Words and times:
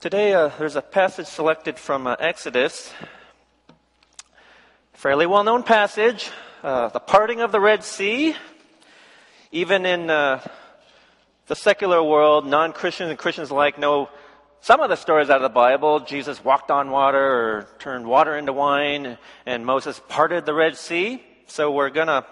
Today, 0.00 0.32
uh, 0.32 0.52
there's 0.60 0.76
a 0.76 0.80
passage 0.80 1.26
selected 1.26 1.76
from 1.76 2.06
uh, 2.06 2.14
Exodus, 2.20 2.92
fairly 4.92 5.26
well 5.26 5.42
known 5.42 5.64
passage, 5.64 6.30
uh, 6.62 6.86
the 6.90 7.00
parting 7.00 7.40
of 7.40 7.50
the 7.50 7.58
Red 7.58 7.82
Sea. 7.82 8.36
Even 9.50 9.84
in 9.84 10.08
uh, 10.08 10.40
the 11.48 11.56
secular 11.56 12.00
world, 12.00 12.46
non 12.46 12.72
Christians 12.72 13.10
and 13.10 13.18
Christians 13.18 13.50
alike 13.50 13.76
know 13.76 14.08
some 14.60 14.78
of 14.80 14.88
the 14.88 14.94
stories 14.94 15.30
out 15.30 15.38
of 15.38 15.42
the 15.42 15.48
Bible. 15.48 15.98
Jesus 15.98 16.44
walked 16.44 16.70
on 16.70 16.92
water 16.92 17.18
or 17.18 17.66
turned 17.80 18.06
water 18.06 18.38
into 18.38 18.52
wine, 18.52 19.18
and 19.46 19.66
Moses 19.66 20.00
parted 20.06 20.46
the 20.46 20.54
Red 20.54 20.76
Sea. 20.76 21.20
So 21.48 21.72
we're 21.72 21.90
going 21.90 22.06
to 22.06 22.24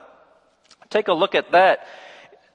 take 0.88 1.08
a 1.08 1.14
look 1.14 1.34
at 1.34 1.50
that. 1.50 1.84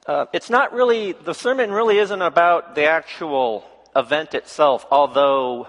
Uh, 0.07 0.28
it's 0.32 0.50
not 0.50 0.71
really, 0.71 1.12
the 1.12 1.34
sermon 1.34 1.70
really 1.70 1.98
isn't 1.98 2.21
about 2.21 2.75
the 2.75 2.86
actual 2.86 3.66
event 3.96 4.34
itself, 4.34 4.86
although 4.92 5.68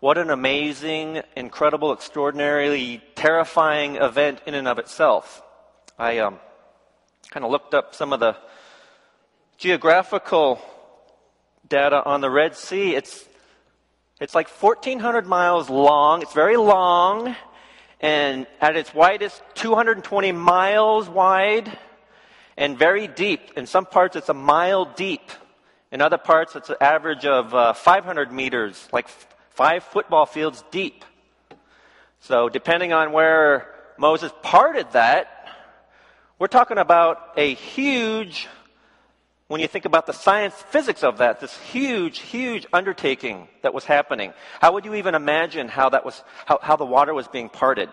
what 0.00 0.16
an 0.16 0.30
amazing, 0.30 1.22
incredible, 1.36 1.92
extraordinarily 1.92 3.02
terrifying 3.14 3.96
event 3.96 4.40
in 4.46 4.54
and 4.54 4.68
of 4.68 4.78
itself. 4.78 5.42
I 5.98 6.18
um, 6.18 6.38
kind 7.30 7.44
of 7.44 7.50
looked 7.50 7.74
up 7.74 7.94
some 7.94 8.12
of 8.12 8.20
the 8.20 8.36
geographical 9.56 10.60
data 11.68 12.02
on 12.04 12.20
the 12.20 12.30
Red 12.30 12.54
Sea. 12.54 12.94
It's 12.94 13.28
it's 14.20 14.34
like 14.34 14.48
1,400 14.48 15.26
miles 15.26 15.70
long. 15.70 16.22
It's 16.22 16.32
very 16.32 16.56
long, 16.56 17.36
and 18.00 18.48
at 18.60 18.76
its 18.76 18.92
widest, 18.92 19.40
220 19.54 20.32
miles 20.32 21.08
wide, 21.08 21.78
and 22.56 22.76
very 22.76 23.06
deep. 23.06 23.52
In 23.56 23.66
some 23.66 23.86
parts, 23.86 24.16
it's 24.16 24.28
a 24.28 24.34
mile 24.34 24.86
deep. 24.86 25.30
In 25.90 26.02
other 26.02 26.18
parts, 26.18 26.54
it's 26.54 26.68
an 26.68 26.76
average 26.82 27.24
of 27.24 27.54
uh, 27.54 27.72
500 27.72 28.30
meters, 28.30 28.88
like 28.92 29.06
f- 29.06 29.26
five 29.50 29.82
football 29.82 30.26
fields 30.26 30.62
deep. 30.70 31.02
So, 32.20 32.50
depending 32.50 32.92
on 32.92 33.12
where 33.12 33.74
Moses 33.96 34.30
parted 34.42 34.90
that, 34.92 35.48
we're 36.38 36.46
talking 36.46 36.76
about 36.76 37.32
a 37.38 37.54
huge, 37.54 38.48
when 39.46 39.62
you 39.62 39.66
think 39.66 39.86
about 39.86 40.06
the 40.06 40.12
science 40.12 40.54
physics 40.54 41.02
of 41.02 41.18
that, 41.18 41.40
this 41.40 41.56
huge, 41.56 42.18
huge 42.18 42.66
undertaking 42.70 43.48
that 43.62 43.72
was 43.72 43.84
happening. 43.84 44.34
How 44.60 44.74
would 44.74 44.84
you 44.84 44.94
even 44.94 45.14
imagine 45.14 45.68
how 45.68 45.88
that 45.88 46.04
was, 46.04 46.22
how, 46.44 46.58
how 46.60 46.76
the 46.76 46.84
water 46.84 47.14
was 47.14 47.28
being 47.28 47.48
parted? 47.48 47.88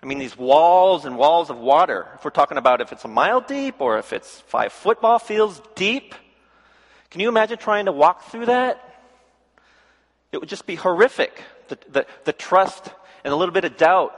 I 0.00 0.06
mean, 0.06 0.18
these 0.18 0.38
walls 0.38 1.04
and 1.04 1.18
walls 1.18 1.50
of 1.50 1.58
water, 1.58 2.06
if 2.14 2.24
we're 2.24 2.30
talking 2.30 2.58
about 2.58 2.80
if 2.80 2.92
it's 2.92 3.04
a 3.04 3.08
mile 3.08 3.40
deep 3.40 3.80
or 3.80 3.98
if 3.98 4.12
it's 4.12 4.40
five 4.42 4.72
football 4.72 5.18
fields 5.18 5.60
deep, 5.74 6.14
can 7.10 7.20
you 7.20 7.28
imagine 7.28 7.58
trying 7.58 7.86
to 7.86 7.92
walk 7.92 8.30
through 8.30 8.46
that? 8.46 8.84
It 10.32 10.38
would 10.38 10.48
just 10.48 10.66
be 10.66 10.74
horrific. 10.74 11.42
The, 11.68 11.78
the, 11.90 12.06
the 12.24 12.32
trust 12.32 12.90
and 13.24 13.32
a 13.32 13.36
little 13.36 13.52
bit 13.52 13.64
of 13.64 13.76
doubt, 13.76 14.12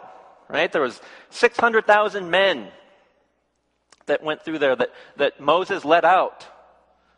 right? 0.49 0.71
There 0.71 0.83
was 0.83 1.01
600,000 1.31 2.31
men 2.31 2.69
that 4.07 4.23
went 4.23 4.43
through 4.43 4.59
there 4.59 4.77
that, 4.77 4.91
that 5.17 5.41
Moses 5.41 5.85
let 5.85 6.05
out 6.05 6.47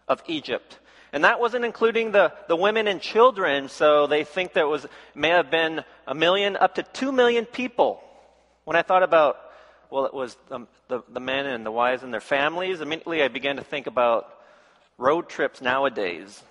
of 0.09 0.23
Egypt. 0.27 0.79
And 1.13 1.25
that 1.25 1.41
wasn't 1.41 1.65
including 1.65 2.13
the, 2.13 2.33
the 2.49 2.57
women 2.57 2.87
and 2.87 3.01
children, 3.01 3.69
so 3.69 4.07
they 4.07 4.25
think 4.25 4.55
there 4.55 4.67
was, 4.67 4.87
may 5.15 5.29
have 5.29 5.51
been 5.51 5.85
a 6.07 6.15
million, 6.15 6.57
up 6.57 6.77
to 6.77 6.83
two 6.83 7.13
million 7.13 7.45
people. 7.45 8.03
When 8.65 8.77
I 8.77 8.83
thought 8.83 9.03
about, 9.03 9.37
well, 9.91 10.07
it 10.07 10.15
was 10.15 10.37
the, 10.49 10.67
the, 10.89 11.03
the 11.13 11.21
men 11.21 11.47
and 11.47 11.67
the 11.67 11.71
wives 11.71 12.03
and 12.03 12.13
their 12.13 12.21
families, 12.21 12.81
immediately 12.81 13.23
I 13.23 13.29
began 13.29 13.57
to 13.57 13.65
think 13.65 13.87
about 13.87 14.42
road 15.03 15.29
trips 15.29 15.61
nowadays. 15.61 16.43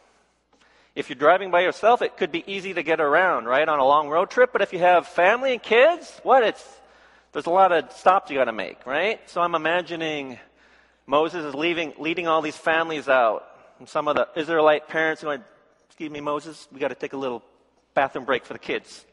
If 0.94 1.09
you're 1.09 1.17
driving 1.17 1.52
by 1.52 1.61
yourself, 1.61 2.02
it 2.02 2.17
could 2.17 2.33
be 2.33 2.44
easy 2.45 2.73
to 2.73 2.83
get 2.83 2.99
around, 2.99 3.45
right, 3.45 3.67
on 3.67 3.80
a 3.80 3.85
long 3.85 4.09
road 4.09 4.30
trip. 4.30 4.52
But 4.52 4.61
if 4.61 4.73
you 4.73 4.80
have 4.80 5.07
family 5.07 5.53
and 5.53 5.63
kids, 5.63 6.19
what? 6.23 6.44
It's 6.44 6.63
there's 7.31 7.45
a 7.45 7.49
lot 7.49 7.72
of 7.72 7.89
stops 7.94 8.29
you 8.29 8.38
got 8.38 8.45
to 8.45 8.51
make, 8.51 8.85
right? 8.85 9.17
So 9.29 9.41
I'm 9.41 9.56
imagining 9.56 10.38
Moses 11.07 11.45
is 11.45 11.56
leaving, 11.56 11.94
leading 11.97 12.28
all 12.28 12.41
these 12.41 12.57
families 12.57 13.07
out, 13.07 13.47
and 13.79 13.88
some 13.88 14.09
of 14.09 14.17
the 14.17 14.28
Israelite 14.35 14.89
parents 14.89 15.23
going, 15.23 15.41
"Excuse 15.88 16.12
me, 16.12 16.19
Moses, 16.19 16.68
we 16.73 16.79
got 16.79 16.89
to 16.89 16.95
take 16.95 17.13
a 17.13 17.18
little 17.18 17.41
bathroom 17.94 18.25
break 18.25 18.45
for 18.45 18.53
the 18.53 18.59
kids." 18.59 19.06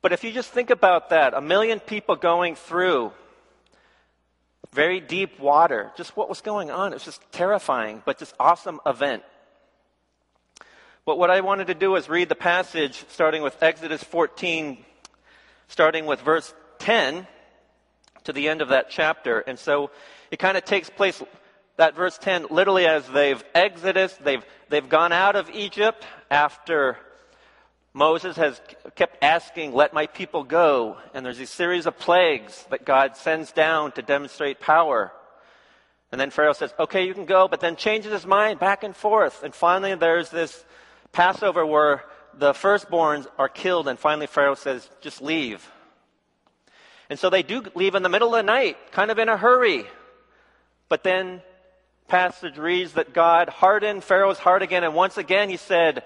But 0.00 0.12
if 0.12 0.24
you 0.24 0.32
just 0.32 0.50
think 0.50 0.70
about 0.70 1.10
that, 1.10 1.34
a 1.34 1.40
million 1.40 1.80
people 1.80 2.16
going 2.16 2.56
through 2.56 3.12
very 4.72 5.00
deep 5.00 5.38
water. 5.38 5.92
Just 5.96 6.16
what 6.16 6.28
was 6.28 6.40
going 6.40 6.70
on. 6.70 6.92
It 6.92 6.96
was 6.96 7.04
just 7.04 7.22
terrifying, 7.30 8.02
but 8.04 8.18
just 8.18 8.34
awesome 8.40 8.80
event. 8.86 9.22
But 11.04 11.18
what 11.18 11.30
I 11.30 11.40
wanted 11.40 11.66
to 11.66 11.74
do 11.74 11.96
is 11.96 12.08
read 12.08 12.28
the 12.28 12.34
passage 12.34 13.04
starting 13.08 13.42
with 13.42 13.60
Exodus 13.62 14.02
14, 14.04 14.78
starting 15.68 16.06
with 16.06 16.20
verse 16.20 16.54
10 16.78 17.26
to 18.24 18.32
the 18.32 18.48
end 18.48 18.62
of 18.62 18.68
that 18.68 18.88
chapter. 18.88 19.40
And 19.40 19.58
so 19.58 19.90
it 20.30 20.38
kind 20.38 20.56
of 20.56 20.64
takes 20.64 20.88
place, 20.88 21.20
that 21.76 21.96
verse 21.96 22.16
10, 22.18 22.46
literally 22.50 22.86
as 22.86 23.06
they've 23.08 23.42
exodus, 23.54 24.14
they've, 24.22 24.44
they've 24.68 24.88
gone 24.88 25.12
out 25.12 25.34
of 25.34 25.50
Egypt 25.50 26.04
after 26.30 26.96
Moses 27.94 28.36
has 28.36 28.60
kept 28.94 29.22
asking, 29.22 29.74
let 29.74 29.92
my 29.92 30.06
people 30.06 30.44
go. 30.44 30.96
And 31.12 31.24
there's 31.24 31.40
a 31.40 31.46
series 31.46 31.86
of 31.86 31.98
plagues 31.98 32.64
that 32.70 32.84
God 32.84 33.16
sends 33.16 33.52
down 33.52 33.92
to 33.92 34.02
demonstrate 34.02 34.60
power. 34.60 35.12
And 36.10 36.20
then 36.20 36.30
Pharaoh 36.30 36.52
says, 36.52 36.74
okay, 36.78 37.06
you 37.06 37.14
can 37.14 37.26
go, 37.26 37.48
but 37.48 37.60
then 37.60 37.76
changes 37.76 38.12
his 38.12 38.26
mind 38.26 38.58
back 38.58 38.82
and 38.82 38.96
forth. 38.96 39.42
And 39.42 39.54
finally, 39.54 39.94
there's 39.94 40.30
this 40.30 40.64
Passover 41.12 41.66
where 41.66 42.04
the 42.34 42.52
firstborns 42.52 43.26
are 43.38 43.48
killed. 43.48 43.88
And 43.88 43.98
finally, 43.98 44.26
Pharaoh 44.26 44.54
says, 44.54 44.88
just 45.02 45.20
leave. 45.20 45.70
And 47.10 47.18
so 47.18 47.28
they 47.28 47.42
do 47.42 47.62
leave 47.74 47.94
in 47.94 48.02
the 48.02 48.08
middle 48.08 48.34
of 48.34 48.38
the 48.38 48.42
night, 48.42 48.78
kind 48.92 49.10
of 49.10 49.18
in 49.18 49.28
a 49.28 49.36
hurry. 49.36 49.84
But 50.88 51.02
then 51.04 51.42
passage 52.08 52.56
reads 52.56 52.94
that 52.94 53.12
God 53.12 53.50
hardened 53.50 54.02
Pharaoh's 54.02 54.38
heart 54.38 54.62
again. 54.62 54.84
And 54.84 54.94
once 54.94 55.18
again, 55.18 55.50
he 55.50 55.58
said, 55.58 56.02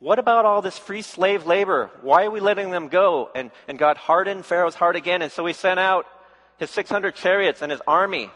what 0.00 0.18
about 0.18 0.46
all 0.46 0.62
this 0.62 0.78
free 0.78 1.02
slave 1.02 1.46
labor? 1.46 1.90
Why 2.00 2.24
are 2.24 2.30
we 2.30 2.40
letting 2.40 2.70
them 2.70 2.88
go? 2.88 3.30
And, 3.34 3.50
and 3.68 3.78
God 3.78 3.98
hardened 3.98 4.46
Pharaoh's 4.46 4.74
heart 4.74 4.96
again. 4.96 5.20
And 5.20 5.30
so 5.30 5.44
he 5.44 5.52
sent 5.52 5.78
out 5.78 6.06
his 6.58 6.70
600 6.70 7.14
chariots 7.14 7.60
and 7.60 7.70
his 7.70 7.82
army 7.86 8.30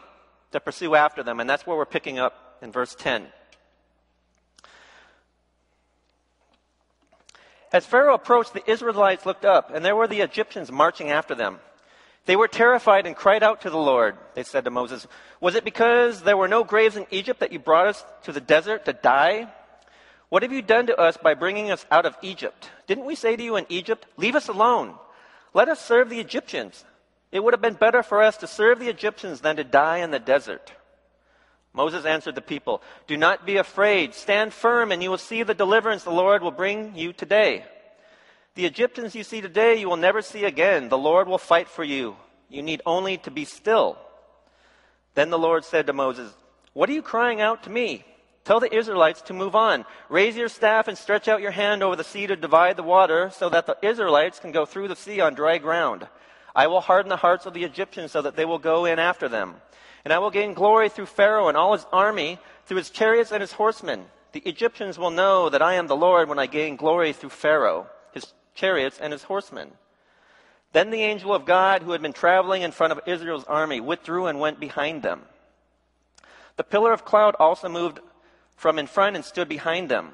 to 0.51 0.59
pursue 0.59 0.93
after 0.93 1.23
them. 1.23 1.39
And 1.39 1.49
that's 1.49 1.65
where 1.65 1.75
we're 1.75 1.85
picking 1.85 2.19
up 2.19 2.59
in 2.61 2.71
verse 2.71 2.95
10. 2.95 3.25
As 7.73 7.85
Pharaoh 7.85 8.13
approached, 8.13 8.53
the 8.53 8.71
Israelites 8.71 9.25
looked 9.25 9.43
up, 9.43 9.69
and 9.73 9.83
there 9.83 9.95
were 9.95 10.07
the 10.07 10.21
Egyptians 10.21 10.71
marching 10.71 11.09
after 11.09 11.35
them. 11.35 11.59
They 12.25 12.35
were 12.35 12.47
terrified 12.47 13.05
and 13.05 13.15
cried 13.15 13.43
out 13.43 13.61
to 13.61 13.69
the 13.69 13.77
Lord. 13.77 14.15
They 14.33 14.43
said 14.43 14.63
to 14.65 14.71
Moses, 14.71 15.07
Was 15.41 15.55
it 15.55 15.65
because 15.65 16.21
there 16.21 16.37
were 16.37 16.47
no 16.47 16.63
graves 16.63 16.95
in 16.95 17.05
Egypt 17.11 17.41
that 17.41 17.51
you 17.51 17.59
brought 17.59 17.87
us 17.87 18.05
to 18.23 18.31
the 18.31 18.39
desert 18.39 18.85
to 18.85 18.93
die? 18.93 19.51
What 20.35 20.43
have 20.43 20.51
you 20.51 20.61
done 20.61 20.87
to 20.87 20.99
us 20.99 21.15
by 21.15 21.33
bringing 21.33 21.71
us 21.71 21.85
out 21.89 22.05
of 22.05 22.17
Egypt? 22.21 22.69
Didn't 22.87 23.05
we 23.05 23.15
say 23.15 23.37
to 23.37 23.41
you 23.41 23.55
in 23.55 23.65
Egypt, 23.69 24.05
Leave 24.17 24.35
us 24.35 24.49
alone? 24.49 24.95
Let 25.53 25.69
us 25.69 25.79
serve 25.79 26.09
the 26.09 26.19
Egyptians. 26.19 26.83
It 27.31 27.41
would 27.41 27.53
have 27.53 27.61
been 27.61 27.75
better 27.75 28.03
for 28.03 28.21
us 28.21 28.35
to 28.39 28.47
serve 28.47 28.79
the 28.79 28.89
Egyptians 28.89 29.39
than 29.39 29.55
to 29.55 29.63
die 29.63 29.99
in 29.99 30.11
the 30.11 30.19
desert. 30.19 30.73
Moses 31.71 32.03
answered 32.03 32.35
the 32.35 32.41
people, 32.41 32.81
Do 33.07 33.15
not 33.15 33.45
be 33.45 33.55
afraid. 33.55 34.13
Stand 34.13 34.53
firm, 34.53 34.91
and 34.91 35.01
you 35.01 35.09
will 35.09 35.17
see 35.17 35.41
the 35.43 35.53
deliverance 35.53 36.03
the 36.03 36.11
Lord 36.11 36.43
will 36.43 36.51
bring 36.51 36.97
you 36.97 37.13
today. 37.13 37.63
The 38.55 38.65
Egyptians 38.65 39.15
you 39.15 39.23
see 39.23 39.39
today, 39.39 39.79
you 39.79 39.87
will 39.87 39.95
never 39.95 40.21
see 40.21 40.43
again. 40.43 40.89
The 40.89 40.97
Lord 40.97 41.29
will 41.29 41.37
fight 41.37 41.69
for 41.69 41.85
you. 41.85 42.17
You 42.49 42.61
need 42.61 42.81
only 42.85 43.19
to 43.19 43.31
be 43.31 43.45
still. 43.45 43.97
Then 45.13 45.29
the 45.29 45.39
Lord 45.39 45.63
said 45.63 45.87
to 45.87 45.93
Moses, 45.93 46.29
What 46.73 46.89
are 46.89 46.93
you 46.93 47.03
crying 47.03 47.39
out 47.39 47.63
to 47.63 47.69
me? 47.69 48.03
Tell 48.45 48.59
the 48.59 48.73
Israelites 48.73 49.21
to 49.23 49.33
move 49.33 49.55
on. 49.55 49.85
Raise 50.07 50.37
your 50.37 50.49
staff 50.49 50.87
and 50.87 50.95
stretch 50.95 51.27
out 51.27 51.41
your 51.41 51.51
hand 51.51 51.81
over 51.81 51.95
the 51.95 52.03
sea 52.03 52.27
to 52.27 52.35
divide 52.35 52.77
the 52.77 52.83
water 52.83 53.31
so 53.31 53.49
that 53.49 53.65
the 53.65 53.75
Israelites 53.81 54.39
can 54.39 54.51
go 54.51 54.67
through 54.67 54.87
the 54.87 54.95
sea 54.95 55.19
on 55.19 55.33
dry 55.33 55.57
ground. 55.57 56.07
I 56.55 56.67
will 56.67 56.79
harden 56.79 57.09
the 57.09 57.17
hearts 57.17 57.47
of 57.47 57.55
the 57.55 57.63
Egyptians 57.63 58.11
so 58.11 58.21
that 58.21 58.35
they 58.35 58.45
will 58.45 58.59
go 58.59 58.85
in 58.85 58.99
after 58.99 59.27
them. 59.27 59.55
And 60.05 60.13
I 60.13 60.19
will 60.19 60.29
gain 60.29 60.53
glory 60.53 60.89
through 60.89 61.07
Pharaoh 61.07 61.47
and 61.47 61.57
all 61.57 61.73
his 61.73 61.87
army, 61.91 62.37
through 62.67 62.77
his 62.77 62.91
chariots 62.91 63.31
and 63.31 63.41
his 63.41 63.53
horsemen. 63.53 64.05
The 64.33 64.47
Egyptians 64.47 64.99
will 64.99 65.09
know 65.09 65.49
that 65.49 65.63
I 65.63 65.73
am 65.73 65.87
the 65.87 65.95
Lord 65.95 66.29
when 66.29 66.37
I 66.37 66.45
gain 66.45 66.75
glory 66.75 67.13
through 67.13 67.29
Pharaoh, 67.29 67.87
his 68.13 68.31
chariots, 68.53 68.99
and 68.99 69.11
his 69.11 69.23
horsemen. 69.23 69.71
Then 70.71 70.91
the 70.91 71.01
angel 71.01 71.33
of 71.33 71.45
God, 71.45 71.81
who 71.81 71.93
had 71.93 72.01
been 72.03 72.13
traveling 72.13 72.61
in 72.61 72.71
front 72.71 72.93
of 72.93 73.01
Israel's 73.07 73.45
army, 73.45 73.79
withdrew 73.79 74.27
and 74.27 74.39
went 74.39 74.59
behind 74.59 75.01
them. 75.01 75.23
The 76.57 76.63
pillar 76.63 76.93
of 76.93 77.05
cloud 77.05 77.35
also 77.39 77.67
moved 77.69 77.99
from 78.55 78.79
in 78.79 78.87
front 78.87 79.15
and 79.15 79.25
stood 79.25 79.49
behind 79.49 79.89
them, 79.89 80.13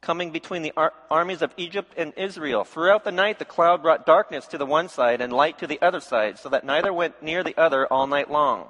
coming 0.00 0.30
between 0.30 0.62
the 0.62 0.72
ar- 0.76 0.92
armies 1.10 1.42
of 1.42 1.52
Egypt 1.56 1.92
and 1.96 2.12
Israel. 2.16 2.64
Throughout 2.64 3.04
the 3.04 3.12
night, 3.12 3.38
the 3.38 3.44
cloud 3.44 3.82
brought 3.82 4.06
darkness 4.06 4.46
to 4.48 4.58
the 4.58 4.66
one 4.66 4.88
side 4.88 5.20
and 5.20 5.32
light 5.32 5.58
to 5.58 5.66
the 5.66 5.80
other 5.82 6.00
side, 6.00 6.38
so 6.38 6.48
that 6.48 6.64
neither 6.64 6.92
went 6.92 7.22
near 7.22 7.42
the 7.42 7.58
other 7.58 7.86
all 7.86 8.06
night 8.06 8.30
long. 8.30 8.68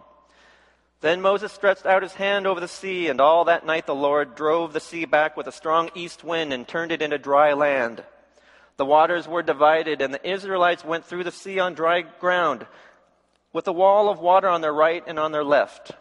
Then 1.00 1.20
Moses 1.20 1.52
stretched 1.52 1.86
out 1.86 2.02
his 2.02 2.14
hand 2.14 2.46
over 2.46 2.58
the 2.58 2.66
sea, 2.66 3.08
and 3.08 3.20
all 3.20 3.44
that 3.44 3.64
night 3.64 3.86
the 3.86 3.94
Lord 3.94 4.34
drove 4.34 4.72
the 4.72 4.80
sea 4.80 5.04
back 5.04 5.36
with 5.36 5.46
a 5.46 5.52
strong 5.52 5.90
east 5.94 6.24
wind 6.24 6.52
and 6.52 6.66
turned 6.66 6.90
it 6.90 7.02
into 7.02 7.18
dry 7.18 7.52
land. 7.52 8.02
The 8.78 8.84
waters 8.84 9.28
were 9.28 9.42
divided, 9.42 10.00
and 10.00 10.12
the 10.12 10.28
Israelites 10.28 10.84
went 10.84 11.04
through 11.04 11.24
the 11.24 11.30
sea 11.30 11.60
on 11.60 11.74
dry 11.74 12.00
ground, 12.02 12.66
with 13.52 13.68
a 13.68 13.72
wall 13.72 14.08
of 14.08 14.18
water 14.18 14.48
on 14.48 14.60
their 14.60 14.72
right 14.72 15.04
and 15.06 15.18
on 15.18 15.30
their 15.30 15.44
left. 15.44 15.92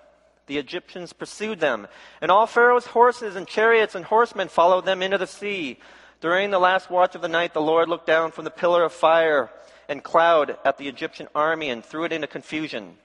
The 0.47 0.57
Egyptians 0.57 1.13
pursued 1.13 1.59
them, 1.59 1.87
and 2.21 2.31
all 2.31 2.47
Pharaoh's 2.47 2.87
horses 2.87 3.35
and 3.35 3.45
chariots 3.47 3.95
and 3.95 4.05
horsemen 4.05 4.47
followed 4.47 4.85
them 4.85 5.01
into 5.01 5.17
the 5.17 5.27
sea. 5.27 5.77
During 6.21 6.49
the 6.49 6.59
last 6.59 6.89
watch 6.89 7.15
of 7.15 7.21
the 7.21 7.27
night, 7.27 7.53
the 7.53 7.61
Lord 7.61 7.89
looked 7.89 8.07
down 8.07 8.31
from 8.31 8.45
the 8.45 8.51
pillar 8.51 8.83
of 8.83 8.93
fire 8.93 9.51
and 9.89 10.03
cloud 10.03 10.57
at 10.65 10.77
the 10.77 10.87
Egyptian 10.87 11.27
army 11.35 11.69
and 11.69 11.83
threw 11.83 12.05
it 12.05 12.13
into 12.13 12.27
confusion. 12.27 12.97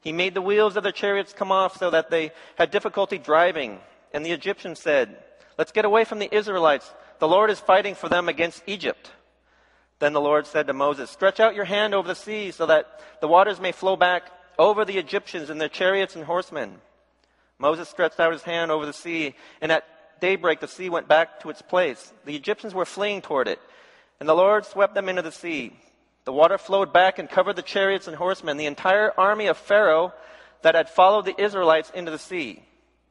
He 0.00 0.12
made 0.12 0.34
the 0.34 0.42
wheels 0.42 0.76
of 0.76 0.84
their 0.84 0.92
chariots 0.92 1.32
come 1.32 1.52
off 1.52 1.76
so 1.76 1.90
that 1.90 2.10
they 2.10 2.30
had 2.56 2.70
difficulty 2.70 3.18
driving. 3.18 3.80
And 4.14 4.24
the 4.24 4.32
Egyptians 4.32 4.78
said, 4.78 5.16
Let's 5.58 5.72
get 5.72 5.84
away 5.84 6.04
from 6.04 6.20
the 6.20 6.32
Israelites. 6.34 6.92
The 7.18 7.28
Lord 7.28 7.50
is 7.50 7.58
fighting 7.58 7.96
for 7.96 8.08
them 8.08 8.28
against 8.28 8.62
Egypt. 8.66 9.10
Then 9.98 10.12
the 10.12 10.20
Lord 10.20 10.46
said 10.46 10.68
to 10.68 10.72
Moses, 10.72 11.10
Stretch 11.10 11.40
out 11.40 11.56
your 11.56 11.64
hand 11.64 11.94
over 11.94 12.06
the 12.06 12.14
sea 12.14 12.52
so 12.52 12.66
that 12.66 13.00
the 13.20 13.26
waters 13.26 13.60
may 13.60 13.72
flow 13.72 13.96
back 13.96 14.30
over 14.58 14.84
the 14.84 14.98
Egyptians 14.98 15.50
and 15.50 15.60
their 15.60 15.68
chariots 15.68 16.16
and 16.16 16.24
horsemen. 16.24 16.80
Moses 17.58 17.88
stretched 17.88 18.20
out 18.20 18.32
his 18.32 18.42
hand 18.42 18.70
over 18.70 18.86
the 18.86 18.92
sea, 18.92 19.34
and 19.60 19.72
at 19.72 19.84
daybreak 20.20 20.60
the 20.60 20.68
sea 20.68 20.88
went 20.88 21.08
back 21.08 21.40
to 21.40 21.50
its 21.50 21.62
place. 21.62 22.12
The 22.24 22.36
Egyptians 22.36 22.74
were 22.74 22.84
fleeing 22.84 23.22
toward 23.22 23.48
it, 23.48 23.60
and 24.20 24.28
the 24.28 24.34
Lord 24.34 24.64
swept 24.64 24.94
them 24.94 25.08
into 25.08 25.22
the 25.22 25.32
sea. 25.32 25.72
The 26.24 26.32
water 26.32 26.58
flowed 26.58 26.92
back 26.92 27.18
and 27.18 27.30
covered 27.30 27.56
the 27.56 27.62
chariots 27.62 28.06
and 28.06 28.16
horsemen, 28.16 28.56
the 28.56 28.66
entire 28.66 29.12
army 29.18 29.46
of 29.46 29.56
Pharaoh 29.56 30.12
that 30.62 30.74
had 30.74 30.88
followed 30.88 31.24
the 31.24 31.40
Israelites 31.40 31.90
into 31.94 32.10
the 32.10 32.18
sea. 32.18 32.62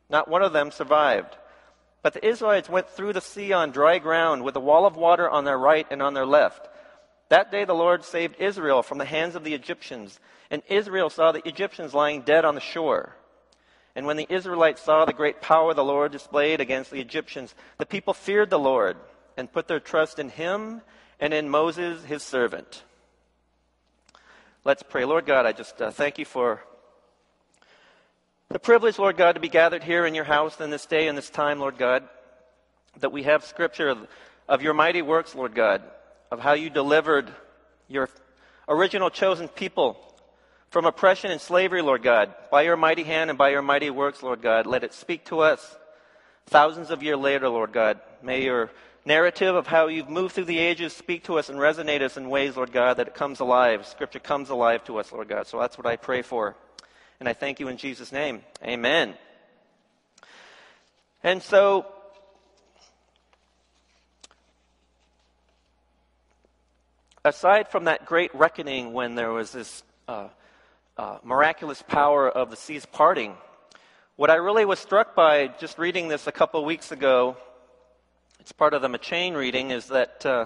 Not 0.09 0.27
one 0.27 0.43
of 0.43 0.53
them 0.53 0.71
survived. 0.71 1.35
But 2.03 2.13
the 2.13 2.25
Israelites 2.25 2.69
went 2.69 2.89
through 2.89 3.13
the 3.13 3.21
sea 3.21 3.53
on 3.53 3.71
dry 3.71 3.99
ground 3.99 4.43
with 4.43 4.55
a 4.55 4.61
wall 4.61 4.85
of 4.85 4.95
water 4.95 5.29
on 5.29 5.45
their 5.45 5.57
right 5.57 5.87
and 5.89 6.01
on 6.01 6.13
their 6.13 6.25
left. 6.25 6.69
That 7.29 7.51
day 7.51 7.65
the 7.65 7.73
Lord 7.73 8.03
saved 8.05 8.35
Israel 8.39 8.83
from 8.83 8.97
the 8.97 9.05
hands 9.05 9.35
of 9.35 9.43
the 9.43 9.53
Egyptians, 9.53 10.19
and 10.49 10.61
Israel 10.69 11.09
saw 11.09 11.31
the 11.31 11.47
Egyptians 11.47 11.93
lying 11.93 12.21
dead 12.21 12.45
on 12.45 12.55
the 12.55 12.61
shore. 12.61 13.15
And 13.95 14.05
when 14.05 14.17
the 14.17 14.27
Israelites 14.29 14.81
saw 14.81 15.05
the 15.05 15.13
great 15.13 15.41
power 15.41 15.73
the 15.73 15.83
Lord 15.83 16.11
displayed 16.11 16.61
against 16.61 16.91
the 16.91 17.01
Egyptians, 17.01 17.55
the 17.77 17.85
people 17.85 18.13
feared 18.13 18.49
the 18.49 18.59
Lord 18.59 18.95
and 19.35 19.51
put 19.51 19.67
their 19.67 19.79
trust 19.79 20.19
in 20.19 20.29
him 20.29 20.81
and 21.19 21.33
in 21.33 21.49
Moses, 21.49 22.03
his 22.05 22.23
servant. 22.23 22.83
Let's 24.63 24.83
pray. 24.83 25.05
Lord 25.05 25.25
God, 25.25 25.45
I 25.45 25.51
just 25.51 25.81
uh, 25.81 25.91
thank 25.91 26.19
you 26.19 26.25
for 26.25 26.61
the 28.49 28.59
privilege, 28.59 28.99
Lord 28.99 29.17
God, 29.17 29.33
to 29.33 29.41
be 29.41 29.49
gathered 29.49 29.83
here 29.83 30.05
in 30.05 30.15
your 30.15 30.25
house 30.25 30.61
in 30.61 30.69
this 30.69 30.85
day 30.85 31.07
and 31.07 31.17
this 31.17 31.29
time, 31.29 31.59
Lord 31.59 31.77
God, 31.77 32.07
that 32.99 33.11
we 33.11 33.23
have 33.23 33.43
scripture 33.43 33.89
of, 33.89 34.07
of 34.47 34.61
your 34.61 34.73
mighty 34.73 35.01
works, 35.01 35.35
Lord 35.35 35.55
God, 35.55 35.81
of 36.31 36.39
how 36.39 36.53
you 36.53 36.69
delivered 36.69 37.31
your 37.87 38.09
original 38.67 39.09
chosen 39.09 39.47
people 39.47 39.97
from 40.69 40.85
oppression 40.85 41.31
and 41.31 41.39
slavery, 41.39 41.81
Lord 41.81 42.03
God, 42.03 42.33
by 42.51 42.63
your 42.63 42.77
mighty 42.77 43.03
hand 43.03 43.29
and 43.29 43.37
by 43.37 43.49
your 43.49 43.61
mighty 43.61 43.89
works, 43.89 44.21
Lord 44.21 44.41
God. 44.41 44.65
Let 44.65 44.83
it 44.83 44.93
speak 44.93 45.25
to 45.25 45.39
us 45.39 45.77
thousands 46.47 46.91
of 46.91 47.03
years 47.03 47.17
later, 47.17 47.49
Lord 47.49 47.71
God. 47.71 47.99
May 48.21 48.43
your 48.43 48.69
narrative 49.05 49.55
of 49.55 49.67
how 49.67 49.87
you've 49.87 50.09
moved 50.09 50.35
through 50.35 50.45
the 50.45 50.59
ages 50.59 50.91
speak 50.91 51.23
to 51.23 51.39
us 51.39 51.49
and 51.49 51.57
resonate 51.57 52.01
us 52.01 52.17
in 52.17 52.29
ways, 52.29 52.57
Lord 52.57 52.73
God, 52.73 52.97
that 52.97 53.07
it 53.07 53.13
comes 53.15 53.39
alive. 53.39 53.87
Scripture 53.87 54.19
comes 54.19 54.49
alive 54.49 54.83
to 54.85 54.97
us, 54.97 55.11
Lord 55.11 55.29
God. 55.29 55.47
So 55.47 55.59
that's 55.59 55.77
what 55.77 55.87
I 55.87 55.95
pray 55.95 56.21
for. 56.21 56.55
And 57.19 57.27
I 57.27 57.33
thank 57.33 57.59
you 57.59 57.69
in 57.69 57.77
Jesus' 57.77 58.11
name. 58.11 58.41
Amen. 58.63 59.15
And 61.23 61.41
so, 61.41 61.85
aside 67.27 67.69
from 67.69 67.85
that 67.85 68.05
great 68.05 68.33
reckoning 68.33 68.93
when 68.93 69.15
there 69.15 69.31
was 69.31 69.51
this 69.51 69.83
uh, 70.07 70.29
uh, 70.97 71.19
miraculous 71.23 71.81
power 71.81 72.29
of 72.29 72.49
the 72.49 72.55
seas 72.55 72.85
parting, 72.85 73.35
what 74.15 74.29
I 74.29 74.35
really 74.35 74.65
was 74.65 74.79
struck 74.79 75.15
by 75.15 75.47
just 75.47 75.77
reading 75.77 76.07
this 76.07 76.27
a 76.27 76.31
couple 76.31 76.63
weeks 76.65 76.91
ago 76.91 77.37
it's 78.47 78.53
part 78.53 78.73
of 78.73 78.81
the 78.81 78.87
M'Cheyne 78.87 79.35
reading, 79.35 79.71
is 79.71 79.87
that 79.87 80.25
uh, 80.25 80.45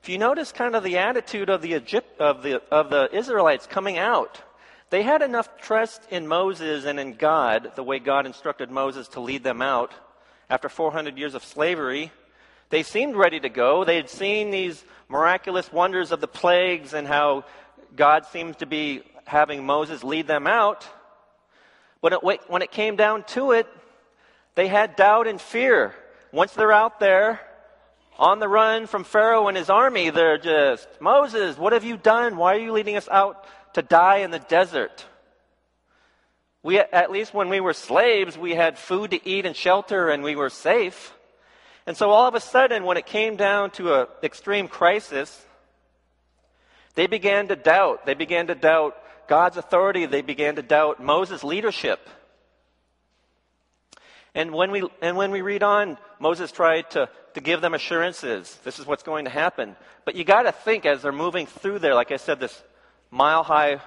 if 0.00 0.08
you 0.08 0.18
notice 0.18 0.52
kind 0.52 0.76
of 0.76 0.84
the 0.84 0.98
attitude 0.98 1.50
of 1.50 1.62
the, 1.62 1.72
Egypt, 1.74 2.20
of, 2.20 2.44
the, 2.44 2.62
of 2.70 2.90
the 2.90 3.12
Israelites 3.12 3.66
coming 3.66 3.98
out, 3.98 4.40
they 4.90 5.02
had 5.02 5.20
enough 5.20 5.48
trust 5.60 6.06
in 6.12 6.28
Moses 6.28 6.84
and 6.84 7.00
in 7.00 7.14
God, 7.14 7.72
the 7.74 7.82
way 7.82 7.98
God 7.98 8.26
instructed 8.26 8.70
Moses 8.70 9.08
to 9.08 9.20
lead 9.20 9.42
them 9.42 9.62
out 9.62 9.92
after 10.48 10.68
400 10.68 11.18
years 11.18 11.34
of 11.34 11.42
slavery. 11.42 12.12
They 12.74 12.82
seemed 12.82 13.14
ready 13.14 13.38
to 13.38 13.48
go. 13.48 13.84
They 13.84 13.94
had 13.94 14.10
seen 14.10 14.50
these 14.50 14.84
miraculous 15.08 15.72
wonders 15.72 16.10
of 16.10 16.20
the 16.20 16.26
plagues 16.26 16.92
and 16.92 17.06
how 17.06 17.44
God 17.94 18.26
seems 18.26 18.56
to 18.56 18.66
be 18.66 19.04
having 19.26 19.64
Moses 19.64 20.02
lead 20.02 20.26
them 20.26 20.48
out. 20.48 20.84
But 22.02 22.24
when 22.24 22.62
it 22.62 22.72
came 22.72 22.96
down 22.96 23.22
to 23.28 23.52
it, 23.52 23.68
they 24.56 24.66
had 24.66 24.96
doubt 24.96 25.28
and 25.28 25.40
fear. 25.40 25.94
Once 26.32 26.52
they're 26.52 26.72
out 26.72 26.98
there 26.98 27.40
on 28.18 28.40
the 28.40 28.48
run 28.48 28.88
from 28.88 29.04
Pharaoh 29.04 29.46
and 29.46 29.56
his 29.56 29.70
army, 29.70 30.10
they're 30.10 30.36
just, 30.36 30.88
Moses, 31.00 31.56
what 31.56 31.74
have 31.74 31.84
you 31.84 31.96
done? 31.96 32.36
Why 32.36 32.56
are 32.56 32.58
you 32.58 32.72
leading 32.72 32.96
us 32.96 33.08
out 33.08 33.46
to 33.74 33.82
die 33.82 34.16
in 34.16 34.32
the 34.32 34.40
desert? 34.40 35.06
We, 36.64 36.80
at 36.80 37.12
least 37.12 37.32
when 37.34 37.50
we 37.50 37.60
were 37.60 37.72
slaves, 37.72 38.36
we 38.36 38.56
had 38.56 38.78
food 38.78 39.12
to 39.12 39.24
eat 39.24 39.46
and 39.46 39.54
shelter 39.54 40.08
and 40.08 40.24
we 40.24 40.34
were 40.34 40.50
safe. 40.50 41.14
And 41.86 41.96
so 41.96 42.10
all 42.10 42.26
of 42.26 42.34
a 42.34 42.40
sudden, 42.40 42.84
when 42.84 42.96
it 42.96 43.06
came 43.06 43.36
down 43.36 43.70
to 43.72 43.94
an 43.94 44.06
extreme 44.22 44.68
crisis, 44.68 45.44
they 46.94 47.06
began 47.06 47.48
to 47.48 47.56
doubt. 47.56 48.06
They 48.06 48.14
began 48.14 48.46
to 48.46 48.54
doubt 48.54 48.96
God's 49.28 49.56
authority. 49.56 50.06
They 50.06 50.22
began 50.22 50.56
to 50.56 50.62
doubt 50.62 51.02
Moses' 51.02 51.44
leadership. 51.44 52.08
And 54.34 54.52
when 54.52 54.70
we, 54.70 54.88
and 55.02 55.16
when 55.16 55.30
we 55.30 55.42
read 55.42 55.62
on, 55.62 55.98
Moses 56.18 56.50
tried 56.50 56.90
to, 56.92 57.08
to 57.34 57.40
give 57.40 57.60
them 57.60 57.74
assurances. 57.74 58.58
This 58.64 58.78
is 58.78 58.86
what's 58.86 59.02
going 59.02 59.26
to 59.26 59.30
happen. 59.30 59.76
But 60.04 60.16
you 60.16 60.24
got 60.24 60.42
to 60.42 60.52
think 60.52 60.86
as 60.86 61.02
they're 61.02 61.12
moving 61.12 61.46
through 61.46 61.80
there, 61.80 61.94
like 61.94 62.10
I 62.10 62.16
said, 62.16 62.40
this 62.40 62.62
mile 63.10 63.44
high 63.44 63.80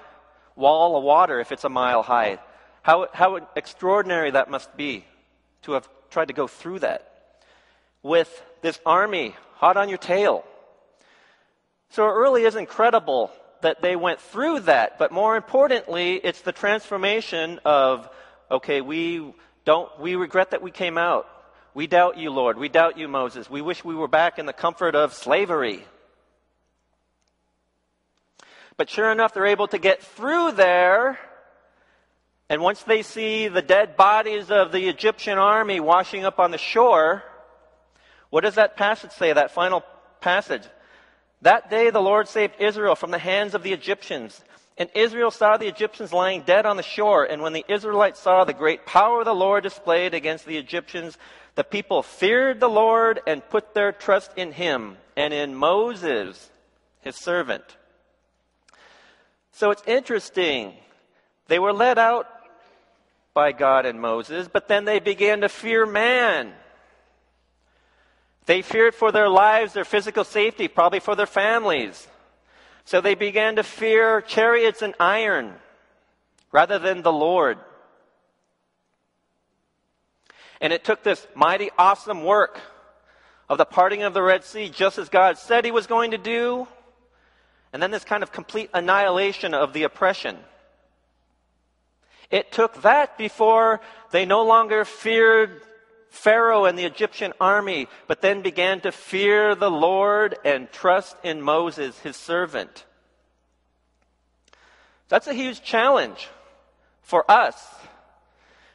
wall 0.54 0.96
of 0.96 1.02
water, 1.02 1.40
if 1.40 1.52
it's 1.52 1.64
a 1.64 1.68
mile 1.68 2.02
high, 2.02 2.38
how, 2.82 3.08
how 3.12 3.48
extraordinary 3.56 4.30
that 4.30 4.50
must 4.50 4.74
be 4.76 5.04
to 5.62 5.72
have 5.72 5.88
tried 6.10 6.28
to 6.28 6.34
go 6.34 6.46
through 6.46 6.78
that 6.78 7.07
with 8.02 8.42
this 8.62 8.78
army 8.86 9.34
hot 9.54 9.76
on 9.76 9.88
your 9.88 9.98
tail. 9.98 10.44
So 11.90 12.04
it 12.08 12.12
really 12.12 12.44
is 12.44 12.54
incredible 12.54 13.30
that 13.62 13.82
they 13.82 13.96
went 13.96 14.20
through 14.20 14.60
that. 14.60 14.98
But 14.98 15.10
more 15.10 15.36
importantly, 15.36 16.14
it's 16.14 16.42
the 16.42 16.52
transformation 16.52 17.60
of, 17.64 18.08
okay, 18.50 18.80
we 18.80 19.34
don't, 19.64 19.88
we 19.98 20.16
regret 20.16 20.52
that 20.52 20.62
we 20.62 20.70
came 20.70 20.98
out. 20.98 21.26
We 21.74 21.86
doubt 21.86 22.18
you, 22.18 22.30
Lord. 22.30 22.58
We 22.58 22.68
doubt 22.68 22.98
you, 22.98 23.08
Moses. 23.08 23.50
We 23.50 23.62
wish 23.62 23.84
we 23.84 23.94
were 23.94 24.08
back 24.08 24.38
in 24.38 24.46
the 24.46 24.52
comfort 24.52 24.94
of 24.94 25.14
slavery. 25.14 25.84
But 28.76 28.88
sure 28.88 29.10
enough, 29.10 29.34
they're 29.34 29.46
able 29.46 29.68
to 29.68 29.78
get 29.78 30.02
through 30.02 30.52
there. 30.52 31.18
And 32.48 32.62
once 32.62 32.82
they 32.82 33.02
see 33.02 33.48
the 33.48 33.60
dead 33.60 33.96
bodies 33.96 34.50
of 34.50 34.72
the 34.72 34.88
Egyptian 34.88 35.36
army 35.36 35.80
washing 35.80 36.24
up 36.24 36.38
on 36.38 36.50
the 36.50 36.58
shore, 36.58 37.22
what 38.30 38.44
does 38.44 38.56
that 38.56 38.76
passage 38.76 39.12
say, 39.12 39.32
that 39.32 39.52
final 39.52 39.82
passage? 40.20 40.62
That 41.42 41.70
day 41.70 41.90
the 41.90 42.00
Lord 42.00 42.28
saved 42.28 42.54
Israel 42.58 42.94
from 42.94 43.10
the 43.10 43.18
hands 43.18 43.54
of 43.54 43.62
the 43.62 43.72
Egyptians. 43.72 44.42
And 44.76 44.88
Israel 44.94 45.30
saw 45.30 45.56
the 45.56 45.66
Egyptians 45.66 46.12
lying 46.12 46.42
dead 46.42 46.66
on 46.66 46.76
the 46.76 46.82
shore. 46.82 47.24
And 47.24 47.42
when 47.42 47.52
the 47.52 47.64
Israelites 47.68 48.20
saw 48.20 48.44
the 48.44 48.52
great 48.52 48.86
power 48.86 49.20
of 49.20 49.24
the 49.24 49.34
Lord 49.34 49.64
displayed 49.64 50.14
against 50.14 50.46
the 50.46 50.56
Egyptians, 50.56 51.18
the 51.56 51.64
people 51.64 52.02
feared 52.02 52.60
the 52.60 52.68
Lord 52.68 53.20
and 53.26 53.48
put 53.48 53.74
their 53.74 53.90
trust 53.90 54.30
in 54.36 54.52
him 54.52 54.96
and 55.16 55.34
in 55.34 55.54
Moses, 55.54 56.50
his 57.00 57.16
servant. 57.16 57.64
So 59.50 59.72
it's 59.72 59.82
interesting. 59.86 60.74
They 61.48 61.58
were 61.58 61.72
led 61.72 61.98
out 61.98 62.28
by 63.34 63.50
God 63.50 63.86
and 63.86 64.00
Moses, 64.00 64.46
but 64.46 64.68
then 64.68 64.84
they 64.84 65.00
began 65.00 65.40
to 65.40 65.48
fear 65.48 65.86
man. 65.86 66.52
They 68.48 68.62
feared 68.62 68.94
for 68.94 69.12
their 69.12 69.28
lives, 69.28 69.74
their 69.74 69.84
physical 69.84 70.24
safety, 70.24 70.68
probably 70.68 71.00
for 71.00 71.14
their 71.14 71.26
families. 71.26 72.08
So 72.86 73.02
they 73.02 73.14
began 73.14 73.56
to 73.56 73.62
fear 73.62 74.22
chariots 74.22 74.80
and 74.80 74.94
iron 74.98 75.52
rather 76.50 76.78
than 76.78 77.02
the 77.02 77.12
Lord. 77.12 77.58
And 80.62 80.72
it 80.72 80.82
took 80.82 81.02
this 81.02 81.26
mighty, 81.34 81.68
awesome 81.76 82.24
work 82.24 82.58
of 83.50 83.58
the 83.58 83.66
parting 83.66 84.02
of 84.02 84.14
the 84.14 84.22
Red 84.22 84.44
Sea, 84.44 84.70
just 84.70 84.96
as 84.96 85.10
God 85.10 85.36
said 85.36 85.66
He 85.66 85.70
was 85.70 85.86
going 85.86 86.12
to 86.12 86.18
do, 86.18 86.66
and 87.74 87.82
then 87.82 87.90
this 87.90 88.04
kind 88.04 88.22
of 88.22 88.32
complete 88.32 88.70
annihilation 88.72 89.52
of 89.52 89.74
the 89.74 89.82
oppression. 89.82 90.38
It 92.30 92.50
took 92.50 92.80
that 92.80 93.18
before 93.18 93.82
they 94.10 94.24
no 94.24 94.42
longer 94.42 94.86
feared 94.86 95.60
Pharaoh 96.10 96.64
and 96.64 96.78
the 96.78 96.84
Egyptian 96.84 97.32
army, 97.40 97.88
but 98.06 98.22
then 98.22 98.42
began 98.42 98.80
to 98.80 98.92
fear 98.92 99.54
the 99.54 99.70
Lord 99.70 100.36
and 100.44 100.70
trust 100.72 101.16
in 101.22 101.42
Moses, 101.42 101.98
his 102.00 102.16
servant. 102.16 102.84
That's 105.08 105.26
a 105.26 105.34
huge 105.34 105.62
challenge 105.62 106.28
for 107.02 107.30
us 107.30 107.56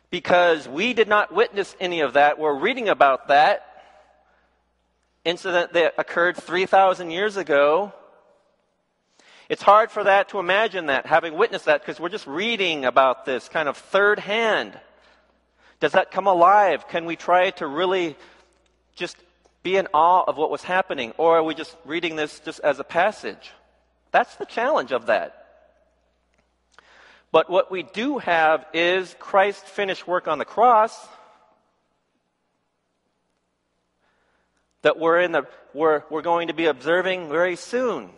because 0.10 0.68
we 0.68 0.94
did 0.94 1.08
not 1.08 1.34
witness 1.34 1.76
any 1.80 2.02
of 2.02 2.14
that. 2.14 2.40
We're 2.40 2.58
reading 2.58 2.90
about 2.90 3.28
that 3.28 3.68
incident 5.26 5.74
that 5.74 5.96
occurred 5.98 6.38
3,000 6.38 7.12
years 7.12 7.38
ago. 7.38 7.94
It's 9.50 9.62
hard 9.62 9.92
for 9.92 10.04
that 10.04 10.30
to 10.30 10.40
imagine 10.40 10.88
that, 10.88 11.06
having 11.06 11.36
witnessed 11.36 11.66
that, 11.66 11.82
because 11.82 12.00
we're 12.00 12.10
just 12.10 12.28
reading 12.28 12.86
about 12.86 13.26
this 13.26 13.50
kind 13.50 13.68
of 13.68 13.78
third 13.78 14.20
hand. 14.20 14.80
Does 15.84 15.92
that 15.92 16.12
come 16.12 16.28
alive? 16.28 16.88
Can 16.88 17.04
we 17.04 17.18
try 17.18 17.50
to 17.50 17.68
really 17.68 18.16
just 18.96 19.18
be 19.64 19.76
in 19.76 19.90
awe 19.94 20.24
of 20.26 20.38
what 20.38 20.50
was 20.50 20.64
happening? 20.64 21.12
Or 21.18 21.40
are 21.40 21.44
we 21.44 21.54
just 21.54 21.76
reading 21.84 22.16
this 22.16 22.40
just 22.40 22.62
as 22.62 22.80
a 22.80 22.86
passage? 22.86 23.52
That's 24.14 24.34
the 24.38 24.46
challenge 24.46 24.94
of 24.94 25.08
that. 25.08 25.46
But 27.34 27.50
what 27.50 27.70
we 27.70 27.84
do 27.84 28.18
have 28.20 28.66
is 28.74 29.14
Christ's 29.20 29.70
finished 29.70 30.08
work 30.08 30.30
on 30.30 30.40
the 30.40 30.46
cross 30.46 30.98
that 34.84 34.98
we're, 34.98 35.20
in 35.20 35.34
the, 35.34 35.44
we're, 35.74 36.04
we're 36.10 36.22
going 36.22 36.48
to 36.48 36.54
be 36.54 36.68
observing 36.68 37.28
very 37.28 37.58
soon. 37.58 38.10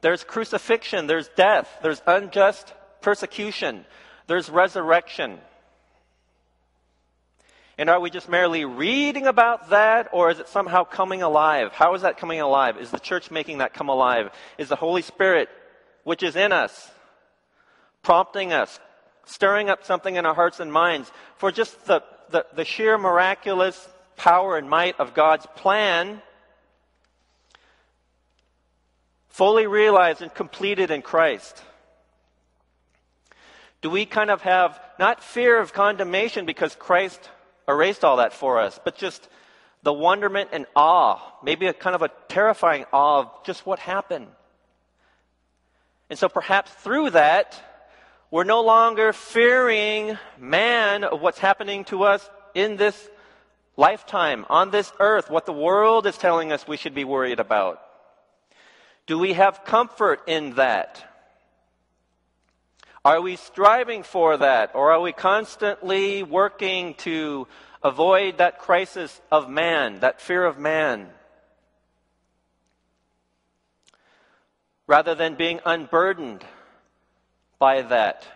There's 0.00 0.24
crucifixion, 0.24 1.06
there's 1.06 1.28
death, 1.36 1.68
there's 1.82 2.00
unjust 2.06 2.72
persecution, 3.02 3.84
there's 4.28 4.48
resurrection. 4.48 5.38
And 7.78 7.90
are 7.90 7.98
we 7.98 8.10
just 8.10 8.28
merely 8.28 8.64
reading 8.64 9.26
about 9.26 9.70
that, 9.70 10.08
or 10.12 10.30
is 10.30 10.38
it 10.38 10.48
somehow 10.48 10.84
coming 10.84 11.22
alive? 11.22 11.72
How 11.72 11.94
is 11.94 12.02
that 12.02 12.18
coming 12.18 12.40
alive? 12.40 12.76
Is 12.76 12.90
the 12.90 12.98
church 12.98 13.30
making 13.30 13.58
that 13.58 13.74
come 13.74 13.88
alive? 13.88 14.30
Is 14.58 14.68
the 14.68 14.76
Holy 14.76 15.02
Spirit 15.02 15.48
which 16.04 16.22
is 16.22 16.36
in 16.36 16.52
us, 16.52 16.90
prompting 18.02 18.52
us, 18.52 18.78
stirring 19.26 19.68
up 19.70 19.84
something 19.84 20.16
in 20.16 20.26
our 20.26 20.34
hearts 20.34 20.60
and 20.60 20.72
minds 20.72 21.10
for 21.36 21.52
just 21.52 21.86
the, 21.86 22.02
the, 22.30 22.46
the 22.54 22.64
sheer 22.64 22.98
miraculous 22.98 23.88
power 24.16 24.56
and 24.56 24.68
might 24.68 24.98
of 24.98 25.14
God's 25.14 25.46
plan, 25.54 26.20
fully 29.28 29.66
realized 29.66 30.20
and 30.20 30.34
completed 30.34 30.90
in 30.90 31.00
Christ. 31.00 31.62
Do 33.80 33.90
we 33.90 34.06
kind 34.06 34.30
of 34.30 34.42
have 34.42 34.80
not 34.98 35.22
fear 35.22 35.58
of 35.58 35.72
condemnation 35.72 36.46
because 36.46 36.74
Christ 36.74 37.30
erased 37.68 38.04
all 38.04 38.16
that 38.16 38.32
for 38.32 38.60
us, 38.60 38.78
but 38.84 38.96
just 38.96 39.28
the 39.82 39.92
wonderment 39.92 40.50
and 40.52 40.66
awe, 40.74 41.20
maybe 41.42 41.66
a 41.66 41.72
kind 41.72 41.94
of 41.94 42.02
a 42.02 42.10
terrifying 42.28 42.84
awe 42.92 43.20
of 43.20 43.44
just 43.44 43.64
what 43.64 43.78
happened? 43.78 44.26
And 46.10 46.18
so 46.18 46.28
perhaps 46.28 46.72
through 46.72 47.10
that, 47.10 47.62
we're 48.30 48.44
no 48.44 48.62
longer 48.62 49.12
fearing 49.12 50.18
man 50.38 51.04
of 51.04 51.20
what's 51.20 51.38
happening 51.38 51.84
to 51.86 52.02
us 52.02 52.28
in 52.54 52.76
this 52.76 53.08
lifetime, 53.76 54.44
on 54.50 54.70
this 54.70 54.92
earth, 54.98 55.30
what 55.30 55.46
the 55.46 55.52
world 55.52 56.06
is 56.06 56.18
telling 56.18 56.50
us 56.52 56.66
we 56.66 56.76
should 56.76 56.94
be 56.94 57.04
worried 57.04 57.38
about. 57.38 57.80
Do 59.06 59.18
we 59.18 59.34
have 59.34 59.64
comfort 59.64 60.20
in 60.26 60.54
that? 60.54 61.07
Are 63.08 63.22
we 63.22 63.36
striving 63.36 64.02
for 64.02 64.36
that? 64.36 64.72
Or 64.74 64.92
are 64.92 65.00
we 65.00 65.12
constantly 65.12 66.22
working 66.22 66.94
to 66.94 67.48
avoid 67.82 68.38
that 68.38 68.58
crisis 68.58 69.18
of 69.32 69.48
man, 69.48 70.00
that 70.00 70.20
fear 70.20 70.44
of 70.44 70.58
man? 70.58 71.08
rather 74.88 75.14
than 75.14 75.36
being 75.36 75.60
unburdened 75.64 76.42
by 77.60 77.82
that 77.82 78.26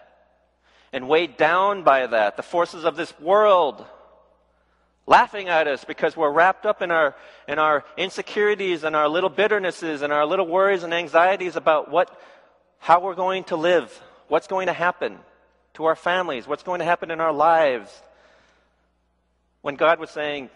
and 0.93 1.09
weighed 1.09 1.37
down 1.37 1.83
by 1.83 2.07
that. 2.07 2.37
The 2.37 2.43
forces 2.43 2.85
of 2.85 2.95
this 2.95 3.19
world 3.19 3.85
laughing 5.07 5.49
at 5.49 5.67
us 5.67 5.85
because 5.85 6.17
we're 6.17 6.31
wrapped 6.31 6.67
up 6.67 6.83
in 6.83 6.91
our, 6.91 7.17
in 7.49 7.59
our 7.59 7.85
insecurities 7.97 8.85
and 8.85 8.95
our 8.95 9.09
little 9.09 9.31
bitternesses 9.31 10.02
and 10.02 10.12
our 10.12 10.26
little 10.26 10.47
worries 10.47 10.83
and 10.83 10.93
anxieties 10.93 11.57
about 11.57 11.91
what, 11.91 12.21
how 12.79 13.00
we're 13.00 13.14
going 13.14 13.45
to 13.45 13.57
live, 13.57 14.00
what's 14.33 14.47
going 14.47 14.67
to 14.67 14.73
happen 14.73 15.19
to 15.75 15.85
our 15.85 15.95
families, 15.95 16.47
what's 16.47 16.62
going 16.62 16.79
to 16.79 16.87
happen 16.87 17.11
in 17.11 17.21
our 17.21 17.35
lives. 17.35 17.91
When 19.61 19.75
God 19.75 20.01
was 20.01 20.09
saying, 20.09 20.49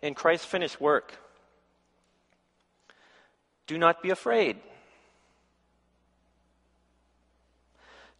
in 0.00 0.14
Christ's 0.14 0.46
finished 0.46 0.80
work, 0.80 1.12
do 3.66 3.76
not 3.78 4.00
be 4.00 4.10
afraid. 4.10 4.58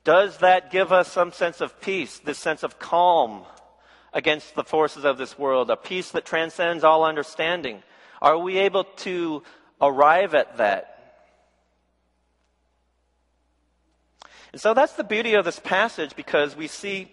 Does 0.02 0.38
that 0.38 0.72
give 0.72 0.90
us 0.90 1.06
some 1.06 1.30
sense 1.30 1.60
of 1.60 1.80
peace, 1.80 2.18
this 2.18 2.36
sense 2.36 2.64
of 2.64 2.80
calm 2.80 3.44
against 4.12 4.56
the 4.56 4.64
forces 4.64 5.04
of 5.04 5.18
this 5.18 5.38
world, 5.38 5.70
a 5.70 5.76
peace 5.76 6.10
that 6.10 6.24
transcends 6.24 6.82
all 6.82 7.04
understanding? 7.04 7.80
Are 8.20 8.36
we 8.36 8.58
able 8.58 8.82
to 9.06 9.44
arrive 9.80 10.34
at 10.34 10.56
that? 10.56 10.89
And 14.52 14.60
so 14.60 14.74
that's 14.74 14.94
the 14.94 15.04
beauty 15.04 15.34
of 15.34 15.44
this 15.44 15.58
passage 15.58 16.16
because 16.16 16.56
we 16.56 16.66
see 16.66 17.10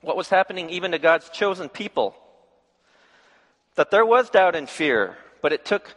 what 0.00 0.16
was 0.16 0.28
happening 0.28 0.70
even 0.70 0.92
to 0.92 0.98
God's 0.98 1.28
chosen 1.30 1.68
people. 1.68 2.16
That 3.76 3.90
there 3.90 4.06
was 4.06 4.30
doubt 4.30 4.56
and 4.56 4.68
fear, 4.68 5.16
but 5.42 5.52
it 5.52 5.64
took 5.64 5.94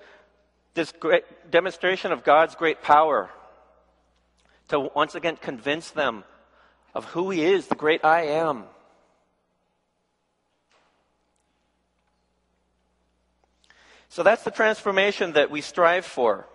this 0.73 0.91
great 0.91 1.51
demonstration 1.51 2.11
of 2.11 2.23
God's 2.23 2.55
great 2.55 2.81
power 2.81 3.29
to 4.69 4.79
once 4.79 5.15
again 5.15 5.37
convince 5.37 5.91
them 5.91 6.23
of 6.93 7.05
who 7.05 7.29
He 7.29 7.43
is, 7.43 7.67
the 7.67 7.75
great 7.75 8.03
I 8.05 8.23
am. 8.27 8.65
So 14.09 14.23
that's 14.23 14.43
the 14.43 14.51
transformation 14.51 15.33
that 15.33 15.51
we 15.51 15.61
strive 15.61 16.05
for. 16.05 16.48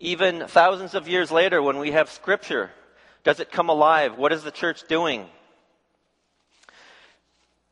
Even 0.00 0.46
thousands 0.48 0.94
of 0.94 1.06
years 1.06 1.30
later, 1.30 1.62
when 1.62 1.78
we 1.78 1.90
have 1.90 2.08
Scripture, 2.08 2.70
does 3.22 3.38
it 3.38 3.52
come 3.52 3.68
alive? 3.68 4.16
What 4.16 4.32
is 4.32 4.42
the 4.42 4.50
church 4.50 4.88
doing? 4.88 5.28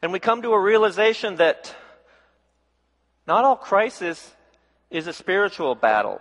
And 0.02 0.12
we 0.12 0.18
come 0.18 0.42
to 0.42 0.52
a 0.52 0.60
realization 0.60 1.36
that 1.36 1.74
not 3.26 3.44
all 3.44 3.56
crisis 3.56 4.34
is 4.90 5.06
a 5.06 5.12
spiritual 5.14 5.74
battle. 5.74 6.20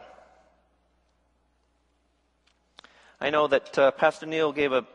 I 3.19 3.29
know 3.29 3.47
that 3.47 3.77
uh, 3.77 3.91
Pastor 3.91 4.25
Neil 4.25 4.53
gave 4.53 4.71
a 4.71 4.85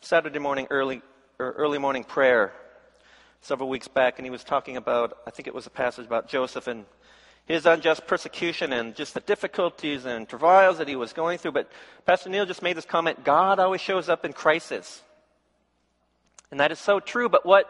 Saturday 0.00 0.38
morning 0.38 0.66
early 0.70 1.02
early 1.38 1.78
morning 1.78 2.04
prayer 2.04 2.52
several 3.40 3.68
weeks 3.68 3.88
back, 3.88 4.18
and 4.18 4.24
he 4.24 4.30
was 4.30 4.44
talking 4.44 4.78
about 4.78 5.18
I 5.26 5.30
think 5.30 5.46
it 5.46 5.54
was 5.54 5.66
a 5.66 5.70
passage 5.70 6.06
about 6.06 6.28
Joseph 6.28 6.68
and 6.68 6.86
his 7.46 7.66
unjust 7.66 8.06
persecution 8.06 8.72
and 8.72 8.94
just 8.94 9.14
the 9.14 9.20
difficulties 9.20 10.04
and 10.04 10.28
trials 10.28 10.78
that 10.78 10.88
he 10.88 10.96
was 10.96 11.12
going 11.12 11.38
through. 11.38 11.52
But 11.52 11.70
Pastor 12.06 12.30
Neil 12.30 12.46
just 12.46 12.62
made 12.62 12.76
this 12.76 12.84
comment: 12.84 13.24
God 13.24 13.58
always 13.58 13.80
shows 13.80 14.08
up 14.08 14.24
in 14.24 14.32
crisis, 14.32 15.02
and 16.50 16.60
that 16.60 16.72
is 16.72 16.78
so 16.78 17.00
true. 17.00 17.28
But 17.28 17.44
what 17.44 17.66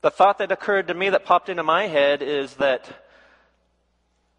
the 0.00 0.10
thought 0.10 0.38
that 0.38 0.52
occurred 0.52 0.88
to 0.88 0.94
me 0.94 1.10
that 1.10 1.24
popped 1.24 1.48
into 1.48 1.62
my 1.62 1.86
head 1.88 2.22
is 2.22 2.54
that 2.54 2.88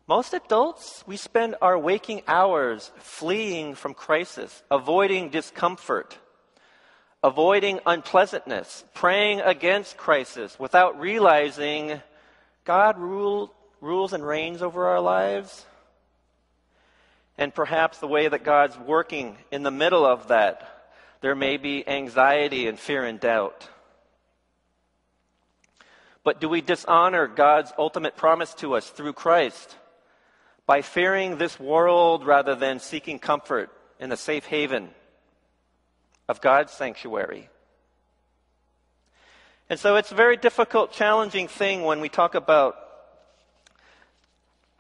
most 0.08 0.34
adults, 0.34 1.04
we 1.06 1.18
spend 1.18 1.56
our 1.62 1.78
waking 1.78 2.24
hours 2.28 2.92
fleeing 2.98 3.76
from 3.76 3.94
crisis, 3.94 4.64
avoiding 4.72 5.30
discomfort, 5.30 6.18
avoiding 7.24 7.80
unpleasantness, 7.86 8.86
praying 8.96 9.42
against 9.42 9.98
crisis 9.98 10.58
without 10.58 11.00
realizing 11.00 12.02
God 12.66 12.98
rule, 12.98 13.54
rules 13.82 14.14
and 14.14 14.26
reigns 14.26 14.62
over 14.62 14.88
our 14.88 15.00
lives. 15.00 15.66
And 17.38 17.54
perhaps 17.54 18.00
the 18.00 18.08
way 18.08 18.28
that 18.28 18.44
God's 18.44 18.78
working 18.78 19.38
in 19.52 19.64
the 19.64 19.72
middle 19.72 20.06
of 20.06 20.28
that, 20.28 20.92
there 21.22 21.36
may 21.36 21.58
be 21.58 21.88
anxiety 21.88 22.68
and 22.68 22.78
fear 22.78 23.06
and 23.06 23.20
doubt. 23.20 23.68
But 26.24 26.42
do 26.42 26.50
we 26.50 26.62
dishonor 26.62 27.28
God's 27.28 27.72
ultimate 27.78 28.18
promise 28.18 28.54
to 28.56 28.76
us 28.76 28.90
through 28.90 29.14
Christ? 29.14 29.76
by 30.70 30.84
fearing 30.84 31.40
this 31.40 31.60
world 31.60 32.24
rather 32.24 32.54
than 32.54 32.78
seeking 32.78 33.18
comfort 33.18 33.72
in 34.00 34.12
the 34.12 34.16
safe 34.16 34.46
haven 34.46 34.88
of 36.28 36.42
God's 36.42 36.72
sanctuary. 36.72 37.50
And 39.68 39.80
so 39.80 39.96
it's 39.96 40.12
a 40.12 40.16
very 40.16 40.38
difficult, 40.38 40.92
challenging 40.92 41.48
thing 41.48 41.82
when 41.82 42.02
we 42.02 42.08
talk 42.08 42.36
about 42.36 42.76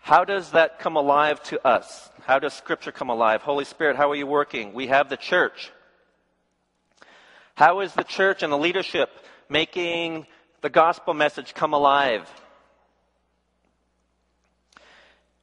how 0.09 0.25
does 0.25 0.49
that 0.53 0.79
come 0.79 0.95
alive 0.95 1.39
to 1.43 1.63
us? 1.63 2.09
How 2.25 2.39
does 2.39 2.55
Scripture 2.55 2.91
come 2.91 3.11
alive? 3.11 3.43
Holy 3.43 3.63
Spirit, 3.63 3.95
how 3.95 4.09
are 4.09 4.15
you 4.15 4.25
working? 4.25 4.73
We 4.73 4.87
have 4.87 5.07
the 5.07 5.17
church. 5.17 5.71
How 7.53 7.81
is 7.81 7.93
the 7.93 8.03
church 8.03 8.41
and 8.41 8.51
the 8.51 8.57
leadership 8.57 9.11
making 9.49 10.25
the 10.61 10.69
gospel 10.71 11.13
message 11.13 11.53
come 11.53 11.75
alive? 11.75 12.27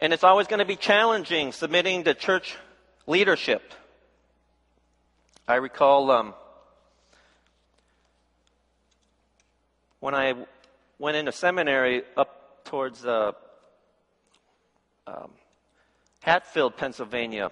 And 0.00 0.12
it's 0.12 0.24
always 0.24 0.48
going 0.48 0.58
to 0.58 0.64
be 0.64 0.74
challenging 0.74 1.52
submitting 1.52 2.02
to 2.02 2.14
church 2.14 2.56
leadership. 3.06 3.72
I 5.46 5.54
recall 5.54 6.10
um, 6.10 6.34
when 10.00 10.16
I 10.16 10.34
went 10.98 11.16
into 11.16 11.30
seminary 11.30 12.02
up 12.16 12.64
towards 12.64 13.06
uh, 13.06 13.30
um, 15.06 15.30
Hatfield, 16.22 16.76
Pennsylvania, 16.76 17.50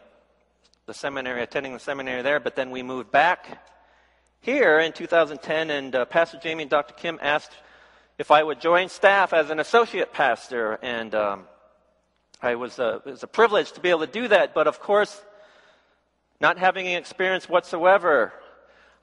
the 0.86 0.94
seminary, 0.94 1.42
attending 1.42 1.72
the 1.72 1.78
seminary 1.78 2.22
there, 2.22 2.40
but 2.40 2.56
then 2.56 2.70
we 2.70 2.82
moved 2.82 3.10
back 3.10 3.62
here 4.40 4.78
in 4.80 4.92
2010, 4.92 5.70
and 5.70 5.94
uh, 5.94 6.04
Pastor 6.04 6.38
Jamie 6.42 6.64
and 6.64 6.70
Dr. 6.70 6.94
Kim 6.94 7.18
asked 7.22 7.52
if 8.18 8.30
I 8.30 8.42
would 8.42 8.60
join 8.60 8.88
staff 8.88 9.32
as 9.32 9.50
an 9.50 9.58
associate 9.58 10.12
pastor, 10.12 10.78
and 10.82 11.14
um, 11.14 11.44
I 12.42 12.54
was 12.56 12.78
uh, 12.78 13.00
it 13.06 13.10
was 13.10 13.22
a 13.22 13.26
privilege 13.26 13.72
to 13.72 13.80
be 13.80 13.90
able 13.90 14.00
to 14.00 14.12
do 14.12 14.28
that. 14.28 14.54
But 14.54 14.66
of 14.66 14.80
course, 14.80 15.20
not 16.40 16.58
having 16.58 16.86
any 16.86 16.96
experience 16.96 17.48
whatsoever, 17.48 18.32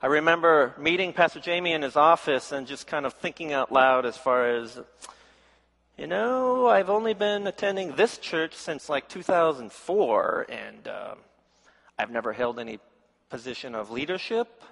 I 0.00 0.06
remember 0.06 0.74
meeting 0.78 1.12
Pastor 1.12 1.40
Jamie 1.40 1.72
in 1.72 1.82
his 1.82 1.96
office 1.96 2.52
and 2.52 2.66
just 2.66 2.86
kind 2.86 3.04
of 3.04 3.14
thinking 3.14 3.52
out 3.52 3.72
loud 3.72 4.06
as 4.06 4.16
far 4.16 4.48
as, 4.48 4.78
you 5.98 6.06
know, 6.06 6.68
I've 6.68 6.88
only 6.88 7.12
been 7.12 7.46
attending 7.46 7.94
this 7.96 8.16
church 8.16 8.54
since 8.54 8.88
like 8.88 9.08
2004, 9.08 10.46
and 10.48 10.88
uh, 10.88 11.14
I've 11.98 12.10
never 12.10 12.32
held 12.32 12.58
any 12.58 12.78
position 13.28 13.74
of 13.74 13.90
leadership. 13.90 14.62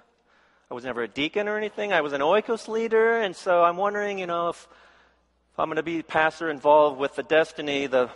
I 0.69 0.73
was 0.73 0.83
never 0.83 1.03
a 1.03 1.07
deacon 1.07 1.47
or 1.47 1.57
anything. 1.57 1.93
I 1.93 2.01
was 2.01 2.13
an 2.13 2.21
oikos 2.21 2.67
leader, 2.67 3.21
and 3.21 3.35
so 3.35 3.63
I'm 3.63 3.77
wondering, 3.77 4.17
you 4.17 4.25
know, 4.25 4.49
if, 4.49 4.67
if 5.53 5.59
I'm 5.59 5.67
going 5.67 5.75
to 5.75 5.83
be 5.83 6.01
pastor 6.01 6.49
involved 6.49 6.99
with 6.99 7.15
the 7.15 7.23
destiny, 7.23 7.85
the 7.85 8.09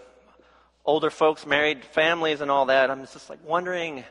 older 0.83 1.11
folks, 1.11 1.45
married 1.45 1.85
families, 1.85 2.41
and 2.41 2.49
all 2.49 2.65
that. 2.67 2.89
I'm 2.89 3.01
just 3.01 3.29
like 3.29 3.39
wondering, 3.45 4.03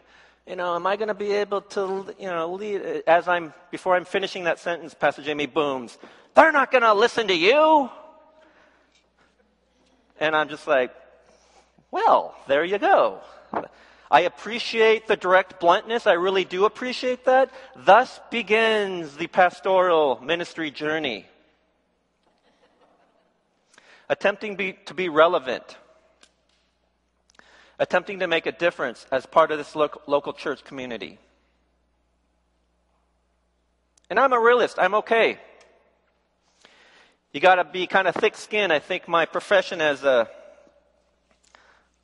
you 0.46 0.54
know, 0.54 0.76
am 0.76 0.86
I 0.86 0.94
going 0.96 1.08
to 1.08 1.14
be 1.14 1.32
able 1.32 1.62
to, 1.62 2.14
you 2.18 2.28
know, 2.28 2.52
lead? 2.52 3.02
As 3.08 3.26
I'm 3.26 3.54
before 3.72 3.96
I'm 3.96 4.04
finishing 4.04 4.44
that 4.44 4.60
sentence, 4.60 4.94
Pastor 4.94 5.22
Jamie 5.22 5.46
booms, 5.46 5.98
"They're 6.34 6.52
not 6.52 6.70
going 6.70 6.82
to 6.82 6.94
listen 6.94 7.26
to 7.26 7.34
you." 7.34 7.90
And 10.21 10.35
I'm 10.37 10.49
just 10.49 10.66
like, 10.66 10.94
well, 11.90 12.35
there 12.47 12.64
you 12.64 12.78
go. 12.78 13.21
I 14.11 14.21
appreciate 14.21 15.09
the 15.09 15.16
direct 15.16 15.59
bluntness. 15.61 16.06
I 16.06 16.12
really 16.12 16.44
do 16.44 16.66
appreciate 16.66 17.25
that. 17.25 17.50
Thus 17.76 18.21
begins 18.30 19.16
the 19.16 19.26
pastoral 19.26 20.21
ministry 20.23 20.71
journey. 20.71 21.26
Attempting 24.09 24.56
be, 24.56 24.75
to 24.87 24.94
be 24.94 25.09
relevant. 25.09 25.76
Attempting 27.78 28.21
to 28.21 28.28
make 28.28 28.47
a 28.47 28.52
difference 28.52 29.06
as 29.11 29.26
part 29.26 29.50
of 29.50 29.59
this 29.59 29.75
lo- 29.75 30.00
local 30.06 30.33
church 30.33 30.62
community. 30.62 31.18
And 34.11 34.21
I'm 34.21 34.33
a 34.33 34.38
realist. 34.38 34.78
I'm 34.78 34.94
okay. 34.94 35.40
You 37.34 37.40
got 37.40 37.56
to 37.56 37.64
be 37.64 37.88
kind 37.88 38.06
of 38.06 38.14
thick 38.14 38.36
skinned. 38.36 38.72
I 38.72 38.78
think 38.78 39.08
my 39.08 39.26
profession 39.26 39.80
as 39.80 40.04
a 40.04 40.28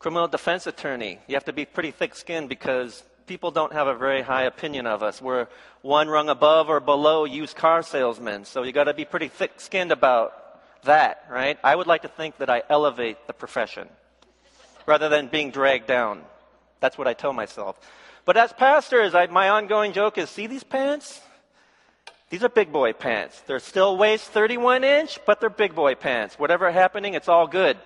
criminal 0.01 0.27
defense 0.27 0.67
attorney, 0.67 1.21
you 1.29 1.37
have 1.37 1.45
to 1.45 1.53
be 1.53 1.65
pretty 1.65 1.93
thick 1.93 2.17
skinned 2.17 2.49
because 2.49 3.05
people 3.29 3.53
don't 3.53 3.73
have 3.73 3.87
a 3.87 3.95
very 3.95 4.23
high 4.23 4.43
opinion 4.43 4.89
of 4.89 5.05
us. 5.05 5.23
We're 5.23 5.47
one 5.83 6.09
rung 6.09 6.29
above 6.29 6.69
or 6.69 6.81
below 6.81 7.27
used 7.27 7.55
car 7.55 7.85
salesmen. 7.85 8.45
So 8.45 8.65
you 8.65 8.73
got 8.73 8.85
to 8.85 8.93
be 8.93 9.05
pretty 9.05 9.29
thick 9.29 9.61
skinned 9.61 9.93
about 9.93 10.33
that, 10.83 11.25
right? 11.31 11.61
I 11.63 11.77
would 11.77 11.87
like 11.87 12.03
to 12.03 12.09
think 12.09 12.39
that 12.39 12.51
I 12.51 12.65
elevate 12.69 13.29
the 13.29 13.33
profession 13.33 13.89
rather 14.85 15.09
than 15.09 15.29
being 15.29 15.53
dragged 15.53 15.87
down. 15.87 16.23
That's 16.81 16.99
what 16.99 17.07
I 17.07 17.15
tell 17.15 17.33
myself. 17.33 17.79
But 18.25 18.37
as 18.37 18.53
pastors, 18.53 19.15
I, 19.15 19.29
my 19.29 19.51
ongoing 19.51 19.93
joke 19.93 20.19
is 20.19 20.29
see 20.29 20.49
these 20.49 20.65
pants? 20.65 21.21
These 22.31 22.45
are 22.45 22.49
big 22.49 22.73
boy 22.73 22.93
pants. 22.93 23.43
They're 23.47 23.59
still 23.59 23.97
waist 23.99 24.29
31 24.31 24.85
inch, 24.85 25.19
but 25.27 25.41
they're 25.41 25.51
big 25.51 25.75
boy 25.75 25.97
pants. 25.97 26.39
Whatever 26.39 26.71
happening, 26.71 27.15
it's 27.15 27.29
all 27.29 27.49
good. 27.49 27.77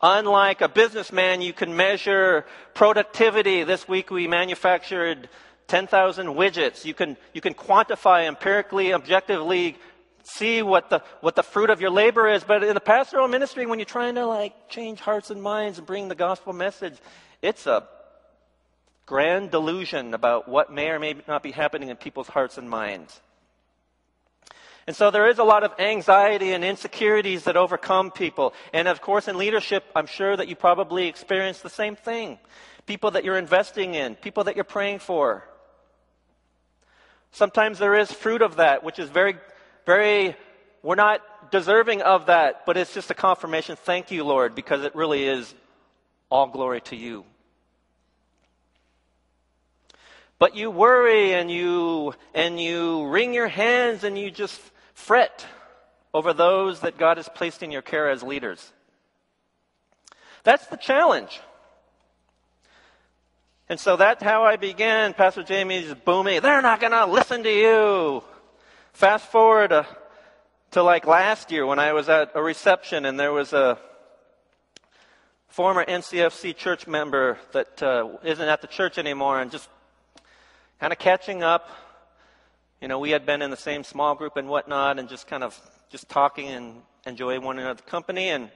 Unlike 0.00 0.60
a 0.60 0.68
businessman, 0.68 1.42
you 1.42 1.52
can 1.52 1.74
measure 1.74 2.46
productivity. 2.74 3.64
This 3.64 3.88
week 3.88 4.12
we 4.12 4.28
manufactured 4.28 5.28
10,000 5.66 6.28
widgets. 6.28 6.84
You 6.84 6.94
can, 6.94 7.16
you 7.34 7.40
can 7.40 7.54
quantify 7.54 8.28
empirically, 8.28 8.94
objectively, 8.94 9.76
see 10.22 10.62
what 10.62 10.90
the, 10.90 11.02
what 11.22 11.34
the 11.34 11.42
fruit 11.42 11.70
of 11.70 11.80
your 11.80 11.90
labor 11.90 12.28
is. 12.28 12.44
But 12.44 12.62
in 12.62 12.74
the 12.74 12.80
pastoral 12.80 13.26
ministry, 13.26 13.66
when 13.66 13.80
you're 13.80 13.86
trying 13.86 14.14
to 14.14 14.26
like 14.26 14.68
change 14.68 15.00
hearts 15.00 15.30
and 15.30 15.42
minds 15.42 15.78
and 15.78 15.86
bring 15.86 16.06
the 16.06 16.14
gospel 16.14 16.52
message, 16.52 16.94
it's 17.42 17.66
a 17.66 17.88
grand 19.06 19.52
delusion 19.52 20.12
about 20.12 20.48
what 20.48 20.72
may 20.72 20.90
or 20.90 20.98
may 20.98 21.14
not 21.26 21.42
be 21.42 21.52
happening 21.52 21.88
in 21.88 21.96
people's 21.96 22.28
hearts 22.28 22.58
and 22.58 22.68
minds. 22.68 23.20
And 24.86 24.94
so 24.94 25.10
there 25.10 25.28
is 25.28 25.38
a 25.38 25.44
lot 25.44 25.64
of 25.64 25.72
anxiety 25.80 26.52
and 26.52 26.64
insecurities 26.64 27.44
that 27.44 27.56
overcome 27.56 28.10
people. 28.10 28.54
And 28.72 28.86
of 28.86 29.00
course, 29.00 29.26
in 29.26 29.38
leadership, 29.38 29.84
I'm 29.96 30.06
sure 30.06 30.36
that 30.36 30.48
you 30.48 30.54
probably 30.54 31.08
experience 31.08 31.60
the 31.60 31.70
same 31.70 31.96
thing. 31.96 32.38
People 32.86 33.12
that 33.12 33.24
you're 33.24 33.38
investing 33.38 33.94
in, 33.94 34.14
people 34.14 34.44
that 34.44 34.54
you're 34.54 34.64
praying 34.64 35.00
for. 35.00 35.44
Sometimes 37.32 37.78
there 37.78 37.96
is 37.96 38.12
fruit 38.12 38.42
of 38.42 38.56
that, 38.56 38.84
which 38.84 39.00
is 39.00 39.10
very, 39.10 39.36
very, 39.86 40.36
we're 40.82 40.94
not 40.94 41.50
deserving 41.50 42.02
of 42.02 42.26
that, 42.26 42.64
but 42.64 42.76
it's 42.76 42.94
just 42.94 43.10
a 43.10 43.14
confirmation. 43.14 43.76
Thank 43.76 44.12
you, 44.12 44.22
Lord, 44.22 44.54
because 44.54 44.84
it 44.84 44.94
really 44.94 45.24
is 45.24 45.52
all 46.30 46.46
glory 46.46 46.80
to 46.82 46.96
you. 46.96 47.24
But 50.38 50.54
you 50.54 50.70
worry 50.70 51.32
and 51.32 51.50
you, 51.50 52.14
and 52.34 52.60
you 52.60 53.06
wring 53.06 53.32
your 53.32 53.48
hands 53.48 54.04
and 54.04 54.18
you 54.18 54.30
just 54.30 54.60
Fret 54.96 55.46
over 56.14 56.32
those 56.32 56.80
that 56.80 56.96
God 56.96 57.18
has 57.18 57.28
placed 57.28 57.62
in 57.62 57.70
your 57.70 57.82
care 57.82 58.08
as 58.08 58.22
leaders. 58.22 58.72
That's 60.42 60.66
the 60.68 60.78
challenge. 60.78 61.38
And 63.68 63.78
so 63.78 63.96
that's 63.96 64.22
how 64.22 64.42
I 64.42 64.56
began 64.56 65.12
Pastor 65.12 65.42
Jamie's 65.42 65.92
booming. 65.92 66.40
They're 66.40 66.62
not 66.62 66.80
going 66.80 66.92
to 66.92 67.04
listen 67.04 67.42
to 67.42 67.52
you. 67.52 68.24
Fast 68.94 69.26
forward 69.26 69.68
to, 69.68 69.86
to 70.70 70.82
like 70.82 71.06
last 71.06 71.52
year 71.52 71.66
when 71.66 71.78
I 71.78 71.92
was 71.92 72.08
at 72.08 72.30
a 72.34 72.42
reception 72.42 73.04
and 73.04 73.20
there 73.20 73.34
was 73.34 73.52
a 73.52 73.78
former 75.46 75.84
NCFC 75.84 76.56
church 76.56 76.86
member 76.86 77.38
that 77.52 77.82
uh, 77.82 78.08
not 78.24 78.40
at 78.40 78.62
the 78.62 78.66
church 78.66 78.96
anymore 78.96 79.42
and 79.42 79.50
just 79.50 79.68
kind 80.80 80.92
of 80.92 80.98
catching 80.98 81.42
up 81.42 81.68
you 82.80 82.88
know, 82.88 82.98
we 82.98 83.10
had 83.10 83.24
been 83.24 83.40
in 83.40 83.50
the 83.50 83.56
same 83.56 83.84
small 83.84 84.14
group 84.14 84.36
and 84.36 84.48
whatnot 84.48 84.98
and 84.98 85.08
just 85.08 85.26
kind 85.26 85.42
of 85.42 85.58
just 85.88 86.08
talking 86.08 86.48
and 86.48 86.82
enjoying 87.06 87.42
one 87.42 87.58
another's 87.58 87.86
company. 87.86 88.28
And 88.28 88.50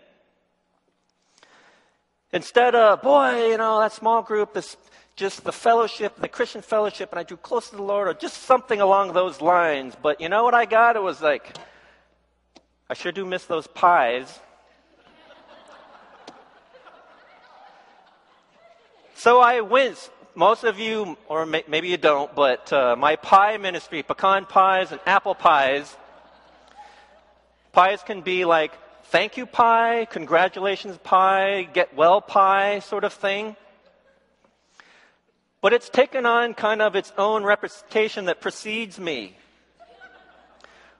instead 2.32 2.74
of, 2.74 3.00
boy, 3.00 3.48
you 3.48 3.56
know, 3.56 3.80
that 3.80 3.92
small 3.92 4.22
group, 4.22 4.52
this 4.52 4.76
just 5.16 5.44
the 5.44 5.52
fellowship, 5.52 6.16
the 6.20 6.28
Christian 6.28 6.60
fellowship, 6.60 7.10
and 7.12 7.18
I 7.18 7.22
drew 7.22 7.38
close 7.38 7.70
to 7.70 7.76
the 7.76 7.82
Lord, 7.82 8.08
or 8.08 8.14
just 8.14 8.42
something 8.42 8.80
along 8.80 9.14
those 9.14 9.40
lines. 9.40 9.94
But 10.00 10.20
you 10.20 10.28
know 10.28 10.44
what 10.44 10.54
I 10.54 10.66
got? 10.66 10.96
It 10.96 11.02
was 11.02 11.20
like, 11.22 11.56
I 12.88 12.94
sure 12.94 13.12
do 13.12 13.24
miss 13.24 13.46
those 13.46 13.66
pies. 13.66 14.38
so 19.14 19.40
I 19.40 19.60
went 19.62 20.10
most 20.40 20.64
of 20.64 20.78
you, 20.78 21.18
or 21.28 21.44
may, 21.44 21.62
maybe 21.68 21.88
you 21.88 21.98
don't, 21.98 22.34
but 22.34 22.72
uh, 22.72 22.96
my 22.96 23.14
pie 23.16 23.58
ministry, 23.58 24.02
pecan 24.02 24.46
pies 24.46 24.90
and 24.90 24.98
apple 25.04 25.34
pies, 25.34 25.94
pies 27.72 28.02
can 28.02 28.22
be 28.22 28.46
like 28.46 28.72
thank 29.04 29.36
you 29.36 29.44
pie, 29.44 30.06
congratulations 30.06 30.96
pie, 31.04 31.68
get 31.74 31.94
well 31.94 32.22
pie 32.22 32.78
sort 32.78 33.04
of 33.04 33.12
thing. 33.12 33.54
But 35.60 35.74
it's 35.74 35.90
taken 35.90 36.24
on 36.24 36.54
kind 36.54 36.80
of 36.80 36.96
its 36.96 37.12
own 37.18 37.44
representation 37.44 38.24
that 38.24 38.40
precedes 38.40 38.98
me. 38.98 39.36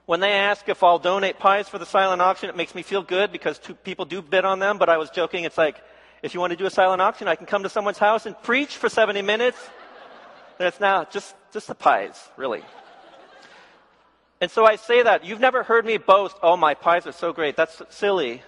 When 0.05 0.19
they 0.19 0.33
ask 0.33 0.69
if 0.69 0.83
I'll 0.83 0.99
donate 0.99 1.39
pies 1.39 1.67
for 1.67 1.79
the 1.79 1.87
silent 1.87 2.21
auction, 2.21 2.47
it 2.47 2.55
makes 2.55 2.75
me 2.75 2.83
feel 2.83 3.01
good 3.01 3.31
because 3.31 3.57
two 3.57 3.73
people 3.73 4.05
do 4.05 4.21
bid 4.21 4.45
on 4.45 4.59
them, 4.59 4.77
but 4.77 4.87
I 4.87 4.97
was 4.97 5.09
joking. 5.09 5.45
It's 5.45 5.57
like, 5.57 5.81
if 6.21 6.33
you 6.33 6.39
want 6.39 6.51
to 6.51 6.57
do 6.57 6.65
a 6.65 6.69
silent 6.69 7.01
auction, 7.01 7.27
I 7.27 7.35
can 7.35 7.45
come 7.45 7.63
to 7.63 7.69
someone's 7.69 7.97
house 7.97 8.25
and 8.25 8.39
preach 8.43 8.77
for 8.77 8.89
70 8.89 9.21
minutes. 9.21 9.57
That's 10.57 10.79
now 10.79 11.05
just, 11.05 11.35
just 11.51 11.67
the 11.67 11.75
pies, 11.75 12.29
really. 12.37 12.63
And 14.39 14.49
so 14.49 14.65
I 14.65 14.75
say 14.75 15.03
that. 15.03 15.25
You've 15.25 15.39
never 15.39 15.63
heard 15.63 15.85
me 15.85 15.97
boast, 15.97 16.35
oh, 16.41 16.57
my 16.57 16.73
pies 16.73 17.07
are 17.07 17.11
so 17.11 17.33
great. 17.33 17.55
That's 17.55 17.81
silly. 17.89 18.43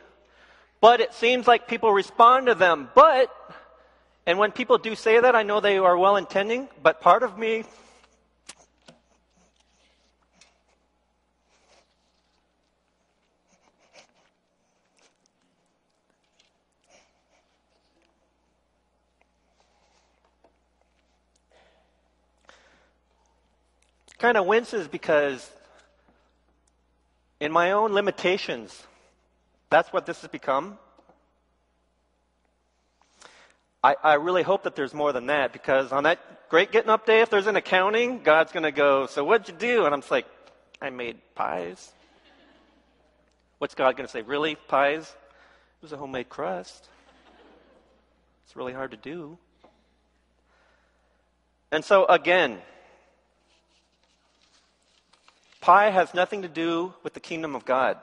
but 0.81 0.99
it 0.99 1.13
seems 1.13 1.47
like 1.47 1.67
people 1.67 1.93
respond 1.93 2.47
to 2.47 2.55
them. 2.55 2.89
But, 2.93 3.33
and 4.25 4.38
when 4.38 4.51
people 4.51 4.77
do 4.77 4.95
say 4.95 5.19
that, 5.19 5.33
I 5.33 5.43
know 5.43 5.62
they 5.62 5.77
are 5.77 5.97
well 5.97 6.17
intending, 6.17 6.67
but 6.81 6.99
part 6.99 7.23
of 7.23 7.38
me 7.38 7.63
kind 24.23 24.38
of 24.38 24.45
winces 24.45 24.88
because 24.88 25.51
in 27.41 27.51
my 27.51 27.73
own 27.73 27.91
limitations, 27.91 28.88
that's 29.69 29.91
what 29.91 30.05
this 30.05 30.21
has 30.21 30.29
become. 30.29 30.77
I, 33.83 33.97
I 34.01 34.13
really 34.13 34.43
hope 34.43 34.63
that 34.63 34.77
there's 34.77 34.93
more 34.93 35.12
than 35.12 35.25
that 35.25 35.51
because 35.51 35.91
on 35.91 36.05
that 36.05 36.19
great 36.47 36.71
getting 36.71 36.89
up 36.89 37.05
day, 37.05 37.19
if 37.19 37.29
there's 37.29 37.47
an 37.47 37.57
accounting, 37.57 38.23
God's 38.23 38.53
going 38.53 38.63
to 38.63 38.71
go, 38.71 39.07
So 39.07 39.25
what'd 39.25 39.49
you 39.49 39.55
do? 39.55 39.83
And 39.83 39.93
I'm 39.93 39.99
just 39.99 40.12
like, 40.12 40.25
I 40.81 40.89
made 40.89 41.17
pies. 41.36 41.91
What's 43.57 43.75
God 43.75 43.97
going 43.97 44.07
to 44.07 44.12
say? 44.12 44.21
Really? 44.21 44.55
Pies? 44.55 45.03
It 45.03 45.81
was 45.81 45.91
a 45.91 45.97
homemade 45.97 46.29
crust. 46.29 46.88
It's 48.45 48.55
really 48.55 48.71
hard 48.71 48.91
to 48.91 48.97
do. 48.97 49.38
And 51.73 51.83
so, 51.83 52.05
again, 52.05 52.62
Pie 55.63 55.91
has 55.91 56.13
nothing 56.13 56.41
to 56.41 56.49
do 56.49 56.93
with 57.04 57.13
the 57.13 57.21
kingdom 57.21 57.56
of 57.56 57.63
God. 57.63 57.97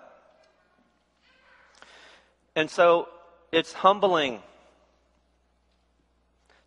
And 2.57 2.71
so 2.71 3.07
it's 3.53 3.75
humbling 3.75 4.41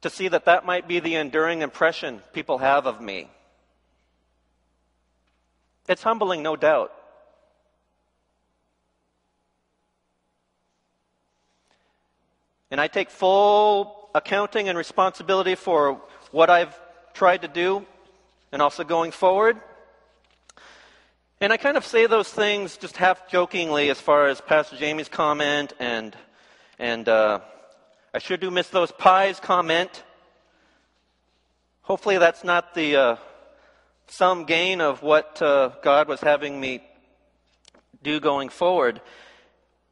to 0.01 0.11
see 0.11 0.27
that 0.27 0.45
that 0.45 0.67
might 0.67 0.87
be 0.87 0.99
the 0.99 1.15
enduring 1.15 1.63
impression 1.63 2.21
people 2.31 2.59
have 2.59 2.85
of 2.85 3.01
me. 3.01 3.27
It's 5.89 6.03
humbling, 6.03 6.43
no 6.43 6.55
doubt. 6.55 6.93
And 12.69 12.79
I 12.79 12.87
take 12.87 13.09
full 13.09 14.11
accounting 14.13 14.69
and 14.69 14.77
responsibility 14.77 15.55
for 15.55 15.99
what 16.29 16.51
I've 16.51 16.79
tried 17.15 17.41
to 17.41 17.47
do 17.47 17.83
and 18.51 18.61
also 18.61 18.83
going 18.83 19.11
forward. 19.11 19.59
And 21.43 21.51
I 21.51 21.57
kind 21.57 21.75
of 21.75 21.85
say 21.85 22.07
those 22.07 22.29
things 22.29 22.77
just 22.77 22.95
half 22.95 23.29
jokingly 23.29 23.89
as 23.89 23.99
far 23.99 24.29
as 24.29 24.39
Pastor 24.39 24.77
Jamie's 24.77 25.09
comment 25.09 25.73
and, 25.77 26.15
and 26.79 27.09
uh, 27.09 27.41
I 28.13 28.19
sure 28.19 28.37
do 28.37 28.49
miss 28.49 28.69
those 28.69 28.93
pies 28.93 29.41
comment. 29.41 30.03
Hopefully 31.81 32.17
that's 32.17 32.45
not 32.45 32.73
the 32.73 32.95
uh, 32.95 33.15
some 34.07 34.45
gain 34.45 34.79
of 34.79 35.03
what 35.03 35.41
uh, 35.41 35.71
God 35.83 36.07
was 36.07 36.21
having 36.21 36.61
me 36.61 36.81
do 38.01 38.21
going 38.21 38.47
forward. 38.47 39.01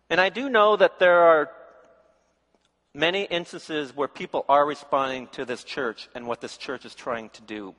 And 0.10 0.22
I 0.22 0.30
do 0.30 0.48
know 0.48 0.78
that 0.78 1.00
there 1.00 1.20
are 1.20 1.52
many 2.94 3.24
instances 3.24 3.94
where 3.94 4.08
people 4.08 4.46
are 4.48 4.66
responding 4.66 5.28
to 5.34 5.44
this 5.44 5.66
church 5.66 6.08
and 6.16 6.28
what 6.28 6.40
this 6.40 6.56
church 6.56 6.86
is 6.86 6.96
trying 6.96 7.30
to 7.32 7.42
do 7.42 7.76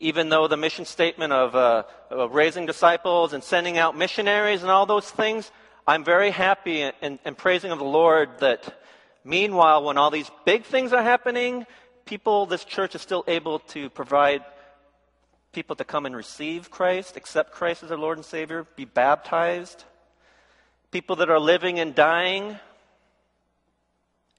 even 0.00 0.30
though 0.30 0.48
the 0.48 0.56
mission 0.56 0.86
statement 0.86 1.32
of, 1.32 1.54
uh, 1.54 1.82
of, 2.08 2.34
raising 2.34 2.64
disciples 2.64 3.34
and 3.34 3.44
sending 3.44 3.76
out 3.76 3.96
missionaries 3.96 4.62
and 4.62 4.70
all 4.70 4.86
those 4.86 5.08
things, 5.08 5.52
I'm 5.86 6.04
very 6.04 6.30
happy 6.30 6.80
and, 6.80 7.18
and 7.22 7.36
praising 7.36 7.70
of 7.70 7.78
the 7.78 7.84
Lord 7.84 8.30
that 8.40 8.80
meanwhile, 9.24 9.84
when 9.84 9.98
all 9.98 10.10
these 10.10 10.30
big 10.46 10.64
things 10.64 10.94
are 10.94 11.02
happening, 11.02 11.66
people, 12.06 12.46
this 12.46 12.64
church 12.64 12.94
is 12.94 13.02
still 13.02 13.24
able 13.28 13.58
to 13.58 13.90
provide 13.90 14.42
people 15.52 15.76
to 15.76 15.84
come 15.84 16.06
and 16.06 16.16
receive 16.16 16.70
Christ, 16.70 17.16
accept 17.16 17.52
Christ 17.52 17.82
as 17.82 17.90
their 17.90 17.98
Lord 17.98 18.16
and 18.16 18.24
Savior, 18.24 18.66
be 18.76 18.86
baptized. 18.86 19.84
People 20.90 21.16
that 21.16 21.28
are 21.28 21.38
living 21.38 21.78
and 21.78 21.94
dying 21.94 22.58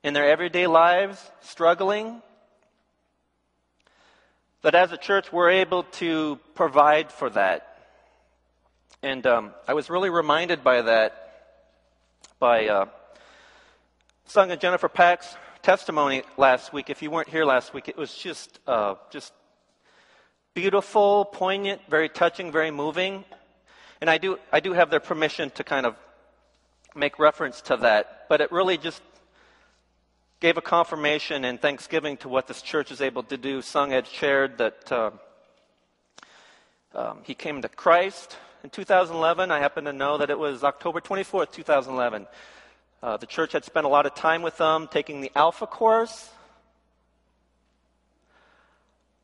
in 0.03 0.13
their 0.13 0.27
everyday 0.27 0.65
lives, 0.65 1.29
struggling 1.41 2.21
that 4.61 4.75
as 4.75 4.91
a 4.91 4.97
church 4.97 5.31
we're 5.31 5.49
able 5.49 5.83
to 5.83 6.39
provide 6.55 7.11
for 7.11 7.29
that. 7.31 7.67
And 9.03 9.25
um, 9.25 9.51
I 9.67 9.73
was 9.73 9.89
really 9.89 10.09
reminded 10.09 10.63
by 10.63 10.83
that 10.83 11.17
by 12.39 12.67
uh, 12.67 12.85
Sung 14.25 14.51
and 14.51 14.61
Jennifer 14.61 14.89
Pack's 14.89 15.35
testimony 15.61 16.23
last 16.37 16.73
week. 16.73 16.89
If 16.89 17.01
you 17.01 17.11
weren't 17.11 17.29
here 17.29 17.45
last 17.45 17.73
week, 17.73 17.87
it 17.87 17.97
was 17.97 18.13
just 18.13 18.59
uh, 18.67 18.95
just 19.09 19.33
beautiful, 20.53 21.25
poignant, 21.25 21.81
very 21.89 22.09
touching, 22.09 22.51
very 22.51 22.71
moving. 22.71 23.23
And 24.01 24.09
I 24.09 24.17
do 24.17 24.37
I 24.51 24.59
do 24.59 24.73
have 24.73 24.89
their 24.89 24.99
permission 24.99 25.49
to 25.51 25.63
kind 25.63 25.85
of 25.85 25.95
make 26.95 27.19
reference 27.19 27.61
to 27.61 27.77
that, 27.77 28.25
but 28.29 28.41
it 28.41 28.51
really 28.51 28.77
just 28.77 29.01
gave 30.41 30.57
a 30.57 30.61
confirmation 30.61 31.45
and 31.45 31.61
thanksgiving 31.61 32.17
to 32.17 32.27
what 32.27 32.47
this 32.47 32.63
church 32.63 32.91
is 32.91 32.99
able 32.99 33.21
to 33.21 33.37
do. 33.37 33.61
Sung 33.61 33.91
had 33.91 34.07
shared 34.07 34.57
that 34.57 34.91
uh, 34.91 35.11
um, 36.95 37.19
he 37.21 37.35
came 37.35 37.61
to 37.61 37.69
Christ 37.69 38.37
in 38.63 38.71
2011. 38.71 39.51
I 39.51 39.59
happen 39.59 39.85
to 39.85 39.93
know 39.93 40.17
that 40.17 40.31
it 40.31 40.39
was 40.39 40.63
October 40.63 40.99
24th, 40.99 41.51
2011. 41.51 42.25
Uh, 43.03 43.17
the 43.17 43.27
church 43.27 43.51
had 43.51 43.63
spent 43.63 43.85
a 43.85 43.89
lot 43.89 44.07
of 44.07 44.15
time 44.15 44.41
with 44.41 44.57
them 44.57 44.89
taking 44.91 45.21
the 45.21 45.31
Alpha 45.35 45.67
course. 45.67 46.31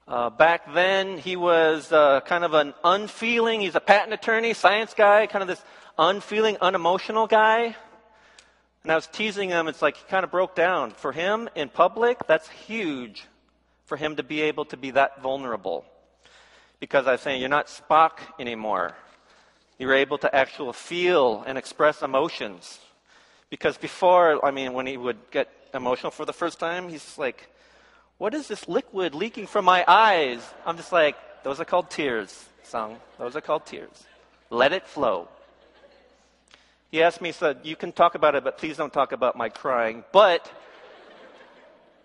Uh, 0.08 0.30
back 0.30 0.72
then, 0.76 1.18
he 1.18 1.36
was 1.36 1.92
uh, 1.92 2.22
kind 2.22 2.44
of 2.44 2.54
an 2.54 2.76
unfeeling, 2.84 3.62
he's 3.62 3.76
a 3.76 3.80
patent 3.80 4.14
attorney, 4.14 4.54
science 4.54 4.94
guy, 4.94 5.26
kind 5.26 5.42
of 5.42 5.48
this 5.48 5.64
unfeeling, 5.98 6.58
unemotional 6.62 7.26
guy. 7.26 7.76
And 8.88 8.94
I 8.94 8.96
was 8.96 9.08
teasing 9.08 9.50
him, 9.50 9.68
it's 9.68 9.82
like 9.82 9.98
he 9.98 10.06
kind 10.08 10.24
of 10.24 10.32
broke 10.32 10.56
down. 10.56 10.92
For 10.92 11.12
him 11.12 11.50
in 11.56 11.68
public, 11.68 12.26
that's 12.26 12.48
huge 12.48 13.26
for 13.84 13.98
him 13.98 14.16
to 14.16 14.24
be 14.24 14.44
able 14.44 14.64
to 14.64 14.78
be 14.78 14.92
that 14.92 15.22
vulnerable. 15.22 15.84
Because 16.80 17.06
I 17.06 17.12
was 17.12 17.20
saying, 17.20 17.42
you're 17.42 17.50
not 17.50 17.68
Spock 17.68 18.20
anymore. 18.40 18.96
You're 19.78 19.94
able 19.94 20.18
to 20.20 20.34
actually 20.34 20.72
feel 20.72 21.44
and 21.46 21.58
express 21.58 22.02
emotions. 22.02 22.80
Because 23.50 23.78
before, 23.78 24.46
I 24.46 24.52
mean, 24.52 24.72
when 24.72 24.88
he 24.88 24.96
would 24.96 25.20
get 25.32 25.50
emotional 25.74 26.12
for 26.12 26.24
the 26.24 26.32
first 26.32 26.58
time, 26.58 26.88
he's 26.88 27.18
like, 27.18 27.50
What 28.18 28.34
is 28.34 28.48
this 28.48 28.70
liquid 28.70 29.14
leaking 29.14 29.48
from 29.48 29.66
my 29.66 29.84
eyes? 29.86 30.40
I'm 30.66 30.78
just 30.78 30.94
like, 30.94 31.18
Those 31.44 31.60
are 31.60 31.66
called 31.66 31.90
tears, 31.90 32.48
Sung. 32.64 32.96
Those 33.20 33.36
are 33.36 33.42
called 33.42 33.66
tears. 33.66 34.06
Let 34.50 34.72
it 34.72 34.88
flow. 34.88 35.28
He 36.92 37.04
asked 37.04 37.22
me, 37.22 37.30
he 37.30 37.34
said, 37.34 37.60
You 37.64 37.76
can 37.76 37.92
talk 37.92 38.16
about 38.16 38.36
it, 38.36 38.44
but 38.44 38.58
please 38.58 38.78
don't 38.78 38.94
talk 38.94 39.12
about 39.12 39.36
my 39.36 39.50
crying. 39.50 40.04
But 40.12 40.50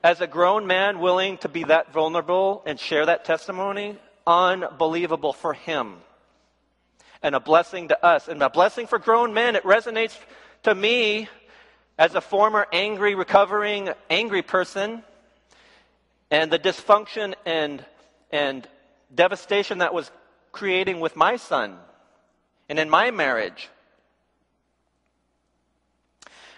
as 0.02 0.20
a 0.20 0.26
grown 0.26 0.66
man 0.66 0.98
willing 0.98 1.38
to 1.38 1.48
be 1.48 1.64
that 1.64 1.92
vulnerable 1.92 2.62
and 2.66 2.78
share 2.78 3.06
that 3.06 3.24
testimony, 3.24 3.96
unbelievable 4.26 5.32
for 5.32 5.54
him. 5.54 5.96
And 7.22 7.36
a 7.36 7.40
blessing 7.40 7.88
to 7.88 8.04
us. 8.04 8.26
And 8.26 8.42
a 8.42 8.50
blessing 8.50 8.88
for 8.88 8.98
grown 8.98 9.32
men. 9.32 9.54
It 9.54 9.62
resonates 9.62 10.18
to 10.64 10.74
me 10.74 11.28
as 11.96 12.16
a 12.16 12.20
former 12.20 12.66
angry, 12.72 13.14
recovering, 13.14 13.90
angry 14.10 14.42
person. 14.42 15.04
And 16.32 16.50
the 16.50 16.58
dysfunction 16.58 17.34
and, 17.46 17.84
and 18.32 18.66
devastation 19.14 19.78
that 19.78 19.94
was 19.94 20.10
creating 20.50 20.98
with 20.98 21.14
my 21.14 21.36
son 21.36 21.76
and 22.68 22.80
in 22.80 22.90
my 22.90 23.12
marriage. 23.12 23.68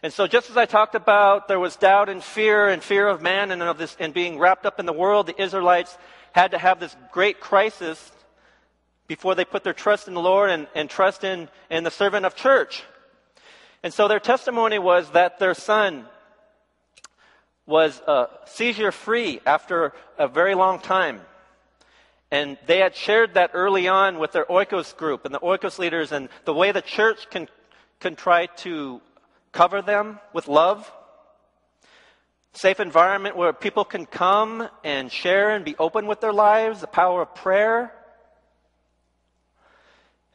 And 0.05 0.13
so, 0.13 0.27
just 0.27 0.51
as 0.51 0.59
I 0.59 0.67
talked 0.67 0.95
about, 0.95 1.49
there 1.49 1.59
was 1.59 1.77
doubt 1.77 2.11
and 2.11 2.23
fear 2.23 2.69
and 2.69 2.83
fear 2.83 3.09
of 3.09 3.23
man 3.23 3.51
and 3.51 3.63
of 3.63 3.79
this 3.79 3.97
and 3.99 4.13
being 4.13 4.39
wrapped 4.39 4.67
up 4.67 4.79
in 4.79 4.85
the 4.85 4.93
world. 4.93 5.27
The 5.27 5.43
Israelites 5.43 5.97
had 6.33 6.51
to 6.51 6.59
have 6.59 6.79
this 6.79 6.95
great 7.11 7.41
crisis 7.41 8.13
before 9.07 9.35
they 9.35 9.47
put 9.47 9.65
their 9.65 9.73
trust 9.73 10.07
in 10.07 10.13
the 10.13 10.21
Lord 10.21 10.51
and, 10.51 10.67
and 10.75 10.91
trust 10.91 11.25
in, 11.25 11.49
in 11.71 11.85
the 11.85 11.91
servant 11.91 12.27
of 12.27 12.37
church. 12.37 12.83
And 13.83 13.95
so, 13.95 14.07
their 14.07 14.21
testimony 14.21 14.79
was 14.79 15.09
that 15.13 15.39
their 15.39 15.55
son 15.55 16.05
was 17.65 17.99
uh, 18.03 18.27
seizure 18.45 18.93
free 18.93 19.41
after 19.47 19.95
a 20.19 20.29
very 20.29 20.55
long 20.55 20.81
time. 20.81 21.23
And 22.31 22.59
they 22.67 22.81
had 22.81 22.95
shared 22.95 23.33
that 23.35 23.53
early 23.55 23.89
on 23.89 24.19
with 24.19 24.33
their 24.33 24.45
oikos 24.45 24.95
group 24.95 25.25
and 25.25 25.35
the 25.35 25.41
oikos 25.41 25.79
leaders, 25.79 26.13
and 26.13 26.29
the 26.45 26.53
way 26.53 26.73
the 26.73 26.83
church 26.83 27.31
can, 27.31 27.49
can 28.01 28.17
try 28.17 28.49
to 28.57 29.01
cover 29.55 29.81
them 29.81 30.19
with 30.35 30.49
love. 30.49 30.91
Safe 32.53 32.79
environment 32.79 33.37
where 33.37 33.53
people 33.53 33.85
can 33.85 34.05
come 34.05 34.69
and 34.85 35.11
share 35.11 35.51
and 35.51 35.65
be 35.65 35.75
open 35.79 36.07
with 36.07 36.21
their 36.21 36.33
lives, 36.33 36.81
the 36.83 36.87
power 36.87 37.23
of 37.23 37.35
prayer. 37.35 37.93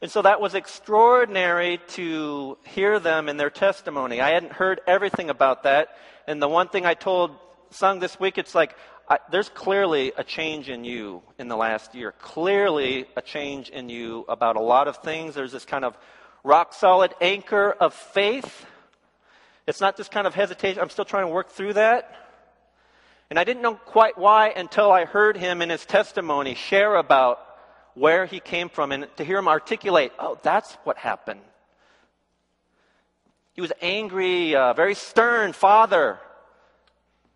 And 0.02 0.10
so 0.10 0.22
that 0.22 0.40
was 0.40 0.54
extraordinary 0.54 1.78
to 1.88 2.58
hear 2.64 2.98
them 2.98 3.28
in 3.28 3.36
their 3.36 3.50
testimony. 3.50 4.20
I 4.20 4.30
hadn't 4.30 4.52
heard 4.52 4.80
everything 4.86 5.30
about 5.30 5.62
that. 5.64 5.96
And 6.26 6.40
the 6.40 6.48
one 6.48 6.68
thing 6.68 6.84
I 6.86 6.94
told 6.94 7.36
Sung 7.70 8.00
this 8.00 8.18
week, 8.18 8.36
it's 8.36 8.54
like, 8.54 8.74
I, 9.08 9.18
there's 9.30 9.48
clearly 9.48 10.12
a 10.16 10.24
change 10.24 10.68
in 10.68 10.84
you 10.84 11.22
in 11.38 11.48
the 11.48 11.56
last 11.56 11.94
year. 11.94 12.12
Clearly 12.20 13.06
a 13.16 13.22
change 13.22 13.68
in 13.68 13.88
you 13.88 14.24
about 14.28 14.56
a 14.56 14.60
lot 14.60 14.88
of 14.88 14.96
things. 14.98 15.34
There's 15.34 15.52
this 15.52 15.64
kind 15.64 15.84
of 15.84 15.96
rock 16.42 16.72
solid 16.72 17.14
anchor 17.20 17.70
of 17.70 17.94
faith. 17.94 18.66
It's 19.66 19.80
not 19.80 19.96
this 19.96 20.08
kind 20.08 20.26
of 20.26 20.34
hesitation. 20.34 20.80
I'm 20.80 20.90
still 20.90 21.04
trying 21.04 21.26
to 21.26 21.32
work 21.32 21.50
through 21.50 21.74
that. 21.74 22.14
And 23.30 23.38
I 23.38 23.44
didn't 23.44 23.62
know 23.62 23.74
quite 23.74 24.18
why 24.18 24.48
until 24.48 24.90
I 24.90 25.04
heard 25.04 25.36
him 25.36 25.62
in 25.62 25.70
his 25.70 25.86
testimony 25.86 26.54
share 26.54 26.96
about 26.96 27.38
where 27.94 28.26
he 28.26 28.40
came 28.40 28.68
from 28.68 28.92
and 28.92 29.06
to 29.16 29.24
hear 29.24 29.38
him 29.38 29.48
articulate, 29.48 30.12
oh, 30.18 30.38
that's 30.42 30.72
what 30.84 30.96
happened. 30.96 31.40
He 33.52 33.60
was 33.60 33.72
angry, 33.80 34.56
uh, 34.56 34.72
very 34.72 34.94
stern 34.94 35.52
father. 35.52 36.18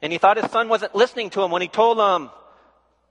And 0.02 0.12
he 0.12 0.18
thought 0.18 0.36
his 0.36 0.50
son 0.50 0.68
wasn't 0.68 0.94
listening 0.94 1.30
to 1.30 1.42
him 1.42 1.50
when 1.50 1.62
he 1.62 1.68
told 1.68 1.98
him, 1.98 2.30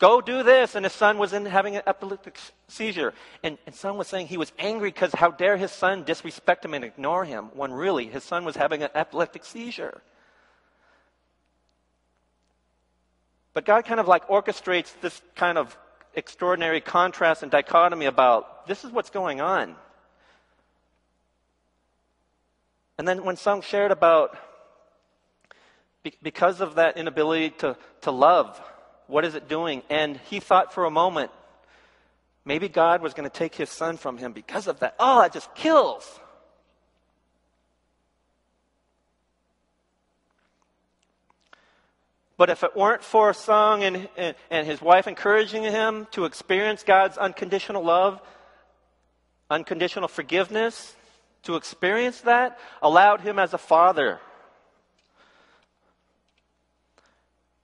go 0.04 0.20
do 0.20 0.44
this. 0.44 0.76
And 0.76 0.86
his 0.86 0.92
son 0.92 1.18
was 1.18 1.32
in 1.32 1.46
having 1.46 1.78
an 1.78 1.84
epileptic 1.88 2.38
seizure. 2.68 3.13
And, 3.42 3.58
and 3.66 3.74
son 3.74 3.96
was 3.96 4.08
saying 4.08 4.28
he 4.28 4.38
was 4.38 4.52
angry 4.60 4.89
because 4.89 5.13
how 5.13 5.32
dare 5.32 5.56
his 5.56 5.72
son 5.72 6.04
disrespect 6.04 6.66
him 6.66 6.74
and 6.74 6.84
ignore 6.84 7.24
him 7.24 7.46
when 7.54 7.72
really 7.72 8.08
his 8.08 8.24
son 8.26 8.44
was 8.44 8.58
having 8.58 8.84
an 8.84 8.89
epileptic 8.94 9.46
seizure. 9.46 10.02
But 13.54 13.63
God 13.63 13.86
kind 13.86 14.02
of 14.02 14.08
like 14.10 14.28
orchestrates 14.28 14.92
this 15.00 15.22
kind 15.36 15.58
of 15.58 15.78
extraordinary 16.16 16.82
contrast 16.82 17.42
and 17.42 17.50
dichotomy 17.50 18.06
about 18.06 18.68
this 18.68 18.84
is 18.84 18.92
what's 18.92 19.10
going 19.10 19.39
on. 19.39 19.76
And 22.98 23.08
then 23.08 23.24
when 23.24 23.38
Sung 23.38 23.62
shared 23.62 23.92
about 23.92 24.38
because 26.22 26.60
of 26.60 26.76
that 26.76 26.98
inability 26.98 27.52
to, 27.60 27.78
to 28.02 28.12
love, 28.12 28.62
what 29.08 29.26
is 29.26 29.36
it 29.36 29.48
doing? 29.48 29.84
And 29.89 30.18
he 30.30 30.39
thought 30.39 30.74
for 30.74 30.86
a 30.86 30.92
moment, 30.92 31.32
maybe 32.46 32.68
God 32.70 33.02
was 33.02 33.13
going 33.13 33.30
to 33.30 33.36
take 33.36 33.56
his 33.56 33.70
son 33.70 33.98
from 33.98 34.18
him 34.18 34.34
because 34.34 34.68
of 34.68 34.80
that. 34.80 34.96
Oh, 35.00 35.22
it 35.22 35.34
just 35.34 35.54
kills. 35.56 36.20
But 42.38 42.50
if 42.50 42.63
it 42.63 42.76
weren't 42.76 43.04
for 43.04 43.34
Sung 43.34 43.84
and, 43.84 44.10
and, 44.18 44.36
and 44.50 44.68
his 44.68 44.82
wife 44.82 45.08
encouraging 45.08 45.63
him 45.63 46.08
to 46.12 46.26
experience 46.26 46.84
God's 46.84 47.18
unconditional 47.18 47.84
love, 47.84 48.20
unconditional 49.50 50.08
forgiveness, 50.08 50.96
to 51.44 51.56
experience 51.56 52.22
that, 52.22 52.58
allowed 52.82 53.22
him 53.22 53.38
as 53.38 53.54
a 53.54 53.58
father 53.58 54.20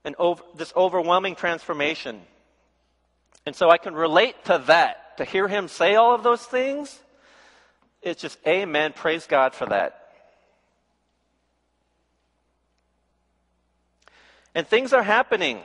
and 0.03 0.15
over, 0.17 0.43
this 0.55 0.73
overwhelming 0.75 1.35
transformation. 1.35 2.21
And 3.45 3.55
so 3.55 3.69
I 3.69 3.77
can 3.77 3.93
relate 3.93 4.45
to 4.45 4.63
that. 4.67 5.17
To 5.17 5.25
hear 5.25 5.47
him 5.47 5.67
say 5.67 5.95
all 5.95 6.15
of 6.15 6.23
those 6.23 6.43
things, 6.43 6.97
it's 8.01 8.21
just 8.21 8.39
amen. 8.47 8.93
Praise 8.93 9.27
God 9.27 9.53
for 9.53 9.65
that. 9.65 10.13
And 14.55 14.65
things 14.67 14.93
are 14.93 15.03
happening. 15.03 15.59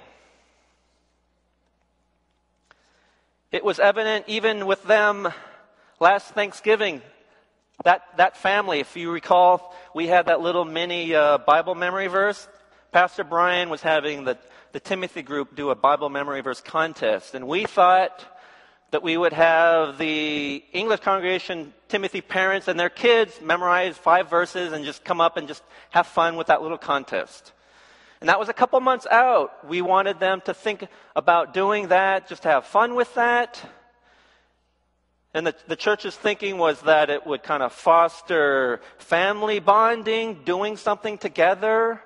It 3.53 3.65
was 3.65 3.79
evident 3.79 4.25
even 4.27 4.67
with 4.67 4.83
them 4.83 5.29
last 6.01 6.35
Thanksgiving. 6.35 7.03
That, 7.85 8.03
that 8.17 8.37
family, 8.37 8.81
if 8.81 8.97
you 8.97 9.11
recall, 9.11 9.75
we 9.95 10.07
had 10.07 10.27
that 10.27 10.41
little 10.41 10.65
mini 10.65 11.15
uh, 11.15 11.39
Bible 11.39 11.75
memory 11.75 12.09
verse. 12.09 12.49
Pastor 12.95 13.25
Brian 13.25 13.71
was 13.71 13.83
having 13.83 14.23
the, 14.23 14.39
the 14.71 14.79
Timothy 14.79 15.23
group 15.23 15.57
do 15.57 15.71
a 15.71 15.75
Bible 15.75 16.09
memory 16.09 16.43
verse 16.43 16.61
contest. 16.61 17.35
And 17.35 17.49
we 17.49 17.65
thought 17.65 18.25
that 18.93 19.03
we 19.03 19.17
would 19.17 19.33
have 19.33 19.99
the 19.99 20.63
English 20.73 21.01
congregation, 21.01 21.75
Timothy 21.89 22.21
parents, 22.21 22.69
and 22.69 22.79
their 22.79 22.89
kids 22.89 23.41
memorize 23.43 23.99
five 23.99 24.31
verses 24.31 24.73
and 24.73 24.85
just 24.85 25.05
come 25.05 25.21
up 25.21 25.37
and 25.37 25.49
just 25.49 25.65
have 25.91 26.07
fun 26.07 26.37
with 26.37 26.47
that 26.47 26.63
little 26.63 26.79
contest. 26.79 27.51
And 28.21 28.29
that 28.29 28.39
was 28.39 28.49
a 28.49 28.53
couple 28.53 28.79
months 28.79 29.09
out. 29.11 29.69
We 29.69 29.83
wanted 29.83 30.21
them 30.21 30.41
to 30.43 30.55
think 30.55 30.87
about 31.17 31.53
doing 31.53 31.89
that, 31.89 32.29
just 32.29 32.45
to 32.45 32.49
have 32.49 32.65
fun 32.65 32.95
with 32.95 33.13
that. 33.17 33.61
And 35.35 35.49
the, 35.49 35.57
the 35.67 35.75
church's 35.75 36.15
thinking 36.15 36.59
was 36.59 36.81
that 36.83 37.11
it 37.11 37.27
would 37.27 37.43
kind 37.43 37.65
of 37.65 37.73
foster 37.73 38.81
family 38.99 39.59
bonding, 39.59 40.45
doing 40.45 40.77
something 40.77 41.19
together. 41.19 42.01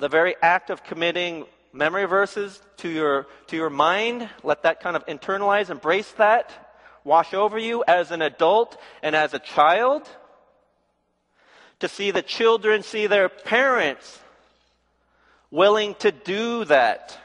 The 0.00 0.08
very 0.08 0.34
act 0.40 0.70
of 0.70 0.82
committing 0.82 1.44
memory 1.74 2.06
verses 2.06 2.58
to 2.78 2.88
your, 2.88 3.26
to 3.48 3.56
your 3.56 3.68
mind, 3.68 4.30
let 4.42 4.62
that 4.62 4.80
kind 4.80 4.96
of 4.96 5.04
internalize, 5.04 5.68
embrace 5.68 6.10
that, 6.12 6.50
wash 7.04 7.34
over 7.34 7.58
you 7.58 7.84
as 7.86 8.10
an 8.10 8.22
adult 8.22 8.80
and 9.02 9.14
as 9.14 9.34
a 9.34 9.38
child 9.38 10.08
to 11.80 11.88
see 11.88 12.12
the 12.12 12.22
children 12.22 12.82
see 12.82 13.08
their 13.08 13.28
parents 13.28 14.18
willing 15.50 15.94
to 15.96 16.10
do 16.10 16.64
that. 16.64 17.18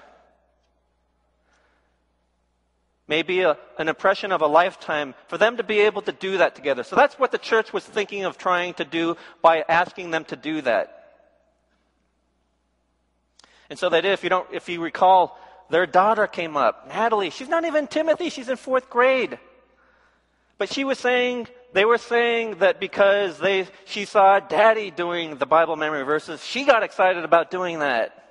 Maybe 3.07 3.39
a, 3.41 3.57
an 3.79 3.87
impression 3.87 4.33
of 4.33 4.41
a 4.41 4.47
lifetime 4.47 5.15
for 5.27 5.37
them 5.37 5.55
to 5.57 5.63
be 5.63 5.79
able 5.79 6.01
to 6.01 6.11
do 6.11 6.39
that 6.39 6.55
together. 6.55 6.83
So 6.83 6.97
that's 6.97 7.17
what 7.17 7.31
the 7.31 7.37
church 7.37 7.71
was 7.71 7.85
thinking 7.85 8.25
of 8.25 8.37
trying 8.37 8.73
to 8.75 8.83
do 8.83 9.15
by 9.41 9.63
asking 9.69 10.11
them 10.11 10.25
to 10.25 10.35
do 10.35 10.59
that. 10.63 11.04
And 13.69 13.79
so 13.79 13.89
did. 13.89 14.05
If 14.05 14.23
you 14.23 14.29
don't, 14.29 14.47
if 14.53 14.69
you 14.69 14.81
recall, 14.81 15.37
their 15.69 15.85
daughter 15.85 16.27
came 16.27 16.55
up, 16.55 16.87
Natalie. 16.87 17.29
She's 17.29 17.49
not 17.49 17.65
even 17.65 17.87
Timothy. 17.87 18.29
She's 18.29 18.49
in 18.49 18.57
fourth 18.57 18.89
grade. 18.89 19.39
But 20.57 20.71
she 20.71 20.83
was 20.83 20.99
saying, 20.99 21.47
they 21.73 21.83
were 21.83 21.97
saying 21.97 22.59
that 22.59 22.79
because 22.79 23.37
they, 23.39 23.67
she 23.85 24.05
saw 24.05 24.39
daddy 24.39 24.91
doing 24.91 25.35
the 25.37 25.45
Bible 25.45 25.75
memory 25.75 26.03
verses, 26.03 26.43
she 26.45 26.63
got 26.63 26.83
excited 26.83 27.23
about 27.23 27.51
doing 27.51 27.79
that. 27.79 28.23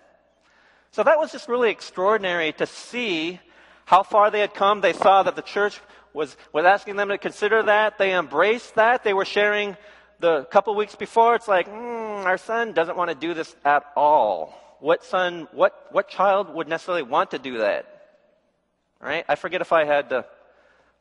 So 0.93 1.03
that 1.03 1.19
was 1.19 1.33
just 1.33 1.49
really 1.49 1.71
extraordinary 1.71 2.53
to 2.55 2.67
see 2.67 3.41
how 3.85 4.03
far 4.03 4.31
they 4.31 4.41
had 4.41 4.55
come. 4.55 4.81
They 4.81 4.93
saw 4.93 5.25
that 5.25 5.37
the 5.37 5.43
church 5.43 5.81
was, 6.15 6.37
was 6.53 6.65
asking 6.65 6.97
them 6.97 7.09
to 7.09 7.19
consider 7.19 7.65
that. 7.65 7.99
They 7.99 8.15
embraced 8.15 8.77
that. 8.77 9.05
They 9.05 9.13
were 9.13 9.25
sharing 9.27 9.77
the 10.21 10.45
couple 10.45 10.75
weeks 10.77 10.95
before. 10.95 11.35
It's 11.35 11.49
like, 11.49 11.69
mm, 11.69 12.25
our 12.25 12.39
son 12.39 12.73
doesn't 12.73 12.97
want 12.97 13.11
to 13.11 13.17
do 13.17 13.35
this 13.35 13.55
at 13.65 13.85
all. 13.97 14.64
What 14.85 15.03
son, 15.03 15.49
what, 15.53 15.87
what 15.93 16.11
child 16.11 16.55
would 16.55 16.69
necessarily 16.69 17.05
want 17.05 17.31
to 17.31 17.39
do 17.39 17.57
that? 17.61 17.87
Right? 19.01 19.25
I 19.27 19.35
forget 19.35 19.63
if 19.63 19.73
I 19.73 19.87
had 19.87 20.11
to 20.11 20.27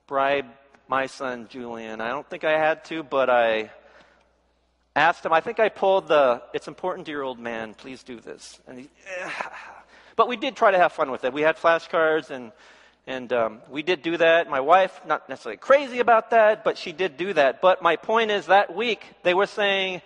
bribe 0.08 0.46
my 0.88 1.08
son 1.08 1.50
Julian. 1.50 2.00
I 2.00 2.08
don't 2.08 2.26
think 2.30 2.46
I 2.46 2.58
had 2.58 2.86
to, 2.86 3.04
but 3.04 3.30
I 3.30 3.72
asked 4.96 5.26
him. 5.26 5.34
I 5.34 5.41
think 5.41 5.60
I 5.60 5.67
pulled 5.67 6.08
the 6.08 6.43
"It's 6.54 6.69
important 6.69 7.10
your 7.10 7.24
old 7.24 7.39
man. 7.39 7.74
Please 7.74 8.04
do 8.04 8.22
this." 8.22 8.62
And 8.67 8.80
he, 8.80 8.89
but 10.15 10.30
we 10.30 10.38
did 10.38 10.56
try 10.56 10.72
to 10.72 10.78
have 10.78 10.93
fun 10.93 11.12
with 11.12 11.26
it. 11.26 11.34
We 11.34 11.41
had 11.41 11.58
flashcards 11.58 12.30
and. 12.30 12.54
And 13.06 13.34
um, 13.34 13.60
we 13.69 13.84
did 13.84 14.02
do 14.02 14.15
that. 14.15 14.50
My 14.50 14.62
wife, 14.62 15.02
not 15.06 15.28
necessarily 15.28 15.58
crazy 15.58 16.00
about 16.00 16.30
that, 16.30 16.63
but 16.63 16.78
she 16.78 16.93
did 16.93 17.17
do 17.17 17.34
that. 17.34 17.60
But 17.60 17.82
my 17.82 17.98
point 17.98 18.32
is 18.32 18.46
that 18.46 18.74
week, 18.74 19.04
they 19.24 19.34
were 19.34 19.46
saying 19.46 20.02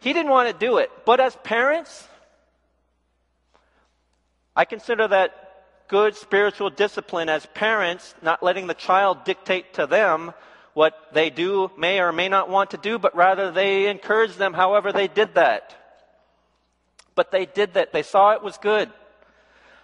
he 0.00 0.12
didn't 0.12 0.30
want 0.30 0.52
to 0.52 0.66
do 0.66 0.76
it. 0.76 0.90
But 1.06 1.20
as 1.20 1.34
parents, 1.36 2.06
I 4.58 4.64
consider 4.64 5.06
that 5.06 5.86
good 5.86 6.16
spiritual 6.16 6.68
discipline 6.68 7.28
as 7.28 7.46
parents, 7.46 8.12
not 8.22 8.42
letting 8.42 8.66
the 8.66 8.74
child 8.74 9.22
dictate 9.22 9.74
to 9.74 9.86
them 9.86 10.32
what 10.74 10.94
they 11.12 11.30
do, 11.30 11.70
may 11.78 12.00
or 12.00 12.10
may 12.10 12.28
not 12.28 12.50
want 12.50 12.72
to 12.72 12.76
do, 12.76 12.98
but 12.98 13.14
rather 13.14 13.52
they 13.52 13.86
encourage 13.86 14.34
them 14.34 14.52
however 14.52 14.92
they 14.92 15.06
did 15.06 15.36
that. 15.36 15.76
But 17.14 17.30
they 17.30 17.46
did 17.46 17.74
that. 17.74 17.92
They 17.92 18.02
saw 18.02 18.32
it 18.32 18.42
was 18.42 18.58
good. 18.58 18.90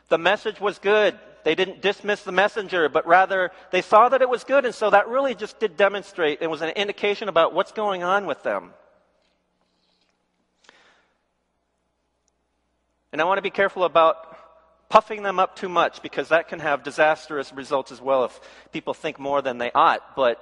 The 0.08 0.18
message 0.18 0.60
was 0.60 0.80
good. 0.80 1.16
They 1.44 1.54
didn't 1.54 1.80
dismiss 1.80 2.24
the 2.24 2.32
messenger, 2.32 2.88
but 2.88 3.06
rather 3.06 3.52
they 3.70 3.80
saw 3.80 4.08
that 4.08 4.22
it 4.22 4.28
was 4.28 4.42
good. 4.42 4.64
And 4.64 4.74
so 4.74 4.90
that 4.90 5.06
really 5.06 5.36
just 5.36 5.60
did 5.60 5.76
demonstrate, 5.76 6.42
it 6.42 6.50
was 6.50 6.62
an 6.62 6.70
indication 6.70 7.28
about 7.28 7.54
what's 7.54 7.70
going 7.70 8.02
on 8.02 8.26
with 8.26 8.42
them. 8.42 8.72
And 13.12 13.20
I 13.20 13.24
want 13.24 13.38
to 13.38 13.42
be 13.42 13.50
careful 13.50 13.84
about 13.84 14.34
puffing 14.94 15.24
them 15.24 15.40
up 15.40 15.56
too 15.56 15.68
much 15.68 16.02
because 16.02 16.28
that 16.28 16.46
can 16.46 16.60
have 16.60 16.84
disastrous 16.84 17.52
results 17.52 17.90
as 17.90 18.00
well 18.00 18.26
if 18.26 18.40
people 18.70 18.94
think 18.94 19.18
more 19.18 19.42
than 19.42 19.58
they 19.58 19.72
ought. 19.72 20.14
But 20.14 20.38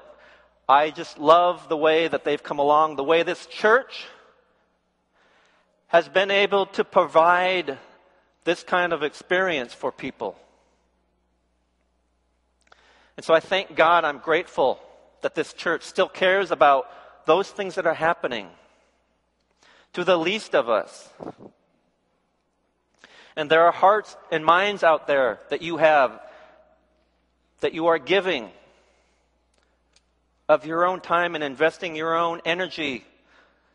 I 0.68 0.90
just 0.90 1.18
love 1.18 1.70
the 1.70 1.76
way 1.78 2.06
that 2.06 2.24
they've 2.24 2.42
come 2.42 2.58
along, 2.58 2.96
the 2.96 3.02
way 3.02 3.22
this 3.22 3.46
church 3.46 4.04
has 5.86 6.06
been 6.06 6.30
able 6.30 6.66
to 6.66 6.84
provide 6.84 7.78
this 8.44 8.62
kind 8.62 8.92
of 8.92 9.02
experience 9.02 9.72
for 9.72 9.90
people. 9.90 10.36
And 13.16 13.24
so 13.24 13.32
I 13.32 13.40
thank 13.40 13.74
God, 13.74 14.04
I'm 14.04 14.18
grateful 14.18 14.78
that 15.22 15.34
this 15.34 15.54
church 15.54 15.82
still 15.82 16.10
cares 16.10 16.50
about 16.50 16.84
those 17.24 17.50
things 17.50 17.76
that 17.76 17.86
are 17.86 17.94
happening 17.94 18.48
to 19.94 20.04
the 20.04 20.18
least 20.18 20.54
of 20.54 20.68
us. 20.68 21.08
And 23.36 23.50
there 23.50 23.62
are 23.62 23.72
hearts 23.72 24.16
and 24.30 24.44
minds 24.44 24.82
out 24.84 25.06
there 25.06 25.40
that 25.50 25.62
you 25.62 25.78
have, 25.78 26.20
that 27.60 27.74
you 27.74 27.86
are 27.86 27.98
giving 27.98 28.50
of 30.48 30.66
your 30.66 30.84
own 30.84 31.00
time 31.00 31.34
and 31.34 31.42
investing 31.42 31.96
your 31.96 32.14
own 32.14 32.40
energy 32.44 33.04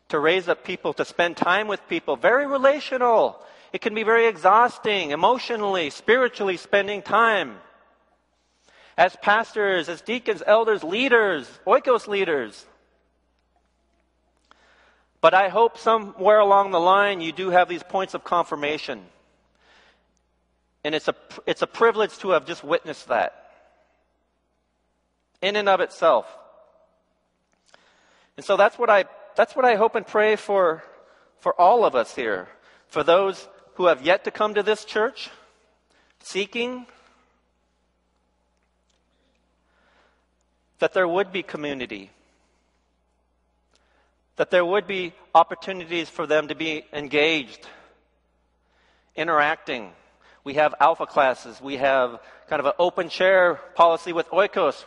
to 0.08 0.18
raise 0.18 0.48
up 0.48 0.64
people, 0.64 0.92
to 0.94 1.04
spend 1.04 1.36
time 1.36 1.68
with 1.68 1.86
people. 1.88 2.16
Very 2.16 2.46
relational. 2.46 3.42
It 3.72 3.80
can 3.80 3.94
be 3.94 4.04
very 4.04 4.26
exhausting, 4.26 5.10
emotionally, 5.10 5.90
spiritually, 5.90 6.56
spending 6.56 7.02
time. 7.02 7.56
As 8.96 9.14
pastors, 9.16 9.88
as 9.88 10.00
deacons, 10.00 10.42
elders, 10.46 10.82
leaders, 10.82 11.48
oikos 11.66 12.06
leaders. 12.06 12.64
But 15.20 15.34
I 15.34 15.48
hope 15.48 15.78
somewhere 15.78 16.38
along 16.38 16.70
the 16.70 16.80
line 16.80 17.20
you 17.20 17.32
do 17.32 17.50
have 17.50 17.68
these 17.68 17.82
points 17.82 18.14
of 18.14 18.24
confirmation. 18.24 19.04
And 20.88 20.94
it's 20.94 21.06
a, 21.06 21.14
it's 21.44 21.60
a 21.60 21.66
privilege 21.66 22.16
to 22.20 22.30
have 22.30 22.46
just 22.46 22.64
witnessed 22.64 23.08
that 23.08 23.50
in 25.42 25.54
and 25.54 25.68
of 25.68 25.80
itself. 25.80 26.26
And 28.38 28.46
so 28.46 28.56
that's 28.56 28.78
what 28.78 28.88
I, 28.88 29.04
that's 29.36 29.54
what 29.54 29.66
I 29.66 29.74
hope 29.74 29.96
and 29.96 30.06
pray 30.06 30.34
for, 30.34 30.82
for 31.40 31.52
all 31.60 31.84
of 31.84 31.94
us 31.94 32.14
here. 32.14 32.48
For 32.86 33.02
those 33.02 33.46
who 33.74 33.84
have 33.84 34.00
yet 34.00 34.24
to 34.24 34.30
come 34.30 34.54
to 34.54 34.62
this 34.62 34.86
church, 34.86 35.28
seeking, 36.20 36.86
that 40.78 40.94
there 40.94 41.06
would 41.06 41.32
be 41.32 41.42
community, 41.42 42.08
that 44.36 44.50
there 44.50 44.64
would 44.64 44.86
be 44.86 45.12
opportunities 45.34 46.08
for 46.08 46.26
them 46.26 46.48
to 46.48 46.54
be 46.54 46.82
engaged, 46.94 47.68
interacting. 49.16 49.92
We 50.44 50.54
have 50.54 50.74
alpha 50.80 51.06
classes. 51.06 51.60
We 51.60 51.76
have 51.76 52.20
kind 52.48 52.60
of 52.60 52.66
an 52.66 52.72
open 52.78 53.08
chair 53.08 53.60
policy 53.74 54.12
with 54.12 54.28
oikos. 54.30 54.84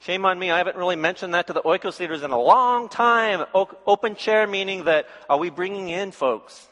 Shame 0.00 0.24
on 0.24 0.38
me, 0.38 0.50
I 0.50 0.58
haven't 0.58 0.76
really 0.76 0.96
mentioned 0.96 1.34
that 1.34 1.46
to 1.46 1.52
the 1.52 1.62
oikos 1.62 2.00
leaders 2.00 2.22
in 2.22 2.32
a 2.32 2.40
long 2.40 2.88
time. 2.88 3.46
O- 3.54 3.70
open 3.86 4.16
chair 4.16 4.46
meaning 4.46 4.84
that 4.84 5.06
are 5.28 5.38
we 5.38 5.48
bringing 5.48 5.88
in 5.88 6.10
folks? 6.10 6.66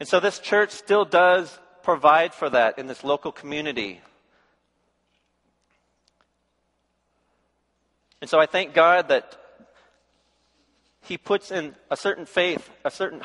And 0.00 0.08
so 0.08 0.18
this 0.18 0.38
church 0.38 0.70
still 0.70 1.04
does 1.04 1.56
provide 1.82 2.34
for 2.34 2.50
that 2.50 2.78
in 2.78 2.86
this 2.86 3.04
local 3.04 3.30
community. 3.30 4.00
And 8.20 8.28
so 8.28 8.40
I 8.40 8.46
thank 8.46 8.74
God 8.74 9.08
that 9.08 9.39
He 11.10 11.18
puts 11.18 11.50
in 11.50 11.74
a 11.90 11.96
certain 11.96 12.24
faith, 12.24 12.70
a 12.84 12.90
certain 12.90 13.20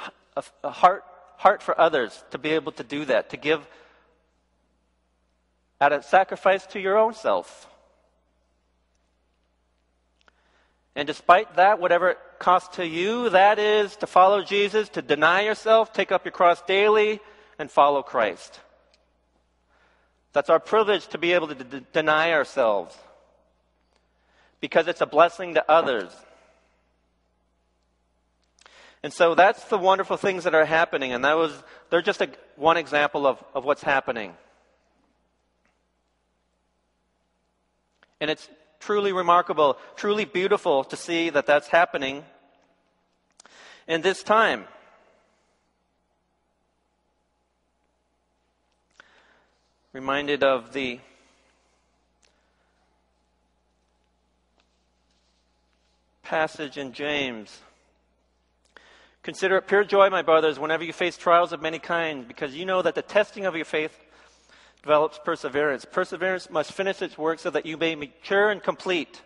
a, 0.64 0.72
heart, 0.72 1.04
heart 1.38 1.62
for 1.62 1.80
others 1.80 2.24
to 2.32 2.40
be 2.40 2.50
able 2.50 2.72
to 2.72 2.84
do 2.84 3.06
that, 3.06 3.30
to 3.30 3.38
give 3.38 3.64
at 5.80 5.94
a 5.94 6.02
sacrifice 6.02 6.66
to 6.74 6.80
your 6.80 6.98
own 6.98 7.14
self. 7.14 7.70
And 10.96 11.06
despite 11.06 11.58
that, 11.58 11.80
whatever 11.80 12.10
it 12.10 12.18
costs 12.40 12.78
to 12.78 12.88
you, 12.88 13.30
that 13.30 13.60
is 13.60 13.96
to 13.98 14.08
follow 14.08 14.42
Jesus, 14.42 14.90
to 14.90 15.04
deny 15.04 15.42
yourself, 15.42 15.94
take 15.94 16.12
up 16.12 16.26
your 16.26 16.32
cross 16.32 16.64
daily, 16.64 17.20
and 17.60 17.70
follow 17.70 18.02
Christ. 18.02 18.62
That's 20.34 20.50
our 20.50 20.60
privilege 20.60 21.06
to 21.10 21.20
be 21.20 21.34
able 21.34 21.50
to 21.50 21.64
d- 21.64 21.86
deny 21.94 22.32
ourselves 22.32 22.98
because 24.60 24.88
it's 24.88 25.02
a 25.02 25.06
blessing 25.06 25.54
to 25.54 25.72
others. 25.72 26.12
And 29.06 29.14
so 29.14 29.36
that's 29.36 29.66
the 29.66 29.78
wonderful 29.78 30.18
things 30.18 30.46
that 30.46 30.56
are 30.56 30.66
happening, 30.66 31.14
and 31.14 31.24
that 31.26 31.38
was 31.38 31.54
they're 31.92 32.02
just 32.02 32.22
a, 32.22 32.30
one 32.56 32.76
example 32.76 33.28
of, 33.28 33.38
of 33.54 33.64
what's 33.64 33.84
happening. 33.84 34.34
And 38.20 38.32
it's 38.32 38.50
truly 38.80 39.14
remarkable, 39.14 39.78
truly 39.96 40.26
beautiful 40.26 40.84
to 40.86 40.98
see 40.98 41.30
that 41.30 41.46
that's 41.46 41.68
happening 41.68 42.24
in 43.88 44.02
this 44.02 44.24
time. 44.24 44.66
Reminded 49.94 50.44
of 50.44 50.74
the 50.74 51.00
passage 56.24 56.80
in 56.80 56.92
James. 56.92 57.60
Consider 59.26 59.58
it 59.58 59.66
pure 59.66 59.84
joy, 59.84 60.12
my 60.12 60.22
brothers, 60.22 60.60
whenever 60.60 60.84
you 60.84 60.94
face 60.94 61.18
trials 61.18 61.52
of 61.52 61.60
many 61.60 61.80
kinds, 61.80 62.28
because 62.28 62.56
you 62.56 62.64
know 62.64 62.84
that 62.84 62.94
the 62.94 63.02
testing 63.02 63.48
of 63.48 63.56
your 63.56 63.66
faith 63.66 63.98
develops 64.84 65.18
perseverance. 65.18 65.84
Perseverance 65.84 66.48
must 66.52 66.72
finish 66.72 67.02
its 67.02 67.18
work 67.18 67.40
so 67.40 67.50
that 67.50 67.66
you 67.66 67.76
may 67.76 67.96
be 67.96 68.06
mature 68.06 68.52
and 68.52 68.62
complete, 68.62 69.24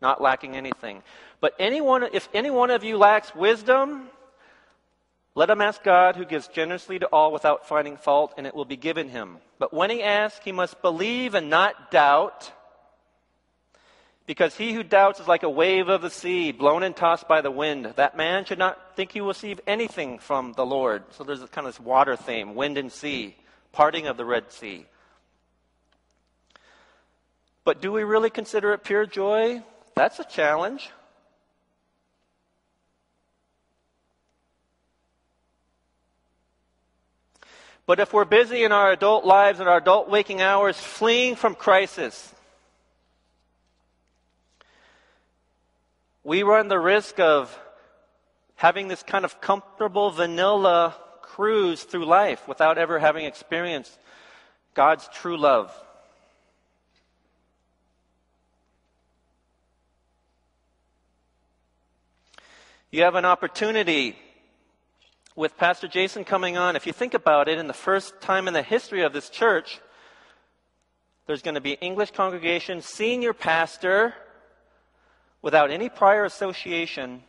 not 0.00 0.22
lacking 0.22 0.56
anything. 0.56 1.02
But 1.42 1.52
anyone, 1.58 2.04
if 2.14 2.30
any 2.32 2.48
one 2.50 2.70
of 2.70 2.84
you 2.84 2.96
lacks 2.96 3.34
wisdom, 3.34 4.08
let 5.34 5.50
him 5.50 5.60
ask 5.60 5.82
God, 5.82 6.16
who 6.16 6.24
gives 6.24 6.48
generously 6.48 6.98
to 6.98 7.06
all 7.08 7.30
without 7.30 7.68
finding 7.68 7.98
fault, 7.98 8.32
and 8.38 8.46
it 8.46 8.54
will 8.54 8.64
be 8.64 8.76
given 8.76 9.10
him. 9.10 9.36
But 9.58 9.74
when 9.74 9.90
he 9.90 10.02
asks, 10.02 10.42
he 10.42 10.52
must 10.52 10.80
believe 10.80 11.34
and 11.34 11.50
not 11.50 11.90
doubt, 11.90 12.50
because 14.28 14.54
he 14.54 14.74
who 14.74 14.82
doubts 14.82 15.20
is 15.20 15.26
like 15.26 15.42
a 15.42 15.48
wave 15.48 15.88
of 15.88 16.02
the 16.02 16.10
sea, 16.10 16.52
blown 16.52 16.82
and 16.82 16.94
tossed 16.94 17.26
by 17.26 17.40
the 17.40 17.50
wind. 17.50 17.86
That 17.96 18.14
man 18.14 18.44
should 18.44 18.58
not 18.58 18.94
think 18.94 19.10
he 19.10 19.22
will 19.22 19.28
receive 19.28 19.58
anything 19.66 20.18
from 20.18 20.52
the 20.52 20.66
Lord. 20.66 21.02
So 21.12 21.24
there's 21.24 21.40
kind 21.46 21.66
of 21.66 21.72
this 21.72 21.80
water 21.80 22.14
theme, 22.14 22.54
wind 22.54 22.76
and 22.76 22.92
sea 22.92 23.36
parting 23.72 24.06
of 24.06 24.18
the 24.18 24.26
Red 24.26 24.52
Sea. 24.52 24.84
But 27.64 27.80
do 27.80 27.90
we 27.90 28.04
really 28.04 28.28
consider 28.28 28.74
it 28.74 28.84
pure 28.84 29.06
joy? 29.06 29.62
That's 29.94 30.18
a 30.18 30.24
challenge. 30.24 30.90
But 37.86 37.98
if 37.98 38.12
we're 38.12 38.26
busy 38.26 38.62
in 38.62 38.72
our 38.72 38.92
adult 38.92 39.24
lives 39.24 39.58
and 39.58 39.70
our 39.70 39.78
adult 39.78 40.10
waking 40.10 40.42
hours 40.42 40.76
fleeing 40.78 41.34
from 41.34 41.54
crisis, 41.54 42.34
we 46.24 46.42
run 46.42 46.68
the 46.68 46.78
risk 46.78 47.20
of 47.20 47.56
having 48.56 48.88
this 48.88 49.02
kind 49.02 49.24
of 49.24 49.40
comfortable 49.40 50.10
vanilla 50.10 50.94
cruise 51.22 51.84
through 51.84 52.04
life 52.04 52.46
without 52.48 52.78
ever 52.78 52.98
having 52.98 53.24
experienced 53.24 53.96
God's 54.74 55.08
true 55.08 55.36
love. 55.36 55.72
You 62.90 63.02
have 63.02 63.16
an 63.16 63.26
opportunity 63.26 64.16
with 65.36 65.56
Pastor 65.56 65.86
Jason 65.86 66.24
coming 66.24 66.56
on. 66.56 66.74
If 66.74 66.86
you 66.86 66.92
think 66.92 67.14
about 67.14 67.46
it, 67.48 67.58
in 67.58 67.68
the 67.68 67.74
first 67.74 68.20
time 68.20 68.48
in 68.48 68.54
the 68.54 68.62
history 68.62 69.02
of 69.02 69.12
this 69.12 69.28
church, 69.28 69.78
there's 71.26 71.42
going 71.42 71.54
to 71.54 71.60
be 71.60 71.72
English 71.74 72.12
congregation, 72.12 72.80
senior 72.80 73.34
pastor, 73.34 74.14
without 75.42 75.70
any 75.70 75.88
prior 75.88 76.24
association 76.24 77.22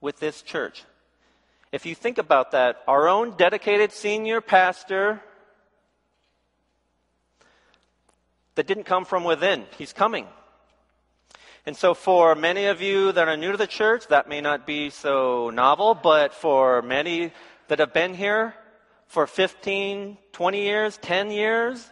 with 0.00 0.20
this 0.20 0.42
church. 0.42 0.84
If 1.72 1.86
you 1.86 1.94
think 1.94 2.18
about 2.18 2.52
that, 2.52 2.82
our 2.86 3.08
own 3.08 3.36
dedicated 3.36 3.92
senior 3.92 4.40
pastor 4.40 5.20
that 8.54 8.66
didn't 8.66 8.84
come 8.84 9.04
from 9.04 9.24
within, 9.24 9.64
he's 9.76 9.92
coming. 9.92 10.26
And 11.66 11.76
so, 11.76 11.94
for 11.94 12.34
many 12.34 12.66
of 12.66 12.82
you 12.82 13.10
that 13.12 13.26
are 13.26 13.36
new 13.38 13.52
to 13.52 13.56
the 13.56 13.66
church, 13.66 14.08
that 14.08 14.28
may 14.28 14.42
not 14.42 14.66
be 14.66 14.90
so 14.90 15.48
novel, 15.48 15.94
but 15.94 16.34
for 16.34 16.82
many 16.82 17.32
that 17.68 17.78
have 17.78 17.94
been 17.94 18.12
here 18.12 18.54
for 19.06 19.26
15, 19.26 20.18
20 20.32 20.60
years, 20.60 20.98
10 20.98 21.30
years, 21.30 21.88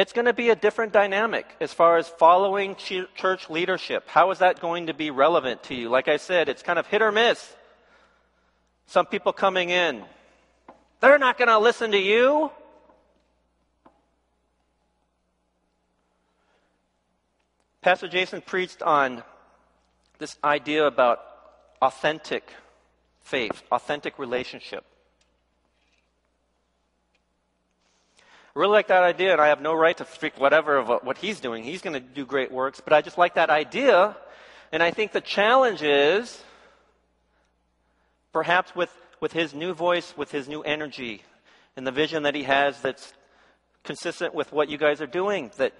It's 0.00 0.14
going 0.14 0.24
to 0.24 0.32
be 0.32 0.48
a 0.48 0.56
different 0.56 0.94
dynamic 0.94 1.44
as 1.60 1.74
far 1.74 1.98
as 1.98 2.08
following 2.08 2.74
church 2.74 3.50
leadership. 3.50 4.08
How 4.08 4.30
is 4.30 4.38
that 4.38 4.58
going 4.58 4.86
to 4.86 4.94
be 4.94 5.10
relevant 5.10 5.62
to 5.64 5.74
you? 5.74 5.90
Like 5.90 6.08
I 6.08 6.16
said, 6.16 6.48
it's 6.48 6.62
kind 6.62 6.78
of 6.78 6.86
hit 6.86 7.02
or 7.02 7.12
miss. 7.12 7.54
Some 8.86 9.04
people 9.04 9.34
coming 9.34 9.68
in, 9.68 10.02
they're 11.00 11.18
not 11.18 11.36
going 11.36 11.48
to 11.48 11.58
listen 11.58 11.90
to 11.90 11.98
you. 11.98 12.50
Pastor 17.82 18.08
Jason 18.08 18.40
preached 18.40 18.80
on 18.80 19.22
this 20.16 20.38
idea 20.42 20.86
about 20.86 21.20
authentic 21.82 22.54
faith, 23.20 23.62
authentic 23.70 24.18
relationship. 24.18 24.82
I 28.54 28.58
really 28.58 28.72
like 28.72 28.88
that 28.88 29.04
idea, 29.04 29.32
and 29.32 29.40
I 29.40 29.46
have 29.46 29.60
no 29.60 29.74
right 29.74 29.96
to 29.96 30.04
speak 30.04 30.38
whatever 30.38 30.76
of 30.76 30.88
what 31.04 31.18
he's 31.18 31.38
doing. 31.38 31.62
He's 31.62 31.82
going 31.82 31.94
to 31.94 32.00
do 32.00 32.26
great 32.26 32.50
works, 32.50 32.80
but 32.80 32.92
I 32.92 33.00
just 33.00 33.16
like 33.16 33.34
that 33.34 33.48
idea. 33.48 34.16
And 34.72 34.82
I 34.82 34.90
think 34.90 35.12
the 35.12 35.20
challenge 35.20 35.82
is 35.82 36.42
perhaps 38.32 38.74
with, 38.74 38.90
with 39.20 39.32
his 39.32 39.54
new 39.54 39.72
voice, 39.72 40.14
with 40.16 40.32
his 40.32 40.48
new 40.48 40.62
energy, 40.62 41.22
and 41.76 41.86
the 41.86 41.92
vision 41.92 42.24
that 42.24 42.34
he 42.34 42.42
has 42.42 42.80
that's 42.80 43.12
consistent 43.84 44.34
with 44.34 44.52
what 44.52 44.68
you 44.68 44.78
guys 44.78 45.00
are 45.00 45.06
doing, 45.06 45.52
that 45.56 45.72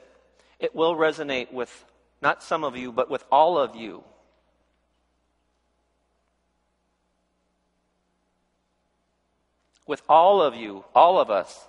it 0.60 0.72
will 0.72 0.94
resonate 0.94 1.52
with 1.52 1.84
not 2.22 2.40
some 2.40 2.62
of 2.62 2.76
you, 2.76 2.92
but 2.92 3.10
with 3.10 3.24
all 3.32 3.58
of 3.58 3.74
you. 3.74 4.04
With 9.88 10.02
all 10.08 10.40
of 10.40 10.54
you, 10.54 10.84
all 10.94 11.18
of 11.18 11.30
us. 11.30 11.66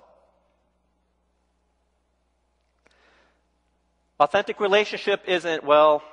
Authentic 4.22 4.60
relationship 4.60 5.24
isn't, 5.26 5.64
well, 5.64 6.04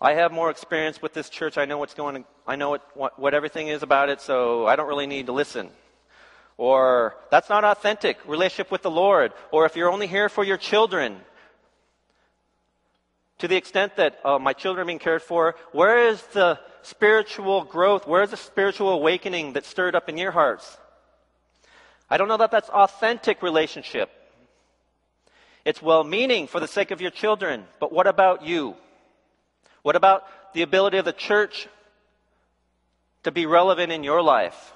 I 0.00 0.14
have 0.14 0.32
more 0.32 0.48
experience 0.48 1.02
with 1.02 1.12
this 1.12 1.28
church. 1.28 1.58
I 1.58 1.66
know 1.66 1.76
what's 1.76 1.92
going 1.92 2.16
on. 2.16 2.24
I 2.46 2.56
know 2.56 2.70
what, 2.70 2.82
what, 2.94 3.18
what 3.18 3.34
everything 3.34 3.68
is 3.68 3.82
about 3.82 4.08
it, 4.08 4.22
so 4.22 4.66
I 4.66 4.74
don't 4.74 4.88
really 4.88 5.06
need 5.06 5.26
to 5.26 5.32
listen. 5.32 5.68
Or 6.56 7.14
that's 7.30 7.50
not 7.50 7.62
authentic 7.62 8.26
relationship 8.26 8.70
with 8.70 8.80
the 8.80 8.90
Lord. 8.90 9.34
Or 9.52 9.66
if 9.66 9.76
you're 9.76 9.90
only 9.90 10.06
here 10.06 10.30
for 10.30 10.42
your 10.42 10.56
children, 10.56 11.20
to 13.40 13.46
the 13.46 13.56
extent 13.56 13.96
that 13.96 14.18
uh, 14.24 14.38
my 14.38 14.54
children 14.54 14.84
are 14.84 14.86
being 14.86 14.98
cared 14.98 15.20
for, 15.20 15.56
where 15.72 16.08
is 16.08 16.22
the 16.28 16.58
spiritual 16.80 17.64
growth? 17.64 18.06
Where 18.06 18.22
is 18.22 18.30
the 18.30 18.38
spiritual 18.38 18.88
awakening 18.88 19.52
that 19.52 19.66
stirred 19.66 19.94
up 19.94 20.08
in 20.08 20.16
your 20.16 20.32
hearts? 20.32 20.78
I 22.08 22.16
don't 22.16 22.28
know 22.28 22.38
that 22.38 22.50
that's 22.50 22.70
authentic 22.70 23.42
relationship. 23.42 24.10
It's 25.64 25.80
well 25.80 26.04
meaning 26.04 26.46
for 26.46 26.60
the 26.60 26.68
sake 26.68 26.90
of 26.90 27.00
your 27.00 27.10
children, 27.10 27.64
but 27.80 27.92
what 27.92 28.06
about 28.06 28.44
you? 28.44 28.74
What 29.82 29.96
about 29.96 30.24
the 30.52 30.62
ability 30.62 30.98
of 30.98 31.04
the 31.04 31.12
church 31.12 31.68
to 33.22 33.30
be 33.30 33.46
relevant 33.46 33.90
in 33.90 34.04
your 34.04 34.22
life? 34.22 34.72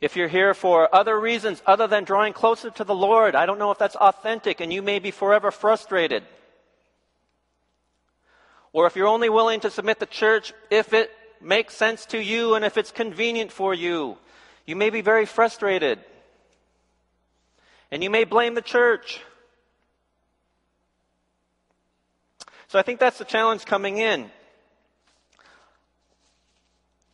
If 0.00 0.14
you're 0.14 0.28
here 0.28 0.52
for 0.52 0.94
other 0.94 1.18
reasons 1.18 1.62
other 1.66 1.86
than 1.86 2.04
drawing 2.04 2.32
closer 2.32 2.70
to 2.70 2.84
the 2.84 2.94
Lord, 2.94 3.34
I 3.34 3.46
don't 3.46 3.58
know 3.58 3.70
if 3.70 3.78
that's 3.78 3.96
authentic 3.96 4.60
and 4.60 4.72
you 4.72 4.82
may 4.82 4.98
be 4.98 5.10
forever 5.10 5.50
frustrated. 5.50 6.22
Or 8.72 8.86
if 8.86 8.94
you're 8.94 9.06
only 9.06 9.30
willing 9.30 9.60
to 9.60 9.70
submit 9.70 9.98
to 10.00 10.06
church 10.06 10.52
if 10.70 10.92
it 10.92 11.10
makes 11.40 11.74
sense 11.74 12.04
to 12.06 12.22
you 12.22 12.54
and 12.54 12.64
if 12.64 12.76
it's 12.76 12.90
convenient 12.90 13.50
for 13.50 13.72
you, 13.72 14.18
you 14.66 14.76
may 14.76 14.90
be 14.90 15.00
very 15.00 15.24
frustrated. 15.24 15.98
And 17.90 18.02
you 18.02 18.10
may 18.10 18.24
blame 18.24 18.54
the 18.54 18.62
church. 18.62 19.20
So 22.68 22.78
I 22.78 22.82
think 22.82 22.98
that's 22.98 23.18
the 23.18 23.24
challenge 23.24 23.64
coming 23.64 23.98
in. 23.98 24.30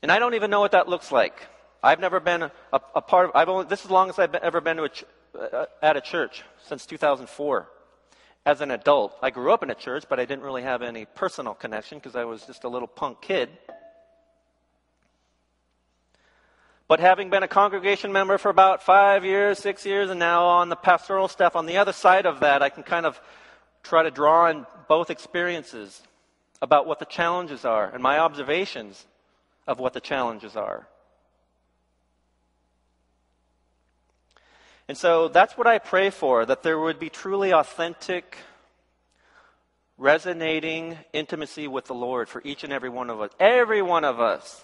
And 0.02 0.10
I 0.10 0.18
don't 0.18 0.34
even 0.34 0.50
know 0.50 0.60
what 0.60 0.72
that 0.72 0.88
looks 0.88 1.12
like. 1.12 1.46
I've 1.82 2.00
never 2.00 2.20
been 2.20 2.42
a, 2.42 2.50
a 2.94 3.02
part 3.02 3.26
of, 3.26 3.36
I've 3.36 3.48
only, 3.48 3.66
this 3.66 3.82
is 3.82 3.88
the 3.88 3.92
longest 3.92 4.18
I've 4.18 4.34
ever 4.34 4.60
been 4.60 4.76
to 4.78 4.84
a 4.84 4.88
ch- 4.88 5.04
uh, 5.38 5.66
at 5.82 5.96
a 5.96 6.00
church, 6.00 6.42
since 6.66 6.86
2004. 6.86 7.68
As 8.44 8.60
an 8.60 8.70
adult, 8.70 9.16
I 9.22 9.30
grew 9.30 9.52
up 9.52 9.62
in 9.62 9.70
a 9.70 9.74
church, 9.74 10.04
but 10.08 10.18
I 10.18 10.24
didn't 10.24 10.44
really 10.44 10.62
have 10.62 10.82
any 10.82 11.04
personal 11.04 11.54
connection 11.54 11.98
because 11.98 12.16
I 12.16 12.24
was 12.24 12.44
just 12.44 12.64
a 12.64 12.68
little 12.68 12.88
punk 12.88 13.20
kid. 13.20 13.50
But 16.92 17.00
having 17.00 17.30
been 17.30 17.42
a 17.42 17.48
congregation 17.48 18.12
member 18.12 18.36
for 18.36 18.50
about 18.50 18.82
five 18.82 19.24
years, 19.24 19.58
six 19.58 19.86
years, 19.86 20.10
and 20.10 20.20
now 20.20 20.44
on 20.44 20.68
the 20.68 20.76
pastoral 20.76 21.26
staff, 21.26 21.56
on 21.56 21.64
the 21.64 21.78
other 21.78 21.94
side 21.94 22.26
of 22.26 22.40
that, 22.40 22.60
I 22.60 22.68
can 22.68 22.82
kind 22.82 23.06
of 23.06 23.18
try 23.82 24.02
to 24.02 24.10
draw 24.10 24.50
on 24.50 24.66
both 24.88 25.08
experiences 25.08 26.02
about 26.60 26.86
what 26.86 26.98
the 26.98 27.06
challenges 27.06 27.64
are 27.64 27.88
and 27.88 28.02
my 28.02 28.18
observations 28.18 29.06
of 29.66 29.78
what 29.78 29.94
the 29.94 30.02
challenges 30.02 30.54
are. 30.54 30.86
And 34.86 34.98
so 34.98 35.28
that's 35.28 35.56
what 35.56 35.66
I 35.66 35.78
pray 35.78 36.10
for 36.10 36.44
that 36.44 36.62
there 36.62 36.78
would 36.78 36.98
be 36.98 37.08
truly 37.08 37.54
authentic, 37.54 38.36
resonating 39.96 40.98
intimacy 41.14 41.68
with 41.68 41.86
the 41.86 41.94
Lord 41.94 42.28
for 42.28 42.42
each 42.44 42.64
and 42.64 42.70
every 42.70 42.90
one 42.90 43.08
of 43.08 43.18
us. 43.18 43.30
Every 43.40 43.80
one 43.80 44.04
of 44.04 44.20
us. 44.20 44.62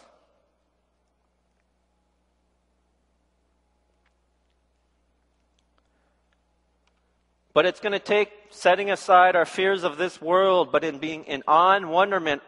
But 7.58 7.66
it's 7.66 7.80
going 7.80 7.90
to 7.92 7.98
take 7.98 8.30
setting 8.50 8.88
aside 8.88 9.34
our 9.34 9.44
fears 9.44 9.82
of 9.82 9.98
this 9.98 10.22
world, 10.22 10.70
but 10.70 10.84
in 10.84 10.98
being 10.98 11.24
in 11.24 11.42
awe 11.48 11.74
and 11.74 11.90
wonderment 11.90 12.40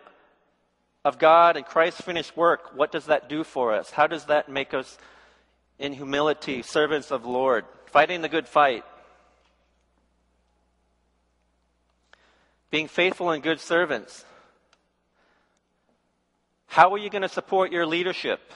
of 1.05 1.19
God 1.19 1.57
and 1.57 1.67
Christ's 1.67 2.03
finished 2.03 2.37
work. 2.37 2.77
What 2.77 2.93
does 2.93 3.07
that 3.07 3.29
do 3.29 3.43
for 3.43 3.75
us? 3.75 3.91
How 3.91 4.07
does 4.07 4.27
that 4.27 4.49
make 4.49 4.73
us, 4.73 4.99
in 5.81 5.95
humility, 5.95 6.63
servants 6.63 7.11
of 7.11 7.23
the 7.23 7.29
Lord, 7.29 7.65
fighting 7.87 8.23
the 8.23 8.29
good 8.29 8.47
fight? 8.47 8.85
Being 12.71 12.87
faithful 12.87 13.31
and 13.31 13.43
good 13.43 13.59
servants. 13.59 14.25
How 16.69 16.93
are 16.93 16.99
you 16.99 17.11
going 17.11 17.23
to 17.23 17.29
support 17.29 17.73
your 17.73 17.85
leadership? 17.85 18.53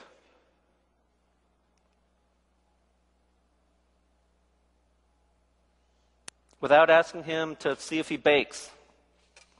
Without 6.61 6.89
asking 6.89 7.23
him 7.23 7.55
to 7.57 7.75
see 7.75 7.99
if 7.99 8.09
he 8.09 8.17
bakes 8.17 8.69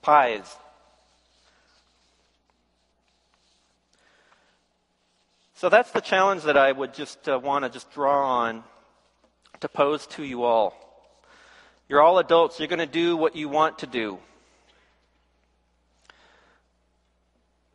pies. 0.02 0.56
So 5.56 5.70
that's 5.70 5.92
the 5.92 6.02
challenge 6.02 6.44
that 6.44 6.58
I 6.58 6.72
would 6.72 6.94
just 6.94 7.28
uh, 7.30 7.40
want 7.40 7.64
to 7.64 7.70
just 7.70 7.92
draw 7.92 8.28
on 8.28 8.64
to 9.62 9.70
pose 9.70 10.06
to 10.08 10.24
you 10.24 10.44
all. 10.44 10.74
You're 11.88 12.02
all 12.02 12.20
adults. 12.20 12.60
You're 12.60 12.68
going 12.68 12.80
to 12.80 12.86
do 12.86 13.16
what 13.16 13.36
you 13.36 13.48
want 13.48 13.80
to 13.80 13.88
do. 13.88 14.20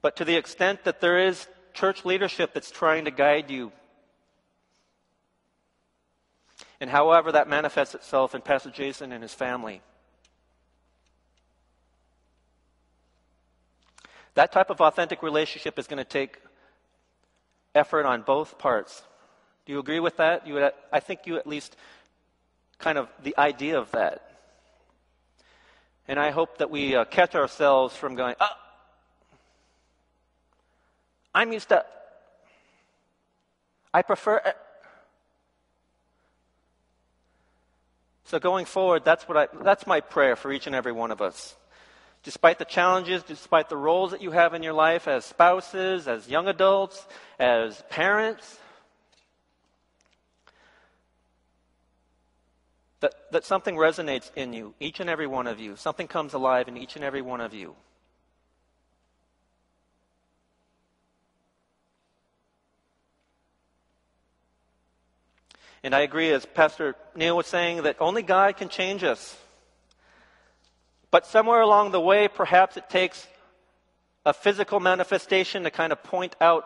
But 0.02 0.16
to 0.16 0.24
the 0.24 0.36
extent 0.36 0.84
that 0.84 1.00
there 1.00 1.18
is 1.18 1.46
church 1.72 2.04
leadership 2.04 2.52
that's 2.52 2.70
trying 2.70 3.04
to 3.04 3.10
guide 3.10 3.50
you 3.50 3.72
and 6.80 6.88
however 6.88 7.32
that 7.32 7.48
manifests 7.48 7.94
itself 7.94 8.34
in 8.34 8.40
Pastor 8.40 8.70
Jason 8.70 9.12
and 9.12 9.22
his 9.22 9.34
family. 9.34 9.82
That 14.34 14.52
type 14.52 14.70
of 14.70 14.80
authentic 14.80 15.22
relationship 15.22 15.78
is 15.78 15.86
going 15.86 15.98
to 15.98 16.04
take 16.04 16.38
effort 17.74 18.06
on 18.06 18.22
both 18.22 18.58
parts. 18.58 19.02
Do 19.66 19.72
you 19.72 19.78
agree 19.78 20.00
with 20.00 20.16
that? 20.16 20.46
You 20.46 20.54
would, 20.54 20.72
I 20.92 21.00
think 21.00 21.26
you 21.26 21.36
at 21.36 21.46
least 21.46 21.76
kind 22.78 22.96
of 22.96 23.08
the 23.22 23.36
idea 23.36 23.78
of 23.78 23.90
that. 23.90 24.26
And 26.08 26.18
I 26.18 26.30
hope 26.30 26.58
that 26.58 26.70
we 26.70 26.96
uh, 26.96 27.04
catch 27.04 27.34
ourselves 27.34 27.94
from 27.94 28.14
going, 28.14 28.34
oh, 28.40 28.46
I'm 31.34 31.52
used 31.52 31.68
to, 31.68 31.84
I 33.92 34.02
prefer, 34.02 34.54
So 38.30 38.38
going 38.38 38.64
forward, 38.64 39.04
that's 39.04 39.28
what 39.28 39.36
I, 39.36 39.48
that's 39.64 39.88
my 39.88 39.98
prayer 39.98 40.36
for 40.36 40.52
each 40.52 40.68
and 40.68 40.76
every 40.76 40.92
one 40.92 41.10
of 41.10 41.20
us. 41.20 41.56
Despite 42.22 42.60
the 42.60 42.64
challenges, 42.64 43.24
despite 43.24 43.68
the 43.68 43.76
roles 43.76 44.12
that 44.12 44.22
you 44.22 44.30
have 44.30 44.54
in 44.54 44.62
your 44.62 44.72
life 44.72 45.08
as 45.08 45.24
spouses, 45.24 46.06
as 46.06 46.28
young 46.28 46.46
adults, 46.46 47.04
as 47.40 47.82
parents, 47.90 48.60
that, 53.00 53.14
that 53.32 53.44
something 53.44 53.74
resonates 53.74 54.30
in 54.36 54.52
you, 54.52 54.74
each 54.78 55.00
and 55.00 55.10
every 55.10 55.26
one 55.26 55.48
of 55.48 55.58
you. 55.58 55.74
Something 55.74 56.06
comes 56.06 56.32
alive 56.32 56.68
in 56.68 56.76
each 56.76 56.94
and 56.94 57.04
every 57.04 57.22
one 57.22 57.40
of 57.40 57.52
you. 57.52 57.74
And 65.82 65.94
I 65.94 66.00
agree, 66.00 66.30
as 66.30 66.44
Pastor 66.44 66.94
Neil 67.14 67.36
was 67.36 67.46
saying, 67.46 67.82
that 67.84 67.96
only 68.00 68.22
God 68.22 68.56
can 68.56 68.68
change 68.68 69.02
us. 69.02 69.36
But 71.10 71.26
somewhere 71.26 71.60
along 71.60 71.92
the 71.92 72.00
way, 72.00 72.28
perhaps 72.28 72.76
it 72.76 72.90
takes 72.90 73.26
a 74.26 74.32
physical 74.32 74.78
manifestation 74.78 75.62
to 75.64 75.70
kind 75.70 75.92
of 75.92 76.02
point 76.02 76.36
out 76.40 76.64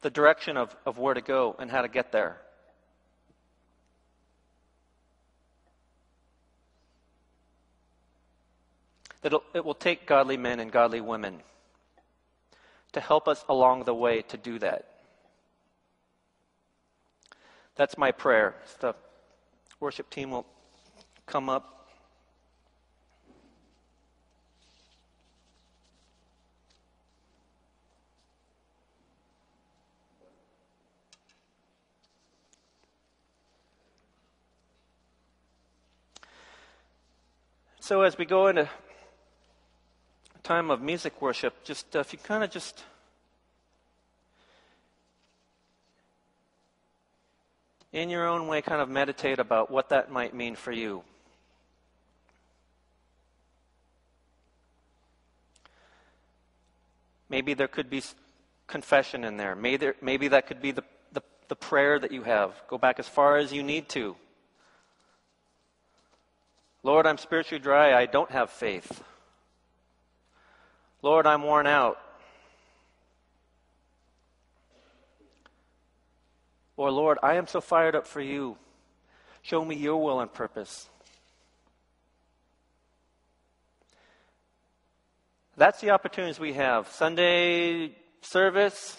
the 0.00 0.10
direction 0.10 0.56
of, 0.56 0.74
of 0.86 0.98
where 0.98 1.14
to 1.14 1.20
go 1.20 1.54
and 1.58 1.70
how 1.70 1.82
to 1.82 1.88
get 1.88 2.12
there. 2.12 2.38
That 9.22 9.34
it 9.52 9.64
will 9.66 9.74
take 9.74 10.06
godly 10.06 10.38
men 10.38 10.60
and 10.60 10.72
godly 10.72 11.02
women 11.02 11.40
to 12.92 13.00
help 13.00 13.28
us 13.28 13.44
along 13.48 13.84
the 13.84 13.94
way 13.94 14.22
to 14.22 14.38
do 14.38 14.58
that. 14.60 14.86
That's 17.76 17.96
my 17.96 18.12
prayer. 18.12 18.54
The 18.80 18.94
worship 19.80 20.10
team 20.10 20.30
will 20.30 20.46
come 21.26 21.48
up. 21.48 21.80
So, 37.90 38.02
as 38.02 38.16
we 38.16 38.24
go 38.24 38.46
into 38.46 38.62
a 38.62 38.68
time 40.44 40.70
of 40.70 40.80
music 40.80 41.20
worship, 41.20 41.64
just 41.64 41.96
uh, 41.96 42.00
if 42.00 42.12
you 42.12 42.20
kind 42.20 42.44
of 42.44 42.50
just 42.50 42.84
in 47.92 48.08
your 48.08 48.26
own 48.26 48.46
way, 48.46 48.62
kind 48.62 48.80
of 48.80 48.88
meditate 48.88 49.38
about 49.38 49.70
what 49.70 49.88
that 49.88 50.10
might 50.10 50.34
mean 50.34 50.54
for 50.54 50.72
you. 50.72 51.02
Maybe 57.28 57.54
there 57.54 57.68
could 57.68 57.90
be 57.90 58.02
confession 58.66 59.24
in 59.24 59.36
there. 59.36 59.54
Maybe, 59.54 59.76
there, 59.76 59.94
maybe 60.02 60.28
that 60.28 60.46
could 60.46 60.60
be 60.60 60.72
the, 60.72 60.82
the, 61.12 61.22
the 61.48 61.56
prayer 61.56 61.98
that 61.98 62.12
you 62.12 62.22
have. 62.22 62.52
Go 62.68 62.78
back 62.78 62.98
as 62.98 63.08
far 63.08 63.36
as 63.36 63.52
you 63.52 63.62
need 63.62 63.88
to. 63.90 64.16
Lord, 66.82 67.06
I'm 67.06 67.18
spiritually 67.18 67.62
dry. 67.62 67.94
I 67.94 68.06
don't 68.06 68.30
have 68.30 68.50
faith. 68.50 69.04
Lord, 71.02 71.26
I'm 71.26 71.42
worn 71.42 71.66
out. 71.66 71.98
Or, 76.80 76.90
Lord, 76.90 77.18
I 77.22 77.34
am 77.34 77.46
so 77.46 77.60
fired 77.60 77.94
up 77.94 78.06
for 78.06 78.22
you. 78.22 78.56
Show 79.42 79.62
me 79.62 79.76
your 79.76 80.02
will 80.02 80.18
and 80.18 80.32
purpose. 80.32 80.88
That's 85.58 85.82
the 85.82 85.90
opportunities 85.90 86.40
we 86.40 86.54
have. 86.54 86.88
Sunday 86.88 87.92
service 88.22 88.96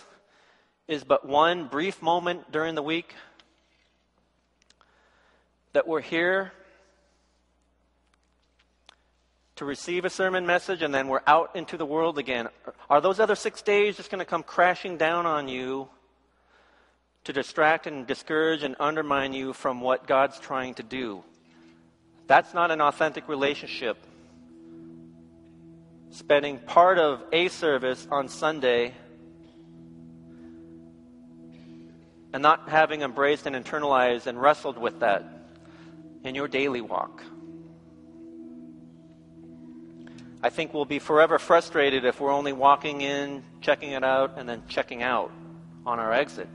is 0.87 1.03
but 1.03 1.27
one 1.27 1.69
brief 1.69 2.03
moment 2.03 2.51
during 2.51 2.75
the 2.75 2.83
week 2.83 3.15
that 5.73 5.87
we're 5.87 6.01
here 6.01 6.53
to 9.55 9.65
receive 9.65 10.05
a 10.05 10.09
sermon 10.11 10.45
message 10.45 10.83
and 10.83 10.93
then 10.93 11.07
we're 11.07 11.23
out 11.25 11.55
into 11.55 11.77
the 11.77 11.85
world 11.87 12.19
again. 12.19 12.47
Are 12.91 13.01
those 13.01 13.19
other 13.19 13.33
six 13.33 13.63
days 13.63 13.97
just 13.97 14.11
going 14.11 14.19
to 14.19 14.25
come 14.25 14.43
crashing 14.43 14.97
down 14.97 15.25
on 15.25 15.47
you 15.47 15.89
to 17.23 17.33
distract 17.33 17.87
and 17.87 18.07
discourage 18.07 18.63
and 18.63 18.75
undermine 18.79 19.33
you 19.33 19.53
from 19.53 19.81
what 19.81 20.07
God's 20.07 20.39
trying 20.39 20.73
to 20.75 20.83
do? 20.83 21.23
That's 22.27 22.53
not 22.53 22.71
an 22.71 22.81
authentic 22.81 23.27
relationship 23.27 23.97
spending 26.11 26.59
part 26.59 26.97
of 26.99 27.23
a 27.31 27.47
service 27.47 28.05
on 28.11 28.27
Sunday 28.27 28.93
and 32.33 32.43
not 32.43 32.69
having 32.69 33.01
embraced 33.01 33.45
and 33.45 33.55
internalized 33.55 34.27
and 34.27 34.41
wrestled 34.41 34.77
with 34.77 34.99
that 34.99 35.23
in 36.23 36.35
your 36.35 36.47
daily 36.47 36.81
walk. 36.81 37.23
I 40.43 40.49
think 40.49 40.73
we'll 40.73 40.85
be 40.85 40.99
forever 40.99 41.37
frustrated 41.37 42.03
if 42.03 42.19
we're 42.19 42.31
only 42.31 42.53
walking 42.53 43.01
in, 43.01 43.43
checking 43.61 43.91
it 43.91 44.03
out, 44.03 44.37
and 44.37 44.49
then 44.49 44.63
checking 44.67 45.03
out 45.03 45.31
on 45.85 45.99
our 45.99 46.11
exit. 46.11 46.47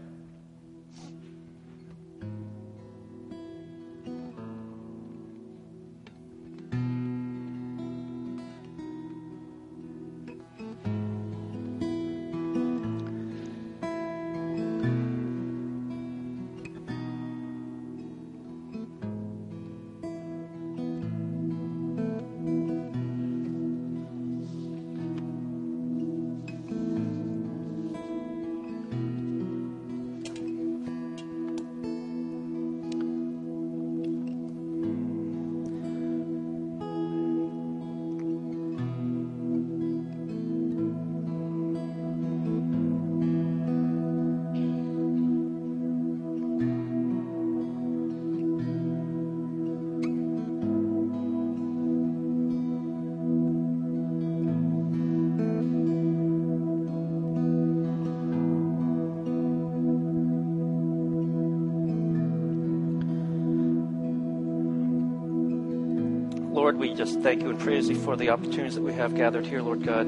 Just 66.96 67.20
thank 67.20 67.42
you 67.42 67.50
and 67.50 67.60
praise 67.60 67.90
you 67.90 67.96
for 67.96 68.16
the 68.16 68.30
opportunities 68.30 68.74
that 68.74 68.80
we 68.80 68.94
have 68.94 69.14
gathered 69.14 69.44
here, 69.46 69.60
Lord 69.60 69.84
God. 69.84 70.06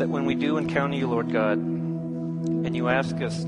That 0.00 0.08
when 0.08 0.24
we 0.24 0.34
do 0.34 0.56
encounter 0.56 0.96
you, 0.96 1.06
Lord 1.06 1.30
God, 1.30 1.58
and 1.58 2.74
you 2.74 2.88
ask 2.88 3.14
us, 3.20 3.44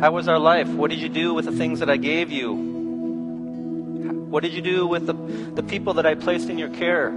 How 0.00 0.12
was 0.12 0.28
our 0.28 0.38
life? 0.38 0.68
What 0.68 0.90
did 0.90 1.00
you 1.00 1.08
do 1.08 1.34
with 1.34 1.46
the 1.46 1.52
things 1.52 1.80
that 1.80 1.90
I 1.90 1.96
gave 1.96 2.30
you? 2.30 2.54
What 4.30 4.44
did 4.44 4.52
you 4.52 4.62
do 4.62 4.86
with 4.86 5.06
the, 5.06 5.14
the 5.14 5.64
people 5.64 5.94
that 5.94 6.06
I 6.06 6.14
placed 6.14 6.48
in 6.48 6.58
your 6.58 6.70
care? 6.70 7.10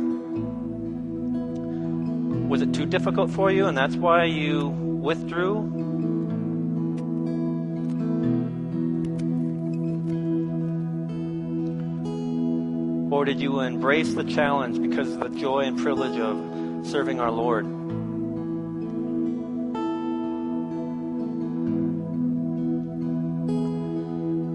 Was 2.48 2.64
it 2.64 2.74
too 2.74 2.88
difficult 2.88 3.30
for 3.30 3.52
you, 3.52 3.68
and 3.68 3.78
that's 3.78 3.96
why 3.96 4.24
you 4.24 4.84
withdrew? 5.06 5.58
Or 13.12 13.24
did 13.24 13.39
you 13.39 13.60
embrace 13.60 14.16
the 14.16 14.24
challenge 14.24 14.82
because 14.82 15.14
of 15.14 15.20
the 15.20 15.39
joy 15.39 15.62
and 15.62 15.78
privilege 15.78 16.20
of 16.20 16.88
serving 16.88 17.20
our 17.20 17.30
Lord? 17.30 17.66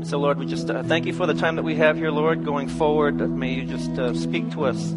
So, 0.08 0.18
Lord, 0.18 0.38
we 0.38 0.46
just 0.46 0.68
uh, 0.68 0.82
thank 0.82 1.06
you 1.06 1.12
for 1.12 1.26
the 1.26 1.34
time 1.34 1.54
that 1.54 1.62
we 1.62 1.76
have 1.76 1.96
here, 1.96 2.10
Lord. 2.10 2.44
Going 2.44 2.68
forward, 2.68 3.20
may 3.30 3.54
you 3.54 3.64
just 3.64 3.92
uh, 3.92 4.12
speak 4.14 4.50
to 4.50 4.64
us. 4.64 4.96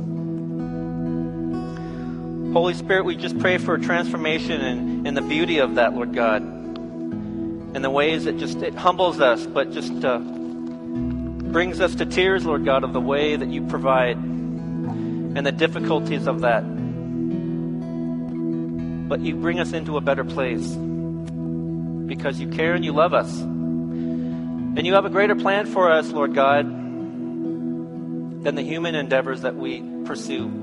Holy 2.53 2.75
Spirit, 2.75 3.03
we 3.05 3.15
just 3.15 3.39
pray 3.39 3.57
for 3.57 3.73
a 3.73 3.81
transformation 3.81 4.61
and, 5.07 5.17
the 5.17 5.23
beauty 5.23 5.57
of 5.57 5.75
that, 5.75 5.95
Lord 5.95 6.13
God. 6.13 6.43
And 6.43 7.83
the 7.83 7.89
ways 7.89 8.25
that 8.25 8.37
just 8.37 8.61
it 8.61 8.75
humbles 8.75 9.19
us, 9.19 9.43
but 9.47 9.71
just 9.71 10.05
uh, 10.05 10.19
brings 10.19 11.81
us 11.81 11.95
to 11.95 12.05
tears, 12.05 12.45
Lord 12.45 12.63
God, 12.63 12.83
of 12.83 12.93
the 12.93 13.01
way 13.01 13.35
that 13.35 13.49
you 13.49 13.65
provide 13.65 14.17
and 14.17 15.43
the 15.43 15.51
difficulties 15.51 16.27
of 16.27 16.41
that. 16.41 16.61
But 19.09 19.21
you 19.21 19.35
bring 19.35 19.59
us 19.59 19.73
into 19.73 19.97
a 19.97 20.01
better 20.01 20.23
place 20.23 20.67
because 22.05 22.39
you 22.39 22.49
care 22.49 22.75
and 22.75 22.85
you 22.85 22.93
love 22.93 23.15
us. 23.15 23.35
And 23.39 24.85
you 24.85 24.93
have 24.93 25.05
a 25.05 25.09
greater 25.09 25.35
plan 25.35 25.65
for 25.65 25.91
us, 25.91 26.11
Lord 26.11 26.35
God, 26.35 26.67
than 28.43 28.53
the 28.53 28.61
human 28.61 28.93
endeavors 28.93 29.41
that 29.41 29.55
we 29.55 29.81
pursue. 30.05 30.62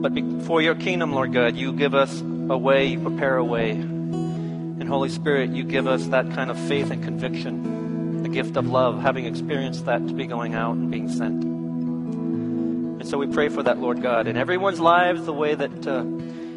But 0.00 0.44
for 0.44 0.62
your 0.62 0.74
kingdom, 0.74 1.12
Lord 1.12 1.32
God, 1.32 1.56
you 1.56 1.72
give 1.72 1.94
us 1.94 2.20
a 2.20 2.56
way, 2.56 2.86
you 2.86 3.00
prepare 3.00 3.36
a 3.36 3.44
way. 3.44 3.70
And 3.70 4.88
Holy 4.88 5.08
Spirit, 5.08 5.50
you 5.50 5.64
give 5.64 5.86
us 5.86 6.06
that 6.06 6.30
kind 6.32 6.50
of 6.50 6.58
faith 6.58 6.90
and 6.90 7.02
conviction, 7.02 8.22
the 8.22 8.28
gift 8.28 8.56
of 8.56 8.66
love, 8.66 9.00
having 9.00 9.26
experienced 9.26 9.86
that 9.86 10.06
to 10.08 10.14
be 10.14 10.26
going 10.26 10.54
out 10.54 10.76
and 10.76 10.90
being 10.90 11.08
sent. 11.08 11.44
And 11.44 13.08
so 13.08 13.18
we 13.18 13.26
pray 13.26 13.48
for 13.48 13.62
that, 13.62 13.78
Lord 13.78 14.02
God, 14.02 14.26
in 14.26 14.36
everyone's 14.36 14.80
lives, 14.80 15.24
the 15.24 15.32
way 15.32 15.54
that 15.54 15.86
uh, 15.86 16.04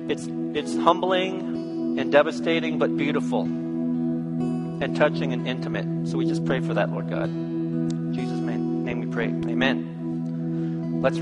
it's, 0.07 0.27
it's 0.57 0.75
humbling 0.77 1.99
and 1.99 2.11
devastating, 2.11 2.79
but 2.79 2.95
beautiful. 2.97 3.41
And 3.43 3.63
and 4.83 4.95
touching 4.95 5.33
and 5.33 5.47
intimate. 5.47 6.07
So 6.07 6.17
we 6.17 6.25
just 6.25 6.45
pray 6.45 6.59
for 6.59 6.73
that, 6.73 6.91
Lord 6.91 7.09
God. 7.09 7.29
In 7.29 8.13
Jesus' 8.13 8.39
name 8.39 8.99
we 8.99 9.07
pray. 9.07 9.27
Amen. 9.27 9.92